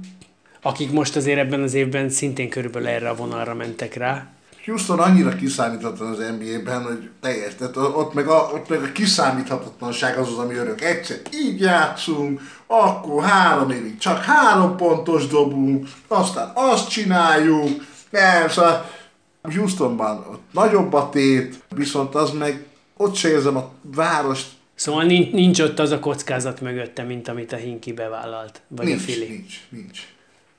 akik 0.62 0.90
most 0.90 1.16
azért 1.16 1.38
ebben 1.38 1.62
az 1.62 1.74
évben 1.74 2.08
szintén 2.08 2.48
körülbelül 2.48 2.88
erre 2.88 3.08
a 3.08 3.14
vonalra 3.14 3.54
mentek 3.54 3.94
rá, 3.94 4.32
Houston 4.64 4.98
annyira 4.98 5.34
kiszámíthatatlan 5.34 6.10
az 6.10 6.18
NBA-ben, 6.38 6.82
hogy 6.82 7.10
teljes. 7.20 7.54
Tehát 7.54 7.76
ott 7.76 8.14
meg, 8.14 8.26
a, 8.26 8.50
ott 8.54 8.68
meg 8.68 8.82
a 8.82 8.92
kiszámíthatatlanság 8.92 10.18
az 10.18 10.28
az, 10.28 10.38
ami 10.38 10.54
örök. 10.54 10.80
Egyszer 10.80 11.20
így 11.34 11.60
játszunk, 11.60 12.40
akkor 12.66 13.24
három 13.24 13.70
évig 13.70 13.98
csak 13.98 14.24
három 14.24 14.76
pontos 14.76 15.26
dobunk, 15.26 15.88
aztán 16.08 16.50
azt 16.54 16.88
csináljuk. 16.88 17.68
Nem, 18.10 18.48
szóval 18.48 18.90
Houstonban 19.42 20.16
ott 20.30 20.42
nagyobb 20.52 20.92
a 20.92 21.08
tét, 21.08 21.62
viszont 21.74 22.14
az 22.14 22.30
meg 22.30 22.66
ott 22.96 23.14
se 23.14 23.28
érzem 23.28 23.56
a 23.56 23.70
várost. 23.82 24.46
Szóval 24.74 25.04
nincs, 25.04 25.32
nincs 25.32 25.60
ott 25.60 25.78
az 25.78 25.90
a 25.90 25.98
kockázat 25.98 26.60
mögötte, 26.60 27.02
mint 27.02 27.28
amit 27.28 27.52
a 27.52 27.56
Hinki 27.56 27.92
bevállalt, 27.92 28.60
vagy 28.68 28.86
nincs, 28.86 29.00
a 29.00 29.02
Fili. 29.02 29.28
Nincs, 29.28 29.60
nincs. 29.68 30.00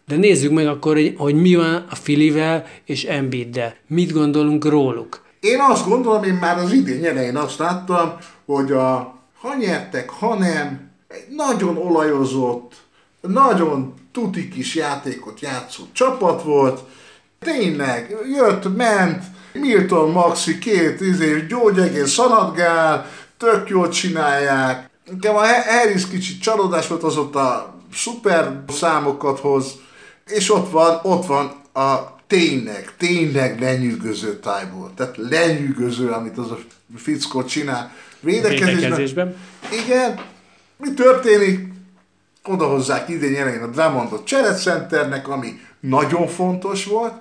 De 0.07 0.15
nézzük 0.15 0.51
meg 0.51 0.67
akkor, 0.67 1.13
hogy, 1.17 1.35
mi 1.35 1.55
van 1.55 1.85
a 1.89 1.95
Filivel 1.95 2.65
és 2.85 3.03
Embiiddel. 3.03 3.75
Mit 3.87 4.11
gondolunk 4.11 4.65
róluk? 4.65 5.21
Én 5.39 5.59
azt 5.69 5.87
gondolom, 5.87 6.23
én 6.23 6.33
már 6.33 6.57
az 6.57 6.73
idén 6.73 7.05
elején 7.05 7.35
azt 7.35 7.57
láttam, 7.57 8.13
hogy 8.45 8.71
a 8.71 9.21
ha 9.43 9.55
nyertek, 9.55 10.09
ha 10.09 10.35
nem, 10.35 10.91
egy 11.07 11.35
nagyon 11.35 11.77
olajozott, 11.77 12.73
nagyon 13.21 13.93
tuti 14.11 14.49
kis 14.49 14.75
játékot 14.75 15.39
játszó 15.39 15.83
csapat 15.91 16.43
volt. 16.43 16.79
Tényleg, 17.39 18.15
jött, 18.35 18.75
ment, 18.77 19.23
Milton 19.53 20.11
Maxi 20.11 20.57
két 20.57 21.01
izé, 21.01 21.45
gyógyegész 21.49 22.11
szanadgál, 22.11 23.09
tök 23.37 23.69
jól 23.69 23.89
csinálják. 23.89 24.89
Nekem 25.11 25.35
a 25.35 25.41
Harris 25.41 26.07
kicsit 26.07 26.41
csalódás 26.41 26.87
volt, 26.87 27.03
az 27.03 27.17
ott 27.17 27.35
a 27.35 27.75
szuper 27.93 28.63
számokat 28.67 29.39
hoz, 29.39 29.75
és 30.25 30.51
ott 30.51 30.71
van, 30.71 30.99
ott 31.03 31.25
van 31.25 31.45
a 31.73 32.13
tényleg, 32.27 32.93
tényleg 32.97 33.59
lenyűgöző 33.59 34.39
tájból. 34.39 34.91
Tehát 34.95 35.17
lenyűgöző, 35.17 36.09
amit 36.09 36.37
az 36.37 36.51
a 36.51 36.59
fickó 36.95 37.43
csinál. 37.43 37.91
Védekezésben. 38.19 38.75
Védekezésben. 38.75 39.35
Igen. 39.85 40.19
Mi 40.77 40.93
történik? 40.93 41.71
Odahozzák 42.43 43.09
idén 43.09 43.35
elején 43.35 43.61
a 43.61 43.67
Drummondot 43.67 44.25
cserecenternek, 44.25 45.27
ami 45.27 45.59
nagyon 45.79 46.27
fontos 46.27 46.85
volt, 46.85 47.13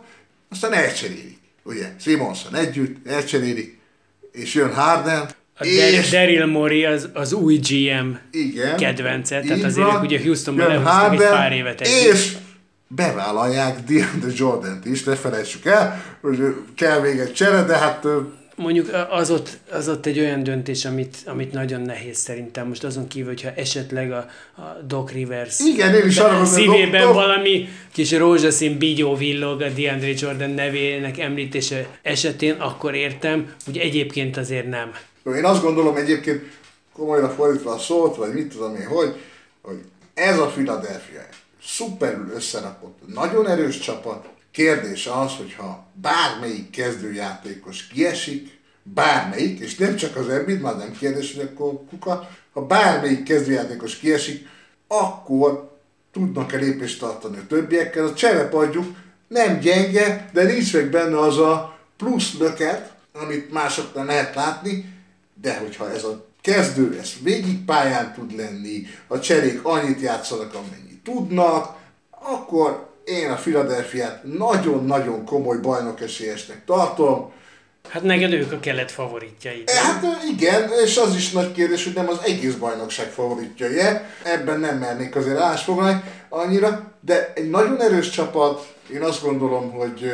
aztán 0.51 0.73
elcserélik. 0.73 1.39
Ugye, 1.63 1.93
Simonson 2.01 2.55
együtt, 2.55 3.07
elcserélik, 3.07 3.79
és 4.33 4.55
jön 4.55 4.75
Harden, 4.75 5.29
A 5.59 5.65
és 5.65 6.11
Daryl 6.11 6.47
Morey 6.47 6.85
az, 6.85 7.09
az 7.13 7.33
új 7.33 7.57
GM 7.57 8.15
igen, 8.31 8.77
kedvence, 8.77 9.41
tehát 9.41 9.65
azért 9.65 9.87
van, 9.87 9.97
ők 9.97 10.03
ugye 10.03 10.21
Houstonban 10.23 10.67
lehúztak 10.67 11.13
egy 11.13 11.19
pár 11.19 11.53
évet 11.53 11.81
együtt. 11.81 12.13
És 12.13 12.37
bevállalják 12.95 13.81
DeAndre 13.81 14.31
Jordan-t 14.35 14.85
is, 14.85 15.05
ne 15.05 15.15
felejtsük 15.15 15.65
el, 15.65 16.03
hogy 16.21 16.55
kell 16.75 17.01
még 17.01 17.19
egy 17.19 17.33
csere, 17.33 17.63
de 17.63 17.77
hát 17.77 18.07
Mondjuk 18.57 18.89
az 19.11 19.31
ott, 19.31 19.59
az 19.71 19.89
ott 19.89 20.07
egy 20.07 20.19
olyan 20.19 20.43
döntés, 20.43 20.85
amit, 20.85 21.17
amit 21.27 21.53
nagyon 21.53 21.81
nehéz 21.81 22.19
szerintem. 22.19 22.69
Most 22.69 22.85
azon 22.85 23.09
kívül, 23.09 23.29
hogyha 23.29 23.51
esetleg 23.55 24.13
a, 24.13 24.27
a 24.57 24.83
Doc 24.87 25.11
Rivers 25.13 25.61
Igen, 25.61 25.95
én 25.95 26.07
is 26.07 26.19
arra 26.19 26.29
gondolom, 26.29 26.53
szívében 26.53 26.91
Doc- 26.91 27.15
Doc- 27.15 27.15
valami 27.15 27.69
kis 27.93 28.13
rózsaszín 28.13 28.79
bigyó 28.79 29.17
villog 29.17 29.61
a 29.61 29.69
DeAndre 29.69 30.13
Jordan 30.17 30.51
nevének 30.51 31.19
említése 31.19 31.87
esetén, 32.03 32.55
akkor 32.55 32.95
értem, 32.95 33.53
hogy 33.65 33.77
egyébként 33.77 34.37
azért 34.37 34.69
nem. 34.69 34.93
Én 35.37 35.45
azt 35.45 35.63
gondolom 35.63 35.97
egyébként, 35.97 36.43
komolyra 36.93 37.29
fordítva 37.29 37.71
a 37.71 37.79
szót, 37.79 38.17
vagy 38.17 38.33
mit 38.33 38.53
tudom 38.53 38.75
én, 38.75 38.87
hogy, 38.87 39.15
hogy 39.63 39.79
ez 40.15 40.39
a 40.39 40.47
Philadelphia 40.47 41.21
szuperül 41.65 42.31
összerakott, 42.35 42.99
nagyon 43.07 43.49
erős 43.49 43.79
csapat. 43.79 44.29
Kérdés 44.51 45.07
az, 45.07 45.37
hogyha 45.37 45.87
bármelyik 45.95 46.71
kezdőjátékos 46.71 47.87
kiesik, 47.87 48.61
bármelyik, 48.83 49.61
és 49.61 49.77
nem 49.77 49.97
csak 49.97 50.17
az 50.17 50.29
Embiid, 50.29 50.61
már 50.61 50.77
nem 50.77 50.93
kérdés, 50.93 51.35
hogy 51.35 51.51
akkor 51.53 51.81
kuka, 51.89 52.29
ha 52.53 52.67
bármelyik 52.67 53.23
kezdőjátékos 53.23 53.97
kiesik, 53.97 54.47
akkor 54.87 55.79
tudnak-e 56.13 56.57
lépést 56.57 57.01
tartani 57.01 57.37
a 57.37 57.47
többiekkel. 57.49 58.07
A 58.07 58.15
cserepadjuk 58.15 58.97
nem 59.29 59.59
gyenge, 59.59 60.31
de 60.33 60.43
nincs 60.43 60.73
meg 60.73 60.91
benne 60.91 61.19
az 61.19 61.39
a 61.39 61.79
plusz 61.97 62.39
löket, 62.39 62.93
amit 63.13 63.53
másoknál 63.53 64.05
lehet 64.05 64.35
látni, 64.35 64.95
de 65.41 65.59
hogyha 65.59 65.93
ez 65.93 66.05
a 66.05 66.27
kezdő, 66.41 66.99
ez 66.99 67.13
végig 67.23 67.65
pályán 67.65 68.13
tud 68.15 68.37
lenni, 68.37 68.87
a 69.07 69.21
cserék 69.21 69.65
annyit 69.65 70.01
játszanak, 70.01 70.55
amennyit 70.55 70.82
tudnak, 71.05 71.77
akkor 72.11 72.91
én 73.05 73.31
a 73.31 73.35
Philadelphia-t 73.35 74.23
nagyon-nagyon 74.23 75.25
komoly 75.25 75.59
bajnok 75.59 76.01
esélyesnek 76.01 76.65
tartom. 76.65 77.33
Hát 77.89 78.03
neked 78.03 78.33
ők 78.33 78.53
a 78.53 78.61
kelet 78.61 78.91
favoritjai. 78.91 79.65
Hát 79.67 80.05
igen, 80.31 80.71
és 80.85 80.97
az 80.97 81.15
is 81.15 81.31
nagy 81.31 81.53
kérdés, 81.53 81.85
hogy 81.85 81.95
nem 81.95 82.09
az 82.09 82.19
egész 82.25 82.55
bajnokság 82.55 83.11
favoritja 83.11 83.67
Ebben 84.23 84.61
nem 84.61 84.79
mernék 84.79 85.17
azért 85.17 85.39
állásfoglalni 85.39 86.03
annyira, 86.29 86.93
de 87.01 87.33
egy 87.35 87.51
nagyon 87.51 87.81
erős 87.81 88.11
csapat, 88.11 88.75
én 88.93 89.03
azt 89.03 89.23
gondolom, 89.23 89.71
hogy 89.71 90.13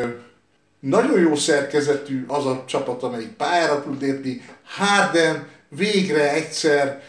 nagyon 0.80 1.20
jó 1.20 1.34
szerkezetű 1.34 2.24
az 2.28 2.47
a 2.47 2.64
csapat, 2.66 3.03
amelyik 3.03 3.28
pályára 3.28 3.82
tud 3.82 4.01
lépni. 4.01 4.43
Harden 4.64 5.49
végre 5.68 6.32
egyszer, 6.32 7.03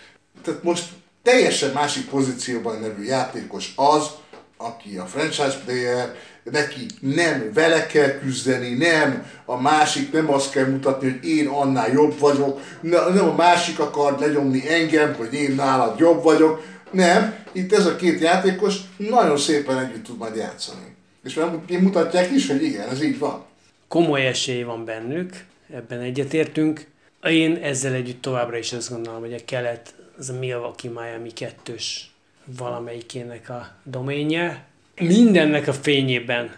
tehát 0.44 0.64
most 0.64 0.84
teljesen 1.24 1.72
másik 1.72 2.10
pozícióban 2.10 2.82
levő 2.82 3.04
játékos 3.04 3.74
az, 3.76 4.10
aki 4.58 4.98
a 4.98 5.06
franchise 5.06 5.62
player, 5.66 6.16
neki 6.44 6.86
nem 7.00 7.52
vele 7.54 7.86
kell 7.86 8.20
küzdeni, 8.20 8.74
nem 8.74 9.26
a 9.46 9.62
másik, 9.62 10.12
nem 10.12 10.34
azt 10.34 10.52
kell 10.52 10.66
mutatni, 10.66 11.10
hogy 11.10 11.30
én 11.30 11.48
annál 11.48 11.92
jobb 11.92 12.20
vagyok, 12.20 12.62
ne- 12.82 13.14
nem 13.14 13.30
a 13.30 13.36
másik 13.36 13.80
akar 13.80 14.20
lenyomni 14.20 14.70
engem, 14.70 15.14
hogy 15.16 15.34
én 15.34 15.56
nálad 15.56 16.00
jobb 16.00 16.24
vagyok, 16.24 16.64
nem, 16.92 17.36
itt 17.52 17.74
ez 17.74 17.86
a 17.86 17.96
két 17.96 18.22
játékos 18.22 18.76
nagyon 18.98 19.38
szépen 19.38 19.80
együtt 19.80 20.04
tud 20.04 20.18
majd 20.18 20.36
játszani. 20.36 20.96
És 21.24 21.40
mutatják 21.80 22.32
is, 22.32 22.48
hogy 22.48 22.64
igen, 22.64 22.90
ez 22.90 23.04
így 23.04 23.20
van. 23.20 23.46
Komoly 23.88 24.28
esély 24.28 24.64
van 24.64 24.86
bennük, 24.86 25.46
ebben 25.74 26.00
egyetértünk. 26.00 26.88
Én 27.24 27.56
ezzel 27.56 27.94
együtt 27.94 28.22
továbbra 28.22 28.58
is 28.58 28.74
azt 28.74 28.90
gondolom, 28.90 29.20
hogy 29.20 29.34
a 29.34 29.46
kelet 29.46 29.94
az 30.20 30.30
a 30.30 30.40
Milwaukee 30.40 30.92
Miami 30.92 31.32
kettős 31.32 32.12
valamelyikének 32.46 33.50
a 33.50 33.76
doménje. 33.84 34.66
Mindennek 35.02 35.68
a 35.68 35.74
fényében, 35.74 36.56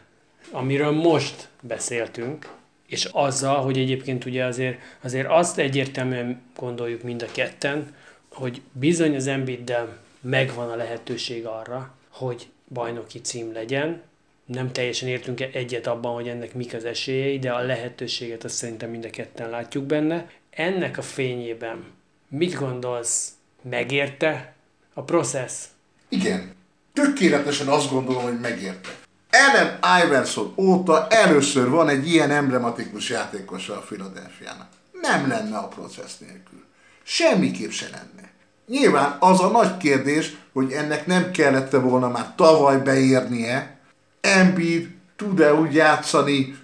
amiről 0.52 0.92
most 0.92 1.48
beszéltünk, 1.62 2.54
és 2.88 3.06
azzal, 3.06 3.62
hogy 3.62 3.78
egyébként 3.78 4.26
ugye 4.26 4.46
azért, 4.46 4.80
azért 5.02 5.28
azt 5.28 5.58
egyértelműen 5.58 6.42
gondoljuk 6.56 7.04
mind 7.04 7.22
a 7.22 7.32
ketten, 7.32 7.96
hogy 8.32 8.62
bizony 8.72 9.16
az 9.16 9.28
Embiiddel 9.28 9.98
megvan 10.22 10.70
a 10.70 10.76
lehetőség 10.76 11.46
arra, 11.46 11.96
hogy 12.10 12.48
bajnoki 12.68 13.22
cím 13.22 13.54
legyen. 13.54 14.02
Nem 14.46 14.72
teljesen 14.72 15.08
értünk 15.08 15.42
egyet 15.42 15.88
abban, 15.88 16.14
hogy 16.14 16.28
ennek 16.28 16.54
mik 16.54 16.74
az 16.74 16.86
esélyei, 16.86 17.40
de 17.40 17.52
a 17.52 17.62
lehetőséget 17.62 18.44
azt 18.44 18.56
szerintem 18.56 18.90
mind 18.90 19.06
a 19.06 19.10
ketten 19.10 19.50
látjuk 19.50 19.84
benne. 19.84 20.30
Ennek 20.50 20.98
a 20.98 21.02
fényében 21.02 21.84
mit 22.28 22.54
gondolsz, 22.54 23.32
megérte 23.62 24.54
a 24.94 25.02
processz? 25.02 25.66
Igen, 26.10 26.56
tökéletesen 26.94 27.68
azt 27.68 27.92
gondolom, 27.92 28.24
hogy 28.24 28.40
megérte. 28.40 28.90
Ellen 29.30 29.80
Iverson 30.04 30.54
óta 30.56 31.08
először 31.08 31.70
van 31.70 31.90
egy 31.90 32.08
ilyen 32.08 32.32
emblematikus 32.32 33.10
játékosa 33.10 33.74
a 33.74 33.80
Philadelphia-nak. 33.80 34.68
Nem 35.02 35.28
lenne 35.28 35.58
a 35.58 35.68
processz 35.68 36.18
nélkül. 36.18 36.64
Semmiképp 37.04 37.70
se 37.70 37.88
lenne. 37.92 38.30
Nyilván 38.68 39.18
az 39.20 39.40
a 39.40 39.48
nagy 39.48 39.78
kérdés, 39.78 40.38
hogy 40.54 40.72
ennek 40.72 41.06
nem 41.06 41.32
kellett 41.32 41.72
volna 41.72 42.10
már 42.10 42.36
tavaly 42.36 42.78
beérnie. 42.78 43.80
Embiid 44.22 44.90
tud-e 45.16 45.54
úgy 45.54 45.74
játszani, 45.74 46.58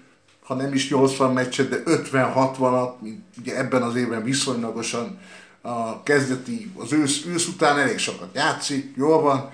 ha 0.43 0.53
nem 0.53 0.73
is 0.73 0.89
80 0.89 1.33
meccset, 1.33 1.69
de 1.69 1.81
50-60-at, 1.85 2.99
mint 2.99 3.23
ugye 3.39 3.57
ebben 3.57 3.81
az 3.81 3.95
évben 3.95 4.23
viszonylagosan 4.23 5.19
a 5.61 6.03
kezdeti, 6.03 6.71
az 6.75 6.93
ősz, 6.93 7.25
ősz 7.25 7.47
után 7.47 7.79
elég 7.79 7.97
sokat 7.97 8.29
játszik, 8.35 8.93
jól 8.97 9.21
van, 9.21 9.49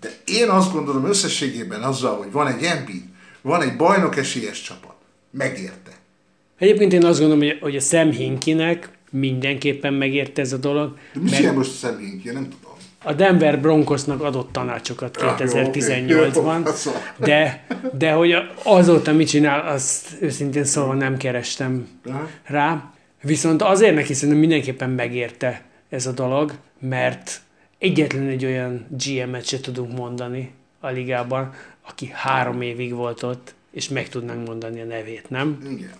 de 0.00 0.10
én 0.24 0.48
azt 0.48 0.72
gondolom 0.72 1.04
összességében 1.06 1.82
azzal, 1.82 2.16
hogy 2.16 2.32
van 2.32 2.46
egy 2.46 2.62
Embiid, 2.62 3.02
van 3.42 3.62
egy 3.62 3.76
bajnok 3.76 4.16
esélyes 4.16 4.62
csapat, 4.62 4.94
megérte. 5.30 5.90
Egyébként 6.58 6.92
én 6.92 7.04
azt 7.04 7.18
gondolom, 7.20 7.44
hogy- 7.44 7.58
hogy 7.60 7.76
a 7.76 7.80
Sam 7.80 8.10
Hinkinek 8.10 8.88
mindenképpen 9.10 9.94
megérte 9.94 10.42
ez 10.42 10.52
a 10.52 10.56
dolog, 10.56 10.96
De 11.12 11.20
mi 11.20 11.30
mert 11.30 11.54
most 11.56 11.70
a 11.70 11.74
személyünk, 11.74 12.24
nem 12.24 12.42
tudom. 12.42 12.72
a 13.02 13.12
Denver 13.12 13.60
Broncosnak 13.60 14.22
adott 14.22 14.52
tanácsokat 14.52 15.16
Ah, 15.16 15.22
jó, 15.40 15.46
2018-ban, 15.46 16.58
oké. 16.60 16.68
Jó, 16.68 16.74
szóval. 16.74 17.00
de, 17.18 17.66
de 17.98 18.12
hogy 18.12 18.34
azóta 18.62 19.12
mit 19.12 19.28
csinál, 19.28 19.68
azt 19.72 20.08
őszintén 20.20 20.64
szóval 20.64 20.94
nem 20.94 21.16
kerestem 21.16 21.88
rá. 22.44 22.92
Viszont 23.24 23.62
azért 23.62 23.94
neki 23.94 24.14
szerintem 24.14 24.38
mindenképpen 24.38 24.90
megérte 24.90 25.62
ez 25.88 26.06
a 26.06 26.12
dolog, 26.12 26.52
mert 26.78 27.40
egyetlen 27.78 28.28
egy 28.28 28.44
olyan 28.44 28.86
GM-et 29.04 29.46
se 29.46 29.60
tudunk 29.60 29.92
mondani 29.92 30.52
a 30.80 30.88
ligában, 30.88 31.52
aki 31.88 32.10
három 32.12 32.60
évig 32.60 32.94
volt 32.94 33.22
ott, 33.22 33.54
és 33.70 33.88
meg 33.88 34.08
tudnánk 34.08 34.46
mondani 34.46 34.80
a 34.80 34.84
nevét, 34.84 35.30
nem? 35.30 35.58
Igen, 35.62 35.76
igen. 35.76 35.92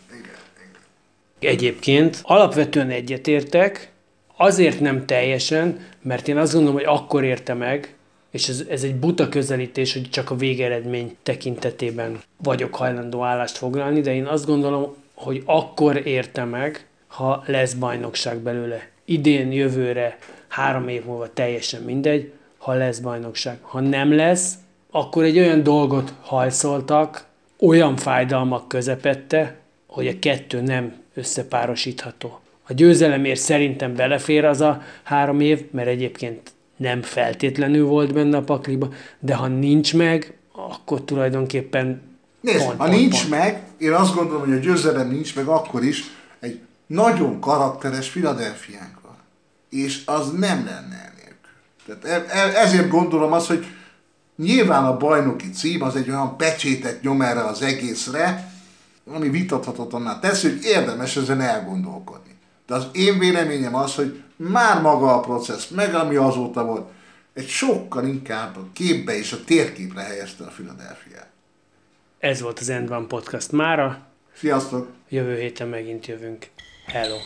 Egyébként 1.38 2.20
alapvetően 2.22 2.90
egyetértek, 2.90 3.90
azért 4.36 4.80
nem 4.80 5.06
teljesen, 5.06 5.86
mert 6.02 6.28
én 6.28 6.36
azt 6.36 6.52
gondolom, 6.52 6.76
hogy 6.76 6.86
akkor 6.86 7.24
érte 7.24 7.54
meg, 7.54 7.94
és 8.30 8.48
ez, 8.48 8.64
ez 8.68 8.82
egy 8.82 8.94
buta 8.94 9.28
közelítés, 9.28 9.92
hogy 9.92 10.10
csak 10.10 10.30
a 10.30 10.36
végeredmény 10.36 11.16
tekintetében 11.22 12.22
vagyok 12.36 12.74
hajlandó 12.74 13.22
állást 13.22 13.56
foglalni, 13.56 14.00
de 14.00 14.14
én 14.14 14.26
azt 14.26 14.46
gondolom, 14.46 14.94
hogy 15.14 15.42
akkor 15.44 16.06
érte 16.06 16.44
meg, 16.44 16.86
ha 17.14 17.42
lesz 17.46 17.72
bajnokság 17.72 18.38
belőle. 18.38 18.88
Idén, 19.04 19.52
jövőre, 19.52 20.18
három 20.48 20.88
év 20.88 21.04
múlva 21.04 21.32
teljesen 21.32 21.82
mindegy, 21.82 22.32
ha 22.58 22.72
lesz 22.72 22.98
bajnokság. 22.98 23.58
Ha 23.60 23.80
nem 23.80 24.12
lesz, 24.12 24.54
akkor 24.90 25.24
egy 25.24 25.38
olyan 25.38 25.62
dolgot 25.62 26.14
hajszoltak, 26.20 27.24
olyan 27.60 27.96
fájdalmak 27.96 28.68
közepette, 28.68 29.56
hogy 29.86 30.06
a 30.06 30.18
kettő 30.18 30.60
nem 30.60 30.94
összepárosítható. 31.14 32.40
A 32.68 32.72
győzelemért 32.72 33.40
szerintem 33.40 33.94
belefér 33.94 34.44
az 34.44 34.60
a 34.60 34.82
három 35.02 35.40
év, 35.40 35.64
mert 35.70 35.88
egyébként 35.88 36.52
nem 36.76 37.02
feltétlenül 37.02 37.86
volt 37.86 38.12
benne 38.12 38.36
a 38.36 38.42
pakliba, 38.42 38.88
de 39.18 39.34
ha 39.34 39.46
nincs 39.46 39.94
meg, 39.94 40.36
akkor 40.52 41.02
tulajdonképpen 41.02 42.02
Nézd, 42.40 42.64
pont, 42.64 42.78
ha 42.78 42.84
pont, 42.84 42.98
nincs 42.98 43.20
pont. 43.20 43.30
meg, 43.30 43.62
én 43.78 43.92
azt 43.92 44.14
gondolom, 44.14 44.40
hogy 44.44 44.52
a 44.52 44.60
győzelem 44.60 45.10
nincs 45.10 45.36
meg, 45.36 45.46
akkor 45.46 45.84
is 45.84 46.02
nagyon 46.86 47.40
karakteres 47.40 48.10
Philadelphiánk 48.10 49.00
van. 49.02 49.16
És 49.70 50.02
az 50.06 50.30
nem 50.30 50.64
lenne 50.64 51.12
enélkül. 51.12 51.50
Tehát 51.86 52.04
e- 52.04 52.38
e- 52.38 52.58
ezért 52.58 52.88
gondolom 52.88 53.32
azt, 53.32 53.46
hogy 53.46 53.66
nyilván 54.36 54.84
a 54.84 54.96
bajnoki 54.96 55.50
cím 55.50 55.82
az 55.82 55.96
egy 55.96 56.10
olyan 56.10 56.36
pecsétet 56.36 57.02
nyom 57.02 57.22
erre 57.22 57.44
az 57.44 57.62
egészre, 57.62 58.52
ami 59.06 59.28
vitathatatlanná 59.28 60.18
teszi, 60.18 60.48
hogy 60.48 60.64
érdemes 60.64 61.16
ezen 61.16 61.40
elgondolkodni. 61.40 62.36
De 62.66 62.74
az 62.74 62.86
én 62.92 63.18
véleményem 63.18 63.74
az, 63.74 63.94
hogy 63.94 64.22
már 64.36 64.80
maga 64.80 65.14
a 65.14 65.20
processz, 65.20 65.68
meg 65.68 65.94
ami 65.94 66.16
azóta 66.16 66.64
volt, 66.64 66.90
egy 67.34 67.48
sokkal 67.48 68.06
inkább 68.06 68.56
a 68.56 68.66
képbe 68.72 69.16
és 69.16 69.32
a 69.32 69.44
térképre 69.44 70.00
helyezte 70.00 70.44
a 70.44 70.48
Philadelphia. 70.48 71.26
Ez 72.18 72.40
volt 72.40 72.58
az 72.58 72.68
End 72.68 72.90
One 72.90 73.06
Podcast 73.06 73.52
mára. 73.52 74.06
Sziasztok! 74.36 74.88
Jövő 75.08 75.38
héten 75.38 75.68
megint 75.68 76.06
jövünk. 76.06 76.50
Hello. 76.88 77.20